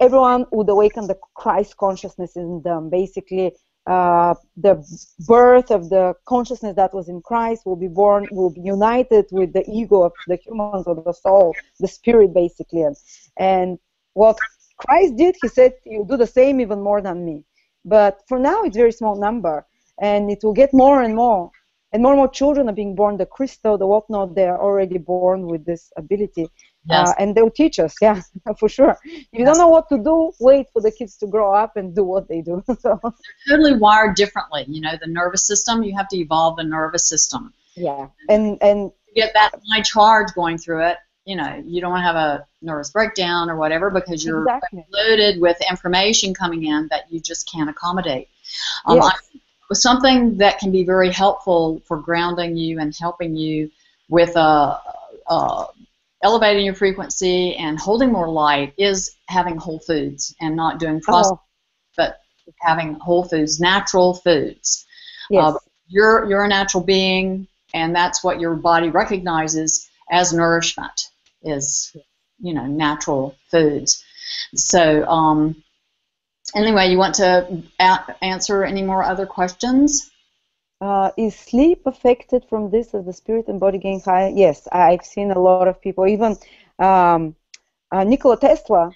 everyone 0.00 0.46
would 0.52 0.70
awaken 0.70 1.06
the 1.06 1.18
Christ 1.34 1.76
consciousness 1.76 2.36
in 2.36 2.62
them. 2.62 2.88
Basically, 2.88 3.52
uh, 3.86 4.34
the 4.56 4.82
birth 5.26 5.70
of 5.70 5.90
the 5.90 6.14
consciousness 6.24 6.76
that 6.76 6.94
was 6.94 7.08
in 7.08 7.20
Christ 7.20 7.66
will 7.66 7.76
be 7.76 7.88
born, 7.88 8.26
will 8.30 8.50
be 8.50 8.62
united 8.62 9.26
with 9.30 9.52
the 9.52 9.64
ego 9.68 10.02
of 10.02 10.12
the 10.26 10.36
humans 10.36 10.86
or 10.86 10.94
the 10.94 11.12
soul, 11.12 11.54
the 11.78 11.88
spirit, 11.88 12.32
basically. 12.32 12.82
And, 12.82 12.96
and 13.36 13.78
what 14.14 14.38
Christ 14.78 15.16
did, 15.16 15.36
he 15.42 15.48
said, 15.48 15.74
you 15.84 16.06
do 16.08 16.16
the 16.16 16.26
same 16.26 16.60
even 16.60 16.80
more 16.80 17.02
than 17.02 17.24
me. 17.24 17.44
But 17.84 18.22
for 18.28 18.38
now, 18.38 18.62
it's 18.62 18.76
a 18.76 18.80
very 18.80 18.92
small 18.92 19.16
number, 19.16 19.66
and 20.00 20.30
it 20.30 20.40
will 20.42 20.52
get 20.52 20.72
more 20.72 21.02
and 21.02 21.14
more. 21.14 21.50
And 21.92 22.02
more 22.02 22.12
and 22.12 22.18
more 22.18 22.28
children 22.28 22.68
are 22.68 22.72
being 22.72 22.94
born. 22.94 23.16
The 23.16 23.26
crystal, 23.26 23.76
the 23.76 23.86
whatnot, 23.86 24.36
they 24.36 24.46
are 24.46 24.60
already 24.60 24.98
born 24.98 25.46
with 25.46 25.64
this 25.64 25.92
ability. 25.96 26.48
Yes. 26.88 27.08
Uh, 27.08 27.14
and 27.18 27.34
they'll 27.34 27.50
teach 27.50 27.78
us, 27.78 27.94
yeah, 28.02 28.22
for 28.58 28.68
sure. 28.68 28.96
If 29.04 29.26
you 29.32 29.44
don't 29.44 29.58
know 29.58 29.68
what 29.68 29.88
to 29.88 29.98
do, 29.98 30.32
wait 30.40 30.66
for 30.72 30.80
the 30.80 30.92
kids 30.92 31.16
to 31.18 31.26
grow 31.26 31.52
up 31.52 31.76
and 31.76 31.94
do 31.94 32.04
what 32.04 32.28
they 32.28 32.42
do. 32.42 32.62
so. 32.80 33.00
They're 33.02 33.56
totally 33.56 33.76
wired 33.76 34.14
differently. 34.14 34.64
You 34.68 34.80
know, 34.82 34.92
the 35.00 35.08
nervous 35.08 35.46
system, 35.46 35.82
you 35.82 35.96
have 35.96 36.08
to 36.08 36.16
evolve 36.16 36.56
the 36.56 36.64
nervous 36.64 37.08
system. 37.08 37.52
Yeah, 37.76 38.08
and 38.28 38.58
and 38.62 38.90
get 39.14 39.32
that 39.34 39.52
high 39.70 39.82
charge 39.82 40.34
going 40.34 40.58
through 40.58 40.84
it 40.84 40.98
you 41.30 41.36
know 41.36 41.62
you 41.64 41.80
don't 41.80 41.92
want 41.92 42.00
to 42.00 42.06
have 42.06 42.16
a 42.16 42.44
nervous 42.60 42.90
breakdown 42.90 43.48
or 43.48 43.56
whatever 43.56 43.88
because 43.88 44.24
you're 44.24 44.42
exactly. 44.42 44.84
loaded 44.92 45.40
with 45.40 45.56
information 45.70 46.34
coming 46.34 46.64
in 46.64 46.88
that 46.90 47.04
you 47.08 47.20
just 47.20 47.48
can't 47.48 47.70
accommodate. 47.70 48.28
Um, 48.84 48.96
yes. 48.96 49.12
I, 49.70 49.74
something 49.74 50.38
that 50.38 50.58
can 50.58 50.72
be 50.72 50.82
very 50.82 51.12
helpful 51.12 51.82
for 51.86 51.98
grounding 51.98 52.56
you 52.56 52.80
and 52.80 52.92
helping 52.98 53.36
you 53.36 53.70
with 54.08 54.36
uh, 54.36 54.76
uh, 55.28 55.66
elevating 56.20 56.64
your 56.64 56.74
frequency 56.74 57.54
and 57.54 57.78
holding 57.78 58.10
more 58.10 58.28
light 58.28 58.74
is 58.76 59.14
having 59.28 59.56
whole 59.56 59.78
foods 59.78 60.34
and 60.40 60.56
not 60.56 60.80
doing 60.80 61.00
processed, 61.00 61.34
oh. 61.34 61.40
but 61.96 62.18
having 62.60 62.94
whole 62.94 63.22
foods, 63.22 63.60
natural 63.60 64.14
foods. 64.14 64.84
Yes. 65.30 65.54
Uh, 65.54 65.58
you're 65.86 66.28
you're 66.28 66.44
a 66.44 66.48
natural 66.48 66.82
being, 66.82 67.46
and 67.72 67.94
that's 67.94 68.24
what 68.24 68.40
your 68.40 68.56
body 68.56 68.88
recognizes 68.88 69.88
as 70.10 70.32
nourishment 70.32 71.09
is 71.42 71.96
you 72.38 72.54
know 72.54 72.66
natural 72.66 73.36
foods. 73.50 74.04
So 74.54 75.04
um, 75.06 75.62
anyway, 76.54 76.90
you 76.90 76.98
want 76.98 77.14
to 77.16 77.62
answer 78.22 78.64
any 78.64 78.82
more 78.82 79.02
other 79.02 79.26
questions? 79.26 80.10
Uh, 80.80 81.10
is 81.18 81.34
sleep 81.34 81.82
affected 81.86 82.44
from 82.48 82.70
this 82.70 82.94
as 82.94 83.04
the 83.04 83.12
spirit 83.12 83.48
and 83.48 83.60
body 83.60 83.76
getting 83.76 84.00
higher? 84.00 84.30
Yes, 84.34 84.66
I've 84.72 85.04
seen 85.04 85.30
a 85.30 85.38
lot 85.38 85.68
of 85.68 85.80
people, 85.80 86.06
even 86.06 86.38
um, 86.78 87.36
uh, 87.92 88.02
Nikola 88.04 88.38
Tesla, 88.38 88.90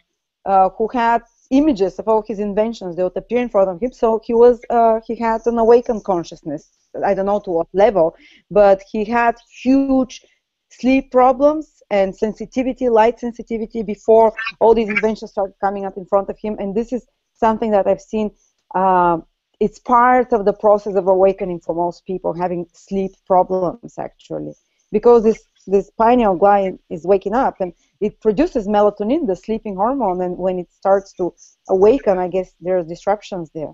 uh, 0.47 0.71
who 0.71 0.89
had 0.89 1.23
images 1.51 1.99
of 1.99 2.09
all 2.09 2.23
his 2.27 2.39
inventions 2.39 2.97
that 2.97 3.03
would 3.05 3.17
appear 3.17 3.41
in 3.41 3.51
front 3.51 3.69
of 3.69 3.81
him. 3.83 3.93
So 3.93 4.21
he 4.25 4.33
was 4.33 4.61
uh, 4.71 5.01
he 5.07 5.15
had 5.15 5.43
an 5.47 5.59
awakened 5.59 6.05
consciousness. 6.05 6.71
I 7.05 7.13
don't 7.13 7.27
know 7.27 7.41
to 7.41 7.51
what 7.51 7.69
level, 7.75 8.17
but 8.51 8.83
he 8.91 9.05
had 9.05 9.37
huge 9.63 10.25
sleep 10.71 11.11
problems 11.13 11.74
and 11.91 12.15
sensitivity, 12.15 12.89
light 12.89 13.21
sensitivity, 13.21 13.83
before 13.83 14.33
all 14.61 14.75
these 14.75 14.89
inventions 14.89 15.31
started 15.31 15.55
coming 15.61 15.85
up 15.85 15.97
in 15.97 16.07
front 16.07 16.29
of 16.29 16.39
him. 16.39 16.57
And 16.59 16.75
this 16.75 16.93
is 16.93 17.07
something 17.35 17.71
that 17.73 17.87
I've 17.87 18.01
seen. 18.01 18.31
Uh, 18.75 19.19
it's 19.61 19.79
part 19.79 20.33
of 20.33 20.45
the 20.45 20.53
process 20.53 20.97
of 20.97 21.07
awakening 21.07 21.61
for 21.61 21.75
most 21.75 22.05
people 22.05 22.35
having 22.35 22.67
sleep 22.73 23.13
problems, 23.27 23.95
actually, 23.99 24.53
because 24.91 25.23
this 25.23 25.43
this 25.67 25.91
pineal 25.99 26.37
gland 26.37 26.79
is 26.91 27.07
waking 27.07 27.35
up 27.35 27.61
and 27.61 27.73
it 28.01 28.21
produces 28.21 28.69
melatonin, 28.69 29.27
the 29.27 29.37
sleeping 29.37 29.77
hormone, 29.77 30.21
and 30.21 30.37
when 30.37 30.59
it 30.59 30.71
starts 30.71 31.13
to 31.15 31.35
awaken, 31.69 32.19
I 32.19 32.29
guess 32.29 32.53
there 32.61 32.77
are 32.79 32.85
disruptions 32.85 33.51
there. 33.55 33.73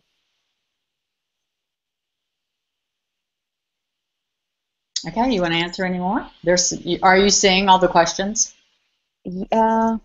Okay, 5.06 5.32
you 5.32 5.40
want 5.40 5.54
to 5.54 5.58
answer 5.58 5.84
any 5.84 5.98
more? 5.98 6.26
There's, 6.44 6.74
are 7.02 7.16
you 7.16 7.30
seeing 7.30 7.68
all 7.68 7.78
the 7.78 7.88
questions? 7.88 8.54
Yeah. 9.24 9.96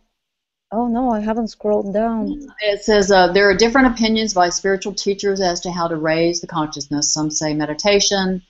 Oh 0.71 0.87
no, 0.87 1.11
I 1.11 1.19
haven't 1.19 1.49
scrolled 1.49 1.93
down. 1.93 2.49
It 2.61 2.83
says 2.83 3.11
uh, 3.11 3.31
there 3.31 3.49
are 3.49 3.55
different 3.55 3.87
opinions 3.87 4.33
by 4.33 4.49
spiritual 4.49 4.93
teachers 4.93 5.39
as 5.39 5.61
to 5.61 5.71
how 5.71 5.87
to 5.87 5.95
raise 5.95 6.41
the 6.41 6.47
consciousness. 6.47 7.13
Some 7.13 7.29
say 7.29 7.53
meditation, 7.53 8.41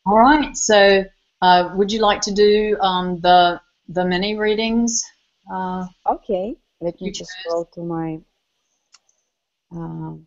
All 0.07 0.18
right. 0.18 0.57
So, 0.57 1.05
uh, 1.40 1.70
would 1.76 1.92
you 1.92 2.00
like 2.00 2.20
to 2.22 2.32
do 2.32 2.76
um, 2.80 3.20
the 3.20 3.61
the 3.88 4.05
mini 4.05 4.36
readings? 4.36 5.03
Uh, 5.53 5.86
okay. 6.07 6.57
Let 6.80 7.00
me 7.00 7.11
just 7.12 7.32
go 7.48 7.68
to 7.74 7.82
my. 7.82 8.18
Um, 9.74 10.26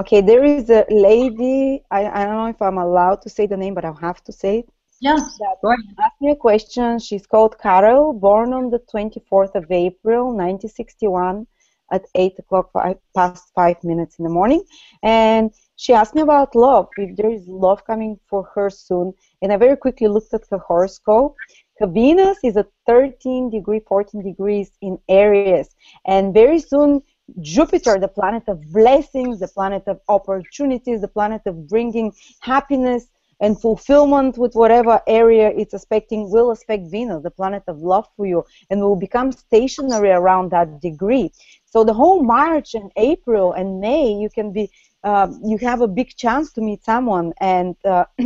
okay, 0.00 0.20
there 0.20 0.44
is 0.44 0.70
a 0.70 0.84
lady. 0.90 1.82
I, 1.90 2.06
I 2.06 2.24
don't 2.24 2.36
know 2.36 2.46
if 2.46 2.60
I'm 2.60 2.78
allowed 2.78 3.22
to 3.22 3.30
say 3.30 3.46
the 3.46 3.56
name, 3.56 3.74
but 3.74 3.84
I'll 3.84 3.94
have 3.94 4.22
to 4.24 4.32
say 4.32 4.60
it. 4.60 4.68
Yeah. 5.00 5.16
That 5.16 5.56
asked 6.02 6.20
me 6.20 6.30
a 6.30 6.36
question. 6.36 6.98
She's 6.98 7.26
called 7.26 7.58
Carol, 7.58 8.12
born 8.12 8.52
on 8.52 8.70
the 8.70 8.80
24th 8.92 9.54
of 9.54 9.70
April, 9.70 10.26
1961, 10.26 11.46
at 11.92 12.04
8 12.14 12.38
o'clock 12.38 12.70
five, 12.72 12.96
past 13.14 13.52
five 13.54 13.82
minutes 13.84 14.18
in 14.18 14.24
the 14.24 14.30
morning, 14.30 14.62
and 15.02 15.52
she 15.76 15.92
asked 15.92 16.14
me 16.14 16.22
about 16.22 16.54
love, 16.54 16.88
if 16.96 17.16
there 17.16 17.30
is 17.30 17.46
love 17.46 17.84
coming 17.84 18.18
for 18.28 18.44
her 18.54 18.70
soon, 18.70 19.12
and 19.42 19.52
I 19.52 19.56
very 19.56 19.76
quickly 19.76 20.08
looked 20.08 20.32
at 20.32 20.42
her 20.50 20.58
horoscope. 20.58 21.36
Her 21.78 21.88
Venus 21.88 22.38
is 22.44 22.56
at 22.56 22.68
13 22.86 23.50
degree, 23.50 23.80
14 23.80 24.22
degrees 24.22 24.70
in 24.80 24.98
Aries, 25.08 25.74
and 26.06 26.32
very 26.32 26.60
soon 26.60 27.02
Jupiter, 27.40 27.98
the 27.98 28.08
planet 28.08 28.44
of 28.48 28.60
blessings, 28.72 29.40
the 29.40 29.48
planet 29.48 29.84
of 29.86 30.00
opportunities, 30.08 31.00
the 31.00 31.08
planet 31.08 31.42
of 31.46 31.68
bringing 31.68 32.12
happiness 32.40 33.08
and 33.40 33.60
fulfillment 33.60 34.38
with 34.38 34.54
whatever 34.54 35.00
area 35.06 35.50
it's 35.56 35.74
affecting 35.74 36.30
will 36.30 36.50
affect 36.50 36.90
Venus, 36.90 37.22
the 37.22 37.30
planet 37.30 37.62
of 37.66 37.78
love 37.78 38.06
for 38.16 38.26
you, 38.26 38.44
and 38.70 38.80
will 38.80 38.96
become 38.96 39.32
stationary 39.32 40.10
around 40.10 40.50
that 40.50 40.80
degree. 40.80 41.30
So 41.64 41.82
the 41.84 41.92
whole 41.92 42.22
March 42.22 42.74
and 42.74 42.90
April 42.96 43.52
and 43.52 43.80
May, 43.80 44.12
you 44.12 44.30
can 44.30 44.52
be 44.52 44.70
um, 45.02 45.40
you 45.44 45.58
have 45.58 45.82
a 45.82 45.88
big 45.88 46.16
chance 46.16 46.52
to 46.52 46.62
meet 46.62 46.82
someone 46.84 47.32
and 47.40 47.76
uh, 47.84 48.04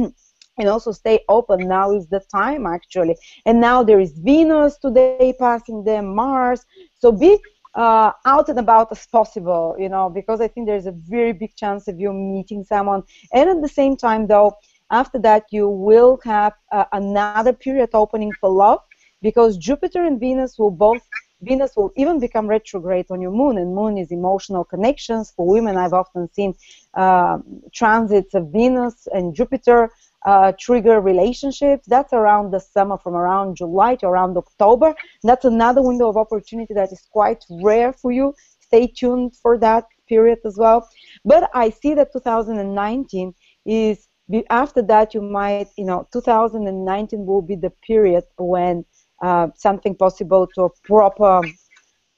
and 0.59 0.69
also 0.69 0.93
stay 0.93 1.21
open. 1.29 1.67
Now 1.69 1.93
is 1.93 2.07
the 2.09 2.21
time 2.33 2.67
actually. 2.67 3.17
And 3.47 3.61
now 3.61 3.83
there 3.83 4.01
is 4.01 4.13
venus 4.19 4.79
today 4.79 5.35
passing 5.39 5.85
them 5.85 6.15
mars. 6.15 6.65
So 6.95 7.11
be 7.13 7.39
uh, 7.75 8.13
out 8.27 8.49
and 8.49 8.59
about 8.59 8.91
as 8.93 9.07
possible 9.07 9.75
you 9.79 9.89
know 9.89 10.09
because 10.09 10.41
i 10.41 10.49
think 10.49 10.67
there's 10.67 10.87
a 10.87 10.97
very 11.17 11.33
big 11.33 11.55
chance 11.57 11.89
of 11.89 11.99
you 11.99 12.13
meeting 12.13 12.65
someone 12.65 13.03
and 13.33 13.49
at 13.49 13.61
the 13.63 13.69
same 13.69 13.97
time 13.97 14.27
though 14.27 14.53
after 14.91 15.19
that 15.19 15.45
you 15.51 15.69
will 15.69 16.19
have 16.25 16.53
uh, 16.73 16.85
another 16.93 17.41
period 17.53 17.91
opening 17.95 18.21
for 18.41 18.51
love 18.51 18.81
because 19.23 19.57
jupiter 19.57 20.05
and 20.05 20.21
venus 20.21 20.59
will 20.59 20.71
both 20.71 21.03
Venus 21.41 21.77
will 21.77 21.93
even 21.97 22.19
become 22.19 22.49
retrograde 22.49 23.07
on 23.11 23.21
your 23.21 23.31
moon, 23.31 23.59
and 23.59 23.73
moon 23.73 23.97
is 23.97 24.11
emotional 24.11 24.65
connections. 24.65 25.31
For 25.31 25.47
women, 25.47 25.77
I've 25.77 25.93
often 25.93 26.29
seen 26.33 26.55
uh, 26.95 27.39
transits 27.73 28.35
of 28.35 28.49
Venus 28.49 29.07
and 29.13 29.35
Jupiter 29.35 29.91
uh, 30.27 30.53
trigger 30.59 31.01
relationships. 31.01 31.87
That's 31.87 32.13
around 32.13 32.53
the 32.53 32.61
summer, 32.61 32.99
from 32.99 33.15
around 33.15 33.57
July 33.57 33.97
to 33.97 34.07
around 34.07 34.37
October. 34.37 34.95
That's 35.23 35.45
another 35.45 35.83
window 35.83 36.09
of 36.09 36.17
opportunity 36.17 36.75
that 36.75 36.93
is 36.93 37.07
quite 37.11 37.45
rare 37.63 37.93
for 37.93 38.11
you. 38.13 38.35
Stay 38.61 38.87
tuned 38.87 39.37
for 39.37 39.59
that 39.59 39.85
period 40.09 40.39
as 40.45 40.57
well. 40.57 40.89
But 41.25 41.51
I 41.55 41.71
see 41.71 41.95
that 41.95 42.13
2019 42.13 43.35
is 43.65 44.09
after 44.51 44.83
that 44.83 45.15
you 45.15 45.23
might, 45.23 45.69
you 45.77 45.85
know, 45.85 46.07
2019 46.13 47.25
will 47.25 47.43
be 47.43 47.57
the 47.57 47.71
period 47.87 48.25
when 48.37 48.85
uh, 49.23 49.49
something 49.57 49.95
possible 49.95 50.47
to 50.55 50.65
a 50.65 50.71
proper 50.85 51.43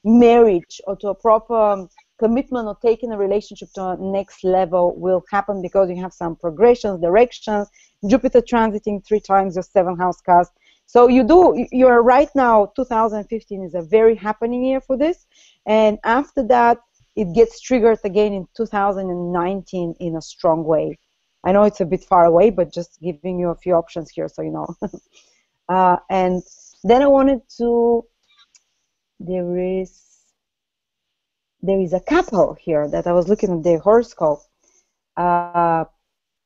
marriage 0.03 0.81
or 0.87 0.95
to 0.97 1.09
a 1.09 1.15
proper 1.15 1.87
commitment 2.21 2.67
or 2.67 2.77
taking 2.89 3.11
a 3.11 3.17
relationship 3.17 3.69
to 3.73 3.81
a 3.81 3.97
next 3.97 4.43
level 4.43 4.95
will 4.95 5.23
happen 5.35 5.61
because 5.61 5.89
you 5.89 5.99
have 6.05 6.13
some 6.13 6.35
progressions, 6.35 7.01
directions, 7.01 7.67
Jupiter 8.07 8.41
transiting 8.41 9.03
three 9.03 9.19
times 9.19 9.55
your 9.55 9.63
seven 9.63 9.97
house 9.97 10.21
cast. 10.21 10.51
So 10.85 11.07
you 11.07 11.23
do, 11.23 11.65
you're 11.71 12.03
right 12.03 12.29
now, 12.35 12.71
2015 12.75 13.63
is 13.63 13.73
a 13.75 13.81
very 13.81 14.15
happening 14.15 14.63
year 14.63 14.81
for 14.81 14.97
this. 14.97 15.25
And 15.65 15.97
after 16.03 16.41
that, 16.47 16.77
it 17.15 17.33
gets 17.33 17.59
triggered 17.59 17.99
again 18.03 18.33
in 18.33 18.47
2019 18.55 19.95
in 19.99 20.15
a 20.15 20.21
strong 20.21 20.63
way. 20.63 20.97
I 21.43 21.51
know 21.53 21.63
it's 21.63 21.81
a 21.81 21.85
bit 21.85 22.03
far 22.03 22.25
away, 22.25 22.51
but 22.51 22.71
just 22.71 22.99
giving 23.01 23.39
you 23.39 23.49
a 23.49 23.55
few 23.55 23.73
options 23.73 24.11
here 24.11 24.27
so 24.27 24.41
you 24.43 24.51
know. 24.51 24.67
uh, 25.69 25.97
and 26.09 26.43
then 26.83 27.01
I 27.01 27.07
wanted 27.07 27.41
to. 27.57 28.05
There 29.19 29.57
is 29.57 30.10
there 31.61 31.79
is 31.79 31.93
a 31.93 31.99
couple 31.99 32.55
here 32.59 32.87
that 32.89 33.07
I 33.07 33.13
was 33.13 33.27
looking 33.27 33.51
at 33.51 33.63
their 33.63 33.79
horoscope. 33.79 34.41
Uh, 35.17 35.85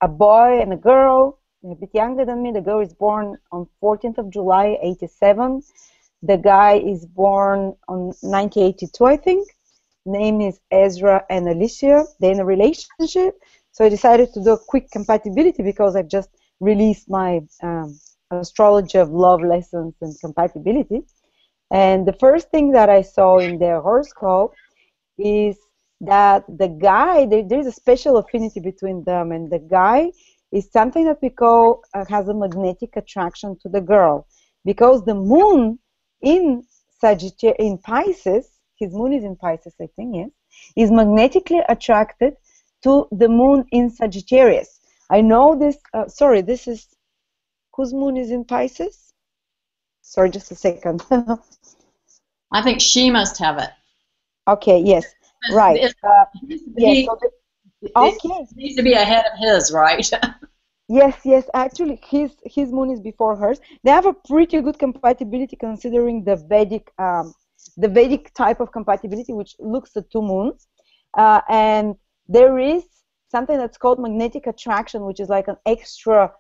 a 0.01 0.07
boy 0.07 0.59
and 0.61 0.73
a 0.73 0.77
girl, 0.77 1.39
a 1.63 1.75
bit 1.75 1.89
younger 1.93 2.25
than 2.25 2.43
me. 2.43 2.51
The 2.51 2.61
girl 2.61 2.81
is 2.81 2.93
born 2.93 3.37
on 3.51 3.67
14th 3.81 4.17
of 4.17 4.29
July, 4.29 4.77
87. 4.81 5.61
The 6.21 6.37
guy 6.37 6.73
is 6.77 7.05
born 7.05 7.75
on 7.87 7.99
1982, 8.21 9.05
I 9.05 9.17
think. 9.17 9.47
Name 10.05 10.41
is 10.41 10.59
Ezra 10.71 11.23
and 11.29 11.47
Alicia. 11.47 12.05
They're 12.19 12.33
in 12.33 12.39
a 12.39 12.45
relationship. 12.45 13.39
So 13.71 13.85
I 13.85 13.89
decided 13.89 14.33
to 14.33 14.43
do 14.43 14.51
a 14.51 14.59
quick 14.59 14.91
compatibility 14.91 15.63
because 15.63 15.95
I've 15.95 16.07
just 16.07 16.29
released 16.59 17.09
my 17.09 17.41
um, 17.61 17.99
astrology 18.31 18.97
of 18.97 19.09
love 19.09 19.41
lessons 19.41 19.95
and 20.01 20.15
compatibility. 20.19 21.01
And 21.71 22.05
the 22.05 22.13
first 22.13 22.49
thing 22.51 22.71
that 22.71 22.89
I 22.89 23.01
saw 23.01 23.39
in 23.39 23.59
their 23.59 23.81
horoscope 23.81 24.53
is 25.17 25.57
that 26.01 26.45
the 26.47 26.67
guy, 26.67 27.25
there, 27.25 27.43
there's 27.47 27.67
a 27.67 27.71
special 27.71 28.17
affinity 28.17 28.59
between 28.59 29.03
them, 29.03 29.31
and 29.31 29.51
the 29.51 29.59
guy 29.59 30.11
is 30.51 30.69
something 30.71 31.05
that 31.05 31.19
we 31.21 31.29
call 31.29 31.81
uh, 31.93 32.05
has 32.09 32.27
a 32.27 32.33
magnetic 32.33 32.95
attraction 32.95 33.57
to 33.61 33.69
the 33.69 33.81
girl 33.81 34.27
because 34.63 35.03
the 35.05 35.15
moon 35.15 35.79
in 36.21 36.63
Sagittarius 36.99 37.57
in 37.59 37.77
Pisces, 37.77 38.49
his 38.77 38.93
moon 38.93 39.13
is 39.13 39.23
in 39.23 39.35
Pisces, 39.35 39.75
I 39.81 39.87
think, 39.95 40.15
yes, 40.15 40.29
is 40.75 40.91
magnetically 40.91 41.61
attracted 41.67 42.33
to 42.83 43.07
the 43.11 43.29
moon 43.29 43.65
in 43.71 43.89
Sagittarius. 43.89 44.79
I 45.09 45.21
know 45.21 45.57
this. 45.57 45.77
Uh, 45.93 46.07
sorry, 46.07 46.41
this 46.41 46.67
is 46.67 46.87
whose 47.73 47.93
moon 47.93 48.17
is 48.17 48.31
in 48.31 48.45
Pisces. 48.45 49.13
Sorry, 50.01 50.29
just 50.29 50.51
a 50.51 50.55
second. 50.55 51.03
I 52.51 52.61
think 52.61 52.79
she 52.81 53.09
must 53.09 53.37
have 53.39 53.57
it. 53.57 53.69
Okay. 54.47 54.79
Yes. 54.79 55.05
Right. 55.51 55.93
Uh, 56.03 56.25
yes. 56.77 57.05
So 57.05 57.17
the, 57.21 57.91
okay. 57.95 58.45
Needs 58.55 58.75
to 58.75 58.83
be 58.83 58.93
ahead 58.93 59.25
of 59.31 59.39
his, 59.39 59.71
right? 59.71 60.09
Yes, 60.87 61.17
yes. 61.25 61.49
Actually, 61.55 61.99
his 62.05 62.35
his 62.45 62.71
moon 62.71 62.91
is 62.91 62.99
before 62.99 63.35
hers. 63.35 63.59
They 63.83 63.89
have 63.89 64.05
a 64.05 64.13
pretty 64.13 64.61
good 64.61 64.77
compatibility 64.77 65.55
considering 65.55 66.23
the 66.23 66.35
Vedic 66.35 66.91
um, 66.99 67.33
the 67.77 67.87
Vedic 67.87 68.31
type 68.35 68.59
of 68.59 68.71
compatibility, 68.71 69.33
which 69.33 69.55
looks 69.59 69.97
at 69.97 70.11
two 70.11 70.21
moons. 70.21 70.67
Uh, 71.17 71.41
and 71.49 71.95
there 72.27 72.59
is 72.59 72.83
something 73.29 73.57
that's 73.57 73.77
called 73.77 73.99
magnetic 73.99 74.45
attraction, 74.45 75.05
which 75.05 75.19
is 75.19 75.27
like 75.27 75.47
an 75.47 75.57
extra 75.65 76.31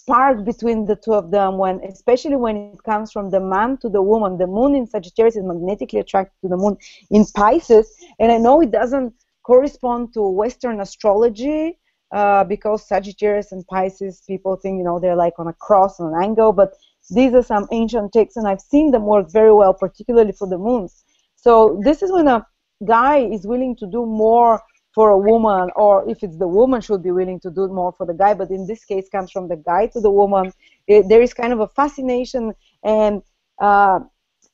spark 0.00 0.44
between 0.44 0.86
the 0.86 0.96
two 0.96 1.14
of 1.14 1.30
them. 1.30 1.58
When, 1.58 1.80
especially 1.84 2.36
when 2.36 2.56
it 2.56 2.82
comes 2.84 3.12
from 3.12 3.30
the 3.30 3.40
man 3.40 3.76
to 3.82 3.88
the 3.88 4.02
woman, 4.02 4.38
the 4.38 4.46
moon 4.46 4.74
in 4.74 4.86
Sagittarius 4.86 5.36
is 5.36 5.44
magnetically 5.44 6.00
attracted 6.00 6.38
to 6.42 6.48
the 6.48 6.56
moon 6.56 6.76
in 7.10 7.24
Pisces. 7.26 7.86
And 8.18 8.32
I 8.32 8.38
know 8.38 8.60
it 8.60 8.70
doesn't 8.70 9.12
correspond 9.42 10.12
to 10.14 10.22
Western 10.22 10.80
astrology 10.80 11.78
uh, 12.12 12.44
because 12.44 12.86
Sagittarius 12.86 13.52
and 13.52 13.66
Pisces, 13.66 14.22
people 14.26 14.56
think, 14.56 14.78
you 14.78 14.84
know, 14.84 14.98
they're 14.98 15.22
like 15.26 15.38
on 15.38 15.48
a 15.48 15.52
cross, 15.52 16.00
on 16.00 16.12
an 16.12 16.22
angle, 16.22 16.52
but 16.52 16.74
these 17.10 17.32
are 17.34 17.42
some 17.42 17.66
ancient 17.72 18.12
texts, 18.12 18.36
and 18.36 18.46
I've 18.46 18.60
seen 18.60 18.90
them 18.90 19.04
work 19.04 19.30
very 19.32 19.52
well, 19.52 19.74
particularly 19.74 20.32
for 20.32 20.48
the 20.48 20.58
moons. 20.58 21.04
So 21.36 21.80
this 21.82 22.02
is 22.02 22.12
when 22.12 22.28
a 22.28 22.46
guy 22.84 23.18
is 23.18 23.46
willing 23.46 23.74
to 23.76 23.86
do 23.86 24.06
more 24.06 24.62
for 24.94 25.10
a 25.10 25.18
woman, 25.18 25.70
or 25.76 26.08
if 26.08 26.22
it's 26.22 26.36
the 26.36 26.48
woman 26.48 26.80
should 26.80 27.02
be 27.02 27.10
willing 27.10 27.38
to 27.40 27.50
do 27.50 27.68
more 27.68 27.92
for 27.92 28.06
the 28.06 28.14
guy, 28.14 28.34
but 28.34 28.50
in 28.50 28.66
this 28.66 28.84
case 28.84 29.08
comes 29.08 29.30
from 29.30 29.48
the 29.48 29.56
guy 29.56 29.86
to 29.86 30.00
the 30.00 30.10
woman. 30.10 30.52
It, 30.88 31.08
there 31.08 31.22
is 31.22 31.32
kind 31.32 31.52
of 31.52 31.60
a 31.60 31.68
fascination, 31.68 32.52
and 32.82 33.22
uh, 33.60 34.00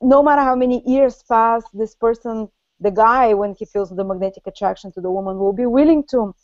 no 0.02 0.22
matter 0.22 0.42
how 0.42 0.54
many 0.54 0.82
years 0.86 1.22
pass, 1.28 1.62
this 1.72 1.94
person, 1.94 2.48
the 2.80 2.90
guy, 2.90 3.32
when 3.32 3.54
he 3.58 3.64
feels 3.64 3.88
the 3.88 4.04
magnetic 4.04 4.46
attraction 4.46 4.92
to 4.92 5.00
the 5.00 5.10
woman, 5.10 5.38
will 5.38 5.54
be 5.54 5.66
willing 5.66 6.04
to 6.10 6.34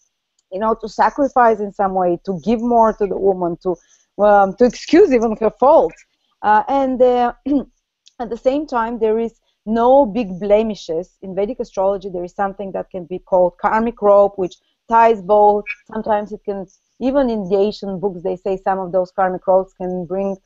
you 0.53 0.59
know, 0.59 0.77
to 0.81 0.89
sacrifice 0.89 1.61
in 1.61 1.73
some 1.73 1.95
way, 1.95 2.19
to 2.27 2.39
give 2.45 2.61
more 2.61 2.93
to 2.93 3.07
the 3.07 3.17
woman, 3.17 3.57
to 3.63 3.75
um, 4.23 4.55
to 4.57 4.65
excuse 4.67 5.13
even 5.13 5.37
her 5.41 5.51
fault. 5.59 5.95
Uh, 6.43 6.63
and 6.69 7.01
uh, 7.01 7.33
at 8.21 8.29
the 8.29 8.37
same 8.37 8.67
time, 8.67 8.99
there 8.99 9.19
is 9.19 9.41
no 9.67 10.07
big 10.07 10.41
blemishes. 10.41 11.17
In 11.23 11.35
Vedic 11.35 11.61
astrology, 11.61 12.09
there 12.09 12.25
is 12.25 12.35
something 12.35 12.73
that 12.73 12.91
can 12.91 13.05
be 13.05 13.19
called 13.19 13.59
karmic 13.59 14.01
rope, 14.03 14.37
which 14.37 14.57
ties 14.89 15.23
both. 15.23 15.65
Sometimes 15.93 16.33
it 16.33 16.41
can, 16.45 16.67
even 17.01 17.31
in 17.31 17.49
the 17.49 17.57
Asian 17.57 18.01
books, 18.01 18.23
they 18.23 18.37
say 18.37 18.57
some 18.57 18.79
of 18.79 18.93
those 18.93 19.11
karmic 19.13 19.47
ropes 19.47 19.73
can 19.75 20.05
bring 20.07 20.37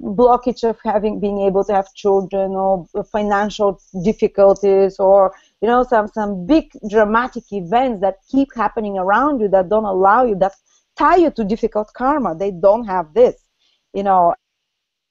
blockage 0.00 0.64
of 0.64 0.78
having 0.84 1.20
being 1.20 1.40
able 1.40 1.64
to 1.64 1.74
have 1.74 1.92
children 1.94 2.52
or 2.52 2.86
financial 3.12 3.80
difficulties 4.02 4.98
or 4.98 5.34
you 5.60 5.68
know 5.68 5.82
some 5.82 6.08
some 6.08 6.46
big 6.46 6.70
dramatic 6.88 7.44
events 7.52 8.00
that 8.00 8.16
keep 8.30 8.48
happening 8.54 8.96
around 8.96 9.40
you 9.40 9.48
that 9.48 9.68
don't 9.68 9.84
allow 9.84 10.24
you 10.24 10.34
that 10.34 10.52
tie 10.96 11.16
you 11.16 11.30
to 11.30 11.44
difficult 11.44 11.92
karma 11.92 12.34
they 12.34 12.50
don't 12.50 12.86
have 12.86 13.12
this 13.12 13.44
you 13.92 14.02
know 14.02 14.34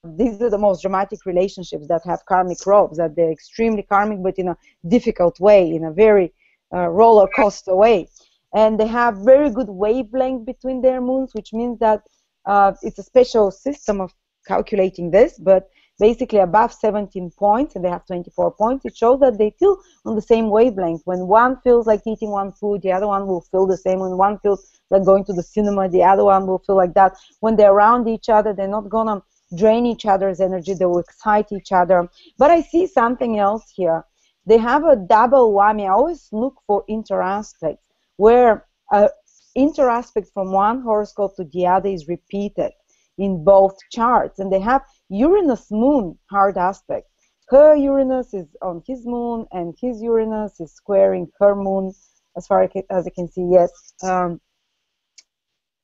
these 0.04 0.40
are 0.40 0.50
the 0.50 0.58
most 0.58 0.82
dramatic 0.82 1.26
relationships 1.26 1.86
that 1.86 2.02
have 2.04 2.24
karmic 2.26 2.64
ropes 2.66 2.96
that 2.96 3.14
they're 3.14 3.32
extremely 3.32 3.82
karmic 3.82 4.22
but 4.22 4.38
in 4.38 4.48
a 4.48 4.56
difficult 4.88 5.38
way 5.40 5.70
in 5.70 5.84
a 5.84 5.92
very 5.92 6.32
uh, 6.74 6.88
roller 6.88 7.28
coaster 7.36 7.76
way 7.76 8.08
and 8.54 8.80
they 8.80 8.86
have 8.86 9.16
very 9.18 9.50
good 9.50 9.68
wavelength 9.68 10.46
between 10.46 10.80
their 10.80 11.00
moons 11.00 11.32
which 11.34 11.52
means 11.52 11.78
that 11.78 12.02
uh, 12.46 12.72
it's 12.82 12.98
a 12.98 13.02
special 13.02 13.50
system 13.50 14.00
of 14.00 14.12
calculating 14.46 15.10
this, 15.10 15.38
but 15.38 15.68
basically 15.98 16.38
above 16.38 16.72
17 16.72 17.30
points, 17.38 17.76
and 17.76 17.84
they 17.84 17.90
have 17.90 18.06
24 18.06 18.52
points, 18.52 18.84
it 18.84 18.96
shows 18.96 19.20
that 19.20 19.36
they 19.38 19.50
feel 19.58 19.78
on 20.06 20.16
the 20.16 20.22
same 20.22 20.48
wavelength. 20.48 21.02
When 21.04 21.26
one 21.26 21.60
feels 21.62 21.86
like 21.86 22.00
eating 22.06 22.30
one 22.30 22.52
food, 22.52 22.82
the 22.82 22.92
other 22.92 23.06
one 23.06 23.26
will 23.26 23.42
feel 23.42 23.66
the 23.66 23.76
same. 23.76 24.00
When 24.00 24.16
one 24.16 24.38
feels 24.38 24.66
like 24.90 25.04
going 25.04 25.24
to 25.26 25.32
the 25.32 25.42
cinema, 25.42 25.88
the 25.88 26.02
other 26.02 26.24
one 26.24 26.46
will 26.46 26.58
feel 26.60 26.76
like 26.76 26.94
that. 26.94 27.16
When 27.40 27.56
they're 27.56 27.72
around 27.72 28.08
each 28.08 28.28
other, 28.28 28.54
they're 28.54 28.66
not 28.66 28.88
gonna 28.88 29.22
drain 29.56 29.86
each 29.86 30.06
other's 30.06 30.40
energy, 30.40 30.74
they 30.74 30.86
will 30.86 30.98
excite 30.98 31.52
each 31.52 31.72
other. 31.72 32.08
But 32.38 32.50
I 32.50 32.60
see 32.62 32.86
something 32.86 33.38
else 33.38 33.72
here. 33.74 34.04
They 34.46 34.58
have 34.58 34.84
a 34.84 34.96
double 34.96 35.52
whammy. 35.52 35.84
I 35.84 35.88
always 35.88 36.28
look 36.32 36.54
for 36.66 36.84
interaspects 36.88 37.84
where 38.16 38.66
uh, 38.92 39.08
interaspect 39.54 40.28
from 40.32 40.52
one 40.52 40.82
horoscope 40.82 41.36
to 41.36 41.44
the 41.44 41.66
other 41.66 41.88
is 41.88 42.08
repeated 42.08 42.72
in 43.18 43.44
both 43.44 43.76
charts, 43.90 44.38
and 44.38 44.52
they 44.52 44.60
have 44.60 44.82
Uranus 45.08 45.70
moon 45.70 46.18
hard 46.30 46.56
aspect. 46.56 47.06
Her 47.48 47.74
Uranus 47.74 48.32
is 48.32 48.46
on 48.62 48.82
his 48.86 49.04
moon, 49.04 49.46
and 49.52 49.74
his 49.78 50.00
Uranus 50.00 50.60
is 50.60 50.72
squaring 50.72 51.28
her 51.38 51.54
moon, 51.54 51.92
as 52.36 52.46
far 52.46 52.62
as 52.62 53.06
I 53.06 53.10
can 53.10 53.28
see. 53.28 53.46
Yes, 53.50 53.70
um, 54.02 54.40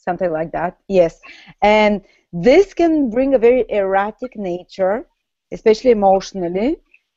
something 0.06 0.32
like 0.32 0.52
that. 0.52 0.78
Yes, 0.88 1.20
and 1.62 2.02
this 2.32 2.74
can 2.74 3.10
bring 3.10 3.34
a 3.34 3.38
very 3.38 3.64
erratic 3.68 4.36
nature, 4.36 5.06
especially 5.52 5.90
emotionally, 5.90 6.76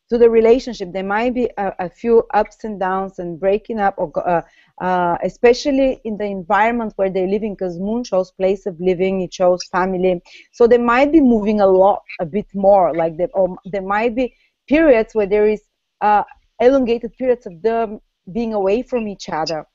to 0.10 0.18
the 0.18 0.30
relationship. 0.30 0.92
There 0.92 1.04
might 1.04 1.34
be 1.34 1.50
a, 1.58 1.74
a 1.80 1.90
few 1.90 2.24
ups 2.34 2.64
and 2.64 2.80
downs 2.80 3.20
and 3.20 3.40
breaking 3.40 3.80
up, 3.80 3.96
or 3.98 4.12
uh, 4.28 4.42
uh, 4.84 5.18
especially 5.24 6.02
in 6.04 6.18
the 6.18 6.26
environment 6.26 6.94
where 6.96 7.10
they're 7.10 7.28
living, 7.28 7.54
because 7.54 7.78
moon 7.80 8.04
shows 8.04 8.32
place 8.32 8.66
of 8.66 8.80
living, 8.80 9.22
it 9.22 9.34
shows 9.34 9.64
family. 9.72 10.22
So 10.52 10.68
they 10.68 10.78
might 10.80 11.12
be 11.12 11.22
moving 11.22 11.62
a 11.62 11.68
lot, 11.68 12.02
a 12.20 12.26
bit 12.26 12.48
more. 12.54 12.94
Like 12.96 13.18
they, 13.18 13.28
or 13.34 13.58
there 13.66 13.84
might 13.84 14.16
be 14.16 14.34
periods 14.68 15.14
where 15.16 15.28
there 15.28 15.48
is 15.48 15.62
uh, 16.02 16.24
elongated 16.60 17.14
periods 17.18 17.46
of 17.46 17.62
them 17.62 18.00
being 18.32 18.54
away 18.54 18.82
from 18.84 19.08
each 19.08 19.30
other. 19.30 19.66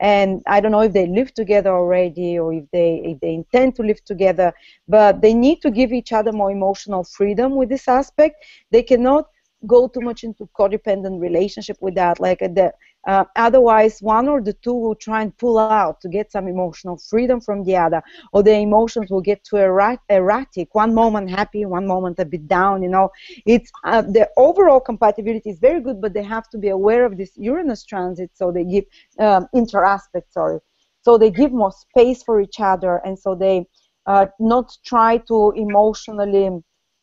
And 0.00 0.42
I 0.46 0.60
don't 0.60 0.72
know 0.72 0.80
if 0.80 0.92
they 0.92 1.06
live 1.06 1.34
together 1.34 1.70
already 1.70 2.38
or 2.38 2.54
if 2.54 2.64
they 2.72 3.02
if 3.04 3.20
they 3.20 3.34
intend 3.34 3.76
to 3.76 3.82
live 3.82 4.02
together, 4.04 4.52
but 4.88 5.20
they 5.20 5.34
need 5.34 5.60
to 5.62 5.70
give 5.70 5.92
each 5.92 6.12
other 6.12 6.32
more 6.32 6.50
emotional 6.50 7.04
freedom 7.04 7.54
with 7.54 7.68
this 7.68 7.86
aspect. 7.86 8.44
They 8.70 8.82
cannot 8.82 9.28
go 9.66 9.88
too 9.88 10.00
much 10.00 10.24
into 10.24 10.48
codependent 10.58 11.20
relationship 11.20 11.76
with 11.80 11.94
that 11.94 12.18
like 12.18 12.38
the 12.38 12.72
uh, 13.06 13.24
otherwise 13.36 14.02
one 14.02 14.28
or 14.28 14.42
the 14.42 14.52
two 14.52 14.74
will 14.74 14.94
try 14.94 15.22
and 15.22 15.36
pull 15.38 15.58
out 15.58 16.00
to 16.00 16.08
get 16.08 16.30
some 16.30 16.46
emotional 16.48 16.96
freedom 16.98 17.40
from 17.40 17.64
the 17.64 17.76
other 17.76 18.02
or 18.32 18.42
the 18.42 18.52
emotions 18.52 19.10
will 19.10 19.22
get 19.22 19.42
too 19.42 19.56
erratic. 19.56 20.74
One 20.74 20.94
moment 20.94 21.30
happy 21.30 21.64
one 21.64 21.86
moment 21.86 22.18
a 22.18 22.24
bit 22.24 22.46
down 22.46 22.82
you 22.82 22.88
know. 22.88 23.10
It's 23.46 23.70
uh, 23.84 24.02
the 24.02 24.28
overall 24.36 24.80
compatibility 24.80 25.50
is 25.50 25.58
very 25.58 25.80
good 25.80 26.00
but 26.00 26.12
they 26.12 26.22
have 26.22 26.48
to 26.50 26.58
be 26.58 26.68
aware 26.68 27.04
of 27.06 27.16
this 27.16 27.32
uranus 27.36 27.84
transit 27.84 28.30
so 28.34 28.52
they 28.52 28.64
give 28.64 28.84
um, 29.18 29.48
interaspect 29.54 30.32
sorry. 30.32 30.58
So 31.02 31.16
they 31.16 31.30
give 31.30 31.52
more 31.52 31.72
space 31.72 32.22
for 32.22 32.40
each 32.40 32.60
other 32.60 32.96
and 33.04 33.18
so 33.18 33.34
they 33.34 33.66
uh, 34.06 34.26
not 34.38 34.76
try 34.84 35.16
to 35.28 35.52
emotionally 35.56 36.50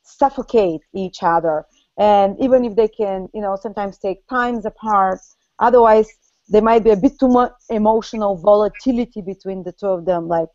suffocate 0.04 0.82
each 0.94 1.24
other. 1.24 1.66
And 1.98 2.40
even 2.40 2.64
if 2.66 2.76
they 2.76 2.88
can 2.88 3.30
you 3.34 3.42
know 3.42 3.56
sometimes 3.60 3.98
take 3.98 4.28
times 4.28 4.66
apart 4.66 5.22
otherwise 5.60 6.08
there 6.48 6.62
might 6.62 6.84
be 6.84 6.92
a 6.92 6.96
bit 6.96 7.20
too 7.20 7.28
much 7.28 7.52
emotional 7.70 8.38
volatility 8.38 9.22
between 9.22 9.64
the 9.64 9.72
two 9.72 9.88
of 9.88 10.06
them 10.06 10.28
like 10.28 10.50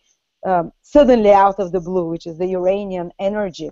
um, 0.46 0.72
suddenly 0.82 1.32
out 1.32 1.58
of 1.58 1.72
the 1.72 1.80
blue 1.80 2.08
which 2.08 2.26
is 2.26 2.38
the 2.38 2.46
uranian 2.46 3.10
energy 3.18 3.70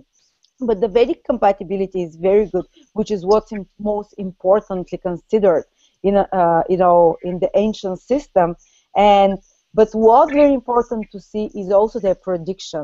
but 0.59 0.79
the 0.79 0.87
vedic 0.87 1.23
compatibility 1.23 2.03
is 2.03 2.15
very 2.15 2.45
good 2.47 2.65
which 2.93 3.11
is 3.11 3.25
what's 3.25 3.51
in, 3.51 3.65
most 3.79 4.13
importantly 4.17 4.97
considered 4.97 5.65
in 6.03 6.17
uh, 6.17 6.63
you 6.69 6.77
know 6.77 7.17
in 7.23 7.39
the 7.39 7.49
ancient 7.55 7.99
system 7.99 8.55
and 8.95 9.37
but 9.73 9.89
what's 9.93 10.33
very 10.33 10.53
important 10.53 11.05
to 11.11 11.19
see 11.19 11.45
is 11.55 11.71
also 11.71 11.99
their 11.99 12.15
prediction 12.15 12.83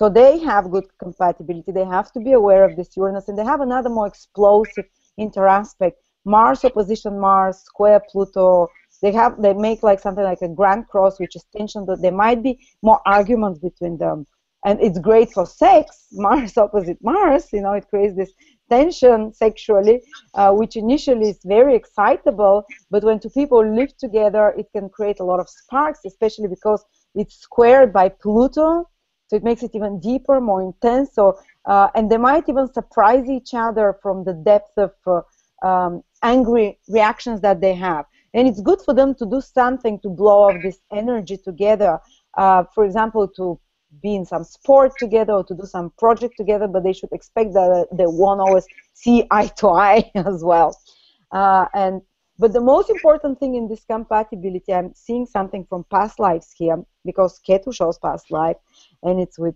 so 0.00 0.08
they 0.08 0.38
have 0.38 0.70
good 0.70 0.86
compatibility. 0.98 1.72
They 1.72 1.84
have 1.84 2.10
to 2.12 2.20
be 2.20 2.32
aware 2.32 2.64
of 2.64 2.74
this 2.74 2.96
Uranus, 2.96 3.28
and 3.28 3.36
they 3.36 3.44
have 3.44 3.60
another 3.60 3.90
more 3.90 4.06
explosive 4.06 4.86
interaspect. 5.18 5.98
Mars 6.24 6.64
opposition 6.64 7.18
Mars, 7.18 7.58
square 7.58 8.00
Pluto. 8.10 8.68
They 9.02 9.12
have 9.12 9.40
they 9.40 9.54
make 9.54 9.82
like 9.82 10.00
something 10.00 10.24
like 10.24 10.42
a 10.42 10.48
grand 10.48 10.88
cross, 10.88 11.18
which 11.18 11.36
is 11.36 11.44
tension. 11.56 11.86
That 11.86 12.02
there 12.02 12.12
might 12.12 12.42
be 12.42 12.58
more 12.82 13.00
arguments 13.06 13.58
between 13.58 13.96
them, 13.98 14.26
and 14.64 14.80
it's 14.80 14.98
great 14.98 15.32
for 15.32 15.46
sex. 15.46 16.06
Mars 16.12 16.56
opposite 16.58 16.98
Mars, 17.02 17.48
you 17.52 17.62
know, 17.62 17.72
it 17.72 17.88
creates 17.88 18.16
this 18.16 18.32
tension 18.68 19.32
sexually, 19.32 20.00
uh, 20.34 20.52
which 20.52 20.76
initially 20.76 21.30
is 21.30 21.40
very 21.44 21.74
excitable, 21.74 22.64
but 22.90 23.02
when 23.02 23.18
two 23.18 23.30
people 23.30 23.66
live 23.66 23.96
together, 23.96 24.54
it 24.56 24.66
can 24.74 24.88
create 24.88 25.20
a 25.20 25.24
lot 25.24 25.40
of 25.40 25.48
sparks, 25.48 26.00
especially 26.06 26.46
because 26.48 26.84
it's 27.14 27.36
squared 27.38 27.92
by 27.92 28.08
Pluto, 28.08 28.88
so 29.26 29.36
it 29.36 29.44
makes 29.44 29.62
it 29.62 29.72
even 29.74 30.00
deeper, 30.00 30.40
more 30.40 30.62
intense. 30.62 31.14
So, 31.14 31.38
uh, 31.64 31.88
and 31.94 32.10
they 32.10 32.16
might 32.16 32.48
even 32.48 32.72
surprise 32.72 33.28
each 33.28 33.54
other 33.54 33.98
from 34.02 34.24
the 34.24 34.34
depth 34.34 34.72
of 34.76 34.92
uh, 35.06 35.20
um, 35.62 36.02
angry 36.22 36.78
reactions 36.88 37.40
that 37.40 37.60
they 37.60 37.74
have. 37.74 38.04
And 38.34 38.46
it's 38.46 38.60
good 38.60 38.80
for 38.82 38.94
them 38.94 39.14
to 39.16 39.26
do 39.26 39.40
something 39.40 39.98
to 40.00 40.08
blow 40.08 40.50
off 40.50 40.62
this 40.62 40.78
energy 40.92 41.36
together. 41.36 41.98
Uh, 42.36 42.64
for 42.74 42.84
example, 42.84 43.26
to 43.36 43.60
be 44.02 44.14
in 44.14 44.24
some 44.24 44.44
sport 44.44 44.92
together 44.98 45.32
or 45.32 45.44
to 45.44 45.54
do 45.54 45.64
some 45.64 45.92
project 45.98 46.34
together, 46.36 46.68
but 46.68 46.84
they 46.84 46.92
should 46.92 47.12
expect 47.12 47.52
that 47.54 47.88
they 47.92 48.06
won't 48.06 48.40
always 48.40 48.66
see 48.94 49.26
eye 49.30 49.48
to 49.58 49.68
eye 49.68 50.10
as 50.14 50.44
well. 50.44 50.76
Uh, 51.32 51.66
and 51.74 52.02
but 52.38 52.54
the 52.54 52.60
most 52.60 52.88
important 52.88 53.38
thing 53.38 53.54
in 53.54 53.68
this 53.68 53.84
compatibility, 53.84 54.72
I'm 54.72 54.94
seeing 54.94 55.26
something 55.26 55.66
from 55.68 55.84
past 55.90 56.18
lives 56.18 56.54
here 56.56 56.82
because 57.04 57.38
Ketu 57.46 57.74
shows 57.74 57.98
past 57.98 58.30
life, 58.30 58.56
and 59.02 59.20
it's 59.20 59.38
with 59.38 59.54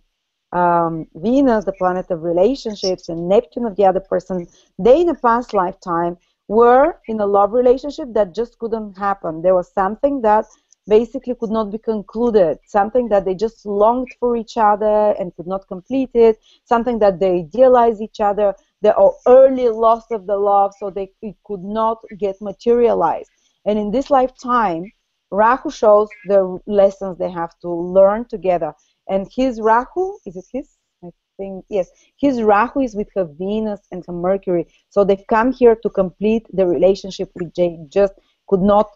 um, 0.55 1.07
Venus, 1.17 1.65
the 1.65 1.73
planet 1.73 2.11
of 2.11 2.23
relationships, 2.23 3.09
and 3.09 3.29
Neptune 3.29 3.67
of 3.67 3.77
the 3.77 3.85
other 3.85 4.01
person. 4.01 4.47
They 4.79 5.01
in 5.01 5.09
a 5.09 5.15
past 5.15 5.53
lifetime 5.53 6.17
were 6.49 7.01
in 7.09 7.21
a 7.21 7.27
love 7.27 7.53
relationship 7.53 8.13
that 8.15 8.35
just 8.35 8.59
couldn't 8.59 8.97
happen. 8.97 9.43
There 9.43 9.55
was 9.55 9.73
something 9.73 10.23
that 10.23 10.47
basically 10.87 11.35
could 11.35 11.51
not 11.51 11.71
be 11.73 11.79
concluded, 11.79 12.59
something 12.67 13.09
that 13.09 13.25
they 13.25 13.35
just 13.35 13.65
longed 13.65 14.09
for 14.21 14.37
each 14.37 14.57
other 14.57 15.15
and 15.19 15.35
could 15.35 15.47
not 15.47 15.67
complete 15.67 16.11
it, 16.15 16.39
something 16.65 16.99
that 16.99 17.19
they 17.19 17.39
idealized 17.41 18.03
each 18.03 18.21
other, 18.21 18.55
the 18.83 18.95
early 19.27 19.69
loss 19.71 20.11
of 20.11 20.27
the 20.27 20.37
love, 20.37 20.73
so 20.79 20.91
they 20.91 21.11
it 21.23 21.37
could 21.45 21.65
not 21.65 21.99
get 22.19 22.37
materialized. 22.41 23.31
And 23.65 23.79
in 23.79 23.91
this 23.91 24.11
lifetime, 24.11 24.93
Rahu 25.31 25.71
shows 25.71 26.09
the 26.27 26.61
lessons 26.67 27.19
they 27.19 27.31
have 27.31 27.59
to 27.61 27.71
learn 27.71 28.27
together. 28.27 28.75
And 29.09 29.29
his 29.35 29.61
Rahu, 29.61 30.19
is 30.27 30.37
it 30.37 30.47
his? 30.53 30.69
I 31.05 31.11
think, 31.37 31.65
yes. 31.69 31.89
His 32.17 32.43
Rahu 32.43 32.81
is 32.81 32.95
with 32.95 33.09
her 33.15 33.25
Venus 33.25 33.81
and 33.93 34.05
her 34.07 34.13
Mercury. 34.13 34.67
So 34.89 35.05
they've 35.05 35.27
come 35.29 35.53
here 35.53 35.77
to 35.77 35.91
complete 35.91 36.47
the 36.53 36.67
relationship 36.67 37.31
which 37.35 37.53
they 37.57 37.79
just 37.89 38.15
could 38.49 38.61
not 38.61 38.89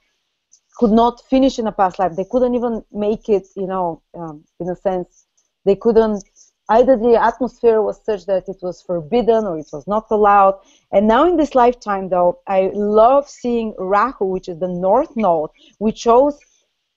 could 0.79 0.93
not 0.93 1.21
finish 1.29 1.59
in 1.59 1.67
a 1.67 1.73
past 1.73 1.99
life. 1.99 2.15
They 2.15 2.25
couldn't 2.31 2.55
even 2.55 2.85
make 2.93 3.29
it, 3.29 3.49
you 3.57 3.67
know, 3.67 4.01
um, 4.15 4.45
in 4.61 4.71
a 4.71 4.77
sense. 4.77 5.27
They 5.65 5.75
couldn't, 5.75 6.23
either 6.71 6.97
the 6.97 7.21
atmosphere 7.21 7.83
was 7.83 8.01
such 8.05 8.27
that 8.27 8.49
it 8.49 8.59
was 8.63 8.81
forbidden 8.83 9.45
or 9.45 9.59
it 9.59 9.67
was 9.73 9.89
not 9.89 10.07
allowed. 10.11 10.61
And 10.93 11.09
now 11.09 11.27
in 11.27 11.37
this 11.37 11.57
lifetime, 11.57 12.09
though, 12.11 12.39
I 12.47 12.71
love 12.75 13.29
seeing 13.29 13.75
Rahu, 13.77 14.27
which 14.27 14.49
is 14.49 14.61
the 14.61 14.69
north 14.69 15.17
node, 15.17 15.51
which 15.79 15.99
shows 15.99 16.39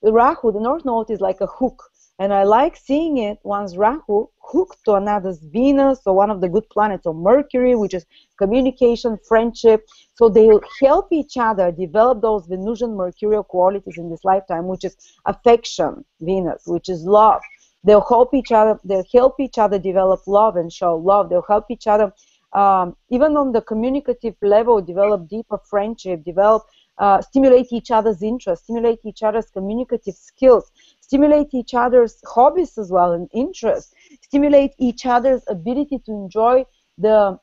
Rahu, 0.02 0.52
the 0.52 0.60
north 0.60 0.84
node 0.84 1.10
is 1.10 1.20
like 1.20 1.40
a 1.40 1.46
hook 1.46 1.82
and 2.22 2.32
I 2.32 2.44
like 2.44 2.76
seeing 2.76 3.18
it 3.18 3.38
once 3.42 3.76
Rahu 3.76 4.28
hooked 4.38 4.84
to 4.84 4.94
another's 4.94 5.40
Venus 5.40 6.02
or 6.06 6.14
one 6.14 6.30
of 6.30 6.40
the 6.40 6.48
good 6.48 6.68
planets 6.70 7.04
or 7.04 7.14
Mercury, 7.14 7.74
which 7.74 7.94
is 7.94 8.06
communication, 8.38 9.18
friendship. 9.26 9.84
So 10.14 10.28
they 10.28 10.48
help 10.80 11.08
each 11.10 11.36
other 11.36 11.72
develop 11.72 12.22
those 12.22 12.46
Venusian 12.46 12.94
mercurial 12.94 13.42
qualities 13.42 13.98
in 13.98 14.08
this 14.08 14.22
lifetime, 14.22 14.68
which 14.68 14.84
is 14.84 14.96
affection, 15.26 16.04
Venus, 16.20 16.62
which 16.66 16.88
is 16.88 17.02
love. 17.02 17.42
They'll 17.82 18.08
help 18.14 18.34
each 18.34 18.52
other. 18.52 18.78
They'll 18.84 19.10
help 19.12 19.40
each 19.40 19.58
other 19.58 19.80
develop 19.80 20.20
love 20.28 20.54
and 20.54 20.72
show 20.72 20.94
love. 20.94 21.28
They'll 21.28 21.50
help 21.54 21.72
each 21.72 21.88
other, 21.88 22.12
um, 22.52 22.94
even 23.10 23.36
on 23.36 23.50
the 23.50 23.62
communicative 23.62 24.36
level, 24.42 24.80
develop 24.80 25.28
deeper 25.28 25.58
friendship, 25.68 26.22
develop, 26.22 26.62
uh, 26.98 27.20
stimulate 27.20 27.72
each 27.72 27.90
other's 27.90 28.22
interest, 28.22 28.62
stimulate 28.62 29.00
each 29.04 29.24
other's 29.24 29.50
communicative 29.50 30.14
skills 30.14 30.70
stimulate 31.12 31.52
each 31.52 31.74
other's 31.74 32.14
hobbies 32.24 32.78
as 32.78 32.90
well 32.90 33.12
and 33.12 33.28
interests, 33.34 33.92
stimulate 34.22 34.72
each 34.78 35.04
other's 35.04 35.42
ability 35.46 35.98
to 36.06 36.10
enjoy 36.10 36.64
the 36.96 37.36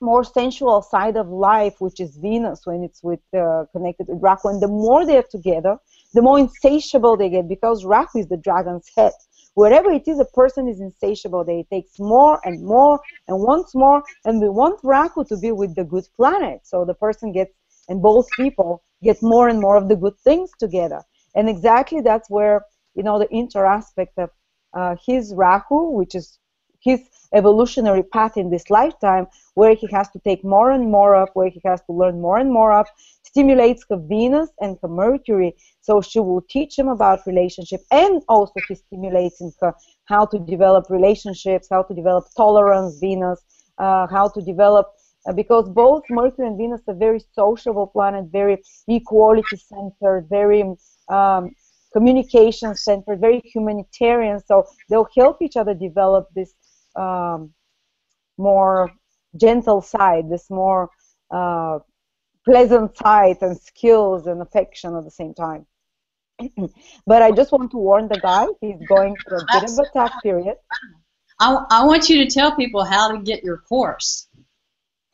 more 0.00 0.24
sensual 0.24 0.82
side 0.82 1.16
of 1.16 1.28
life, 1.28 1.74
which 1.78 2.00
is 2.00 2.18
Venus 2.20 2.62
when 2.64 2.82
it's 2.82 3.04
with 3.04 3.20
uh, 3.32 3.64
connected 3.70 4.08
with 4.08 4.18
Rahu. 4.20 4.48
And 4.48 4.60
the 4.60 4.66
more 4.66 5.06
they're 5.06 5.30
together, 5.30 5.76
the 6.14 6.22
more 6.28 6.40
insatiable 6.40 7.16
they 7.16 7.30
get 7.30 7.48
because 7.48 7.84
Rahu 7.84 8.18
is 8.18 8.26
the 8.26 8.36
dragon's 8.38 8.88
head. 8.96 9.12
Wherever 9.54 9.90
it 9.92 10.08
is, 10.08 10.18
a 10.18 10.30
person 10.40 10.68
is 10.68 10.80
insatiable. 10.80 11.44
They 11.44 11.64
takes 11.70 12.00
more 12.00 12.40
and 12.44 12.66
more 12.66 12.98
and 13.28 13.38
wants 13.38 13.72
more, 13.74 14.02
and 14.24 14.42
we 14.42 14.48
want 14.48 14.80
Rahu 14.82 15.24
to 15.26 15.36
be 15.38 15.52
with 15.52 15.76
the 15.76 15.84
good 15.84 16.06
planet. 16.16 16.60
So 16.64 16.84
the 16.84 16.94
person 16.94 17.32
gets, 17.32 17.52
and 17.88 18.02
both 18.02 18.26
people 18.36 18.82
get 19.00 19.18
more 19.22 19.48
and 19.48 19.60
more 19.60 19.76
of 19.76 19.88
the 19.88 19.96
good 19.96 20.18
things 20.24 20.50
together. 20.58 21.02
And 21.36 21.48
exactly 21.48 22.00
that's 22.00 22.28
where 22.28 22.64
you 22.96 23.02
know, 23.02 23.18
the 23.18 23.28
inter 23.30 23.64
aspect 23.66 24.18
of 24.18 24.30
uh, 24.74 24.96
his 25.04 25.34
Rahu, 25.34 25.90
which 25.90 26.14
is 26.14 26.38
his 26.80 27.00
evolutionary 27.34 28.02
path 28.02 28.36
in 28.36 28.50
this 28.50 28.70
lifetime, 28.70 29.26
where 29.54 29.74
he 29.74 29.88
has 29.92 30.08
to 30.10 30.20
take 30.20 30.44
more 30.44 30.70
and 30.70 30.90
more 30.90 31.14
of, 31.16 31.28
where 31.34 31.48
he 31.48 31.60
has 31.64 31.80
to 31.82 31.92
learn 31.92 32.20
more 32.20 32.38
and 32.38 32.50
more 32.50 32.72
of, 32.72 32.86
stimulates 33.22 33.84
her 33.90 33.96
Venus 33.96 34.50
and 34.60 34.78
her 34.82 34.88
Mercury. 34.88 35.54
So 35.80 36.00
she 36.00 36.20
will 36.20 36.42
teach 36.48 36.78
him 36.78 36.88
about 36.88 37.26
relationship, 37.26 37.80
and 37.90 38.22
also 38.28 38.54
he 38.68 38.74
stimulates 38.74 39.40
in 39.40 39.52
her 39.60 39.74
how 40.04 40.26
to 40.26 40.38
develop 40.38 40.86
relationships, 40.88 41.68
how 41.70 41.82
to 41.82 41.94
develop 41.94 42.24
tolerance, 42.36 42.98
Venus, 43.00 43.40
uh, 43.78 44.06
how 44.06 44.28
to 44.28 44.40
develop 44.40 44.86
uh, 45.26 45.32
because 45.32 45.68
both 45.68 46.04
Mercury 46.08 46.46
and 46.46 46.56
Venus 46.56 46.82
are 46.86 46.94
very 46.94 47.20
sociable 47.34 47.88
planet, 47.88 48.26
very 48.30 48.62
equality 48.86 49.56
centered, 49.56 50.28
very 50.30 50.62
um, 51.08 51.50
communication 51.96 52.74
centered, 52.74 53.20
very 53.20 53.40
humanitarian. 53.40 54.38
So 54.44 54.66
they'll 54.90 55.08
help 55.16 55.40
each 55.40 55.56
other 55.56 55.72
develop 55.72 56.28
this 56.34 56.52
um, 56.94 57.54
more 58.36 58.90
gentle 59.40 59.80
side, 59.80 60.28
this 60.28 60.50
more 60.50 60.90
uh, 61.30 61.78
pleasant 62.44 62.96
side, 62.98 63.38
and 63.40 63.58
skills 63.58 64.26
and 64.26 64.42
affection 64.42 64.94
at 64.94 65.04
the 65.04 65.10
same 65.10 65.32
time. 65.32 65.66
but 67.06 67.22
I 67.22 67.30
just 67.30 67.50
want 67.50 67.70
to 67.70 67.78
warn 67.78 68.08
the 68.08 68.20
guy, 68.20 68.46
he's 68.60 68.86
going 68.86 69.16
through 69.26 69.38
a 69.38 69.46
bit 69.52 69.70
of 69.70 69.78
a 69.78 69.84
tough 69.94 70.12
period. 70.22 70.56
I, 71.40 71.64
I 71.70 71.84
want 71.86 72.10
you 72.10 72.24
to 72.24 72.30
tell 72.30 72.54
people 72.54 72.84
how 72.84 73.10
to 73.12 73.18
get 73.22 73.42
your 73.42 73.58
course. 73.58 74.25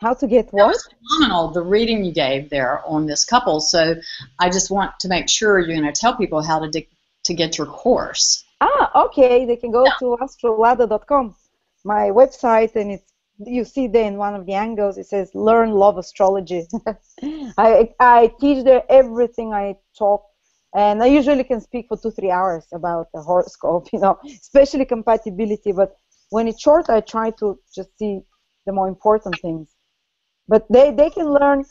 How 0.02 0.14
to 0.14 0.26
get 0.26 0.52
what? 0.52 0.76
phenomenal, 1.00 1.52
the 1.52 1.62
reading 1.62 2.04
you 2.04 2.12
gave 2.12 2.50
there 2.50 2.82
on 2.86 3.06
this 3.06 3.24
couple. 3.24 3.60
So 3.60 3.94
I 4.40 4.50
just 4.50 4.68
want 4.70 4.98
to 5.00 5.08
make 5.08 5.28
sure 5.28 5.60
you're 5.60 5.78
going 5.78 5.92
to 5.92 5.98
tell 5.98 6.16
people 6.16 6.42
how 6.42 6.58
to 6.58 6.68
di- 6.68 6.88
to 7.24 7.34
get 7.34 7.56
your 7.56 7.68
course. 7.68 8.44
Ah, 8.60 9.04
okay. 9.04 9.46
They 9.46 9.56
can 9.56 9.70
go 9.70 9.84
yeah. 9.84 9.92
to 10.00 10.18
astrolada.com, 10.20 11.34
my 11.84 12.10
website, 12.10 12.74
and 12.74 12.90
it's 12.92 13.12
you 13.38 13.64
see 13.64 13.86
there 13.88 14.06
in 14.06 14.16
one 14.16 14.34
of 14.34 14.46
the 14.46 14.52
angles 14.52 14.98
it 14.98 15.06
says 15.06 15.30
learn 15.34 15.70
love 15.70 15.98
astrology. 15.98 16.66
I 17.56 17.90
I 17.98 18.32
teach 18.40 18.64
there 18.64 18.84
everything 18.88 19.52
I 19.52 19.76
talk 19.98 20.22
and 20.74 21.02
I 21.02 21.06
usually 21.06 21.44
can 21.44 21.60
speak 21.60 21.86
for 21.88 21.96
two, 21.96 22.10
three 22.10 22.30
hours 22.30 22.66
about 22.72 23.08
the 23.12 23.20
horoscope, 23.20 23.88
you 23.92 24.00
know, 24.00 24.18
especially 24.24 24.84
compatibility. 24.84 25.72
But 25.72 25.96
when 26.30 26.48
it's 26.48 26.60
short, 26.60 26.88
I 26.88 27.00
try 27.00 27.30
to 27.40 27.58
just 27.74 27.96
see 27.98 28.20
the 28.66 28.72
more 28.72 28.88
important 28.88 29.40
things. 29.40 29.68
But 30.48 30.66
they, 30.70 30.92
they 30.92 31.10
can 31.10 31.32
learn 31.32 31.64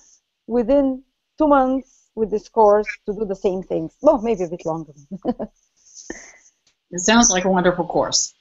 within 0.48 1.04
two 1.38 1.48
months 1.48 2.10
with 2.16 2.30
this 2.32 2.50
course 2.50 2.88
to 3.06 3.14
do 3.14 3.26
the 3.26 3.36
same 3.36 3.64
things. 3.64 3.96
Well, 4.02 4.22
maybe 4.22 4.44
a 4.44 4.50
bit 4.50 4.66
longer. 4.66 4.94
it 6.92 7.00
sounds 7.00 7.32
like 7.32 7.46
a 7.46 7.50
wonderful 7.50 7.86
course. 7.86 8.34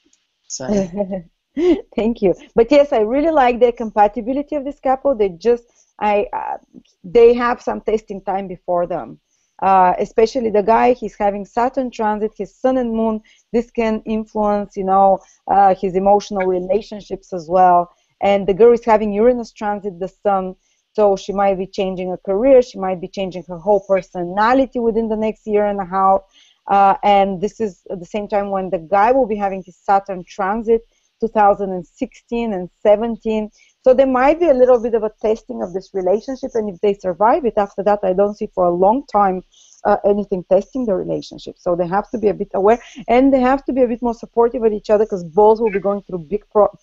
So. 0.49 0.67
Thank 1.97 2.23
you. 2.23 2.35
But 2.55 2.71
yes, 2.71 2.93
I 2.93 3.01
really 3.01 3.31
like 3.31 3.61
the 3.61 3.73
compatibility 3.73 4.57
of 4.57 4.65
this 4.65 4.81
couple. 4.81 5.15
They 5.15 5.31
just, 5.31 5.65
I, 5.99 6.27
uh, 6.33 6.59
they 7.03 7.35
have 7.35 7.61
some 7.61 7.81
testing 7.81 8.23
time 8.23 8.49
before 8.49 8.87
them. 8.87 9.21
Uh, 9.63 9.93
especially 9.99 10.49
the 10.49 10.63
guy, 10.63 10.95
he's 10.95 11.17
having 11.19 11.45
Saturn 11.45 11.91
transit, 11.91 12.33
his 12.37 12.57
Sun 12.57 12.79
and 12.79 12.95
Moon. 12.95 13.21
This 13.53 13.71
can 13.71 14.03
influence, 14.07 14.75
you 14.75 14.85
know, 14.85 15.19
uh, 15.49 15.75
his 15.75 15.97
emotional 15.97 16.47
relationships 16.47 17.35
as 17.35 17.47
well 17.49 17.91
and 18.21 18.47
the 18.47 18.55
girl 18.55 18.73
is 18.73 18.85
having 18.85 19.13
Uranus 19.13 19.53
transit 19.53 19.99
the 19.99 20.09
sun, 20.09 20.55
so 20.93 21.17
she 21.17 21.33
might 21.33 21.57
be 21.57 21.67
changing 21.67 22.11
her 22.11 22.19
career, 22.19 22.63
she 22.63 22.79
might 22.79 23.01
be 23.01 23.09
changing 23.09 23.45
her 23.49 23.59
whole 23.59 23.85
personality 23.87 24.79
within 24.79 25.09
the 25.09 25.17
next 25.17 25.47
year 25.47 25.67
and 25.67 25.81
a 25.81 25.85
half. 25.85 26.21
Uh, 26.67 26.95
and 27.03 27.41
this 27.41 27.61
is 27.61 27.83
at 27.91 27.99
the 27.99 28.07
same 28.07 28.29
time 28.29 28.51
when 28.51 28.71
the 28.71 28.79
guy 28.79 29.11
will 29.13 29.27
be 29.27 29.37
having 29.37 29.63
his 29.63 29.77
Saturn 29.77 30.25
transit 30.25 30.83
2016 31.21 32.53
and 32.53 32.71
17. 32.83 33.51
So 33.83 33.95
there 33.95 34.07
might 34.07 34.41
be 34.41 34.49
a 34.49 34.55
little 34.55 34.81
bit 34.81 34.95
of 34.95 35.03
a 35.03 35.11
testing 35.23 35.63
of 35.63 35.73
this 35.73 35.91
relationship, 35.95 36.51
and 36.55 36.69
if 36.69 36.81
they 36.81 36.95
survive 36.95 37.45
it, 37.45 37.55
after 37.57 37.83
that, 37.85 38.01
I 38.03 38.13
don't 38.13 38.37
see 38.37 38.49
for 38.55 38.65
a 38.65 38.71
long 38.71 39.07
time 39.07 39.43
uh, 39.85 39.97
anything 40.05 40.45
testing 40.51 40.85
the 40.87 40.95
relationship. 40.95 41.57
So 41.59 41.77
they 41.77 41.87
have 41.87 42.11
to 42.11 42.19
be 42.19 42.29
a 42.29 42.35
bit 42.35 42.51
aware, 42.55 42.81
and 43.09 43.33
they 43.33 43.41
have 43.41 43.65
to 43.67 43.73
be 43.73 43.83
a 43.83 43.89
bit 43.89 44.03
more 44.03 44.15
supportive 44.15 44.63
of 44.65 44.73
each 44.73 44.91
other 44.91 45.05
because 45.05 45.25
both 45.25 45.61
will 45.61 45.71
be 45.71 45.79
going 45.79 46.03
through 46.03 46.27
big 46.31 46.45
pro- 46.51 46.77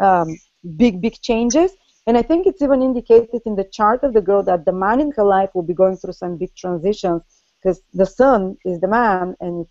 um, 0.00 0.36
big, 0.76 1.00
big 1.00 1.20
changes. 1.20 1.72
And 2.06 2.18
I 2.18 2.22
think 2.22 2.46
it's 2.46 2.62
even 2.62 2.82
indicated 2.82 3.40
in 3.46 3.56
the 3.56 3.64
chart 3.64 4.04
of 4.04 4.12
the 4.12 4.20
girl 4.20 4.42
that 4.42 4.64
the 4.64 4.72
man 4.72 5.00
in 5.00 5.10
her 5.12 5.24
life 5.24 5.50
will 5.54 5.62
be 5.62 5.74
going 5.74 5.96
through 5.96 6.12
some 6.12 6.36
big 6.36 6.54
transitions 6.54 7.22
because 7.62 7.80
the 7.94 8.06
sun 8.06 8.56
is 8.64 8.78
the 8.80 8.88
man 8.88 9.34
and 9.40 9.66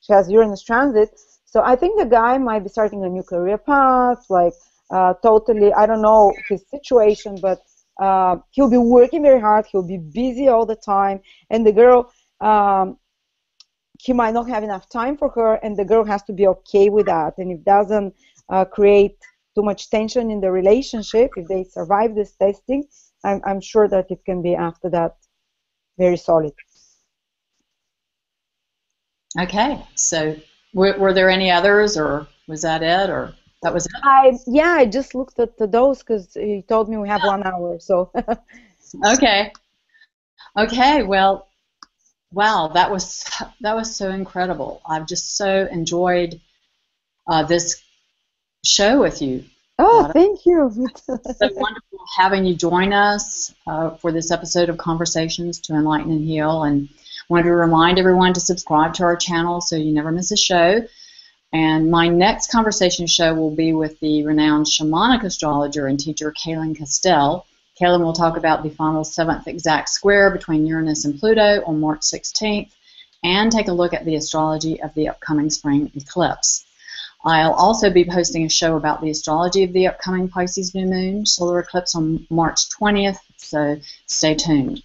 she 0.00 0.12
has 0.12 0.30
Uranus 0.30 0.62
transit. 0.62 1.18
So 1.46 1.62
I 1.62 1.76
think 1.76 1.98
the 1.98 2.06
guy 2.06 2.36
might 2.36 2.64
be 2.64 2.68
starting 2.68 3.04
a 3.04 3.08
new 3.08 3.22
career 3.22 3.56
path, 3.56 4.26
like 4.28 4.52
uh, 4.90 5.14
totally. 5.22 5.72
I 5.72 5.86
don't 5.86 6.02
know 6.02 6.32
his 6.48 6.64
situation, 6.70 7.38
but 7.40 7.60
uh, 8.00 8.36
he'll 8.50 8.70
be 8.70 8.76
working 8.76 9.22
very 9.22 9.40
hard. 9.40 9.66
He'll 9.70 9.86
be 9.86 9.98
busy 9.98 10.48
all 10.48 10.66
the 10.66 10.76
time, 10.76 11.20
and 11.50 11.66
the 11.66 11.72
girl, 11.72 12.12
um, 12.40 12.98
he 14.00 14.12
might 14.12 14.34
not 14.34 14.48
have 14.48 14.62
enough 14.64 14.88
time 14.88 15.16
for 15.16 15.30
her, 15.30 15.54
and 15.62 15.76
the 15.76 15.84
girl 15.84 16.04
has 16.04 16.22
to 16.24 16.32
be 16.32 16.46
okay 16.48 16.90
with 16.90 17.06
that. 17.06 17.38
And 17.38 17.50
it 17.50 17.64
doesn't 17.64 18.14
uh, 18.50 18.64
create 18.64 19.16
too 19.54 19.62
much 19.62 19.90
tension 19.90 20.30
in 20.30 20.40
the 20.40 20.50
relationship, 20.50 21.30
if 21.36 21.48
they 21.48 21.64
survive 21.64 22.14
this 22.14 22.34
testing, 22.36 22.84
I'm, 23.24 23.40
I'm 23.44 23.60
sure 23.60 23.88
that 23.88 24.10
it 24.10 24.24
can 24.24 24.42
be 24.42 24.54
after 24.54 24.90
that 24.90 25.16
very 25.98 26.16
solid. 26.16 26.52
Okay, 29.38 29.84
so 29.94 30.36
were, 30.72 30.96
were 30.98 31.12
there 31.12 31.30
any 31.30 31.50
others, 31.50 31.96
or 31.96 32.28
was 32.46 32.62
that 32.62 32.82
it, 32.82 33.10
or 33.10 33.34
that 33.62 33.74
was 33.74 33.86
it? 33.86 33.92
I 34.02 34.38
yeah, 34.46 34.76
I 34.78 34.86
just 34.86 35.14
looked 35.14 35.38
at 35.40 35.56
the, 35.56 35.66
those 35.66 35.98
because 35.98 36.34
he 36.34 36.62
told 36.68 36.88
me 36.88 36.96
we 36.96 37.08
have 37.08 37.24
one 37.24 37.44
hour. 37.44 37.78
So. 37.80 38.12
okay. 39.04 39.52
Okay. 40.56 41.02
Well, 41.02 41.48
wow, 42.32 42.70
that 42.74 42.90
was 42.92 43.24
that 43.60 43.74
was 43.74 43.96
so 43.96 44.10
incredible. 44.10 44.80
I've 44.86 45.06
just 45.06 45.36
so 45.36 45.66
enjoyed 45.70 46.40
uh, 47.26 47.42
this 47.44 47.82
show 48.64 49.00
with 49.00 49.22
you. 49.22 49.44
Oh, 49.78 50.10
thank 50.12 50.46
you. 50.46 50.70
so 51.06 51.48
wonderful 51.54 51.98
having 52.16 52.44
you 52.44 52.54
join 52.54 52.92
us 52.92 53.54
uh, 53.66 53.90
for 53.96 54.12
this 54.12 54.30
episode 54.30 54.68
of 54.68 54.78
Conversations 54.78 55.58
to 55.60 55.74
Enlighten 55.74 56.12
and 56.12 56.24
Heal. 56.24 56.62
And 56.62 56.88
I 56.92 57.24
wanted 57.28 57.44
to 57.44 57.54
remind 57.54 57.98
everyone 57.98 58.34
to 58.34 58.40
subscribe 58.40 58.94
to 58.94 59.04
our 59.04 59.16
channel 59.16 59.60
so 59.60 59.76
you 59.76 59.92
never 59.92 60.12
miss 60.12 60.30
a 60.30 60.36
show. 60.36 60.82
And 61.52 61.90
my 61.90 62.08
next 62.08 62.50
conversation 62.50 63.06
show 63.06 63.32
will 63.34 63.54
be 63.54 63.72
with 63.72 63.98
the 64.00 64.24
renowned 64.24 64.66
shamanic 64.66 65.22
astrologer 65.22 65.86
and 65.86 65.98
teacher 65.98 66.32
Kaylin 66.32 66.76
Castell. 66.76 67.46
Kaylin 67.80 68.00
will 68.00 68.12
talk 68.12 68.36
about 68.36 68.62
the 68.62 68.70
final 68.70 69.04
seventh 69.04 69.46
exact 69.48 69.88
square 69.88 70.30
between 70.30 70.66
Uranus 70.66 71.04
and 71.04 71.18
Pluto 71.18 71.62
on 71.64 71.80
March 71.80 72.00
16th 72.00 72.70
and 73.22 73.50
take 73.50 73.68
a 73.68 73.72
look 73.72 73.92
at 73.92 74.04
the 74.04 74.16
astrology 74.16 74.80
of 74.82 74.92
the 74.94 75.08
upcoming 75.08 75.50
spring 75.50 75.90
eclipse. 75.94 76.64
I'll 77.24 77.54
also 77.54 77.90
be 77.90 78.04
posting 78.04 78.44
a 78.44 78.50
show 78.50 78.76
about 78.76 79.00
the 79.00 79.10
astrology 79.10 79.64
of 79.64 79.72
the 79.72 79.86
upcoming 79.86 80.28
Pisces 80.28 80.74
new 80.74 80.86
moon 80.86 81.24
solar 81.24 81.60
eclipse 81.60 81.94
on 81.94 82.26
March 82.28 82.68
20th, 82.70 83.18
so 83.38 83.80
stay 84.06 84.34
tuned. 84.34 84.82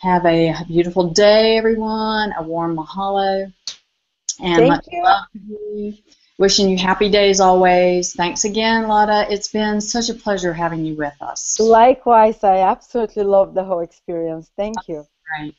Have 0.00 0.24
a 0.24 0.54
beautiful 0.66 1.10
day, 1.10 1.58
everyone. 1.58 2.32
A 2.38 2.42
warm 2.42 2.76
mahalo. 2.76 3.52
And 4.40 4.56
Thank 4.56 4.84
you. 4.92 5.04
you. 5.48 5.94
Wishing 6.38 6.68
you 6.70 6.78
happy 6.78 7.10
days 7.10 7.40
always. 7.40 8.14
Thanks 8.14 8.44
again, 8.44 8.86
Lada. 8.86 9.26
It's 9.28 9.48
been 9.48 9.80
such 9.80 10.08
a 10.08 10.14
pleasure 10.14 10.52
having 10.52 10.84
you 10.84 10.94
with 10.94 11.14
us. 11.20 11.58
Likewise, 11.58 12.44
I 12.44 12.58
absolutely 12.58 13.24
love 13.24 13.54
the 13.54 13.64
whole 13.64 13.80
experience. 13.80 14.48
Thank 14.56 14.76
you. 14.86 15.04
Great. 15.36 15.56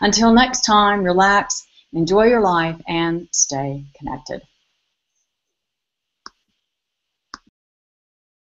Until 0.00 0.32
next 0.32 0.60
time, 0.60 1.02
relax, 1.02 1.66
enjoy 1.92 2.26
your 2.26 2.42
life, 2.42 2.80
and 2.86 3.26
stay 3.32 3.84
connected. 3.98 4.42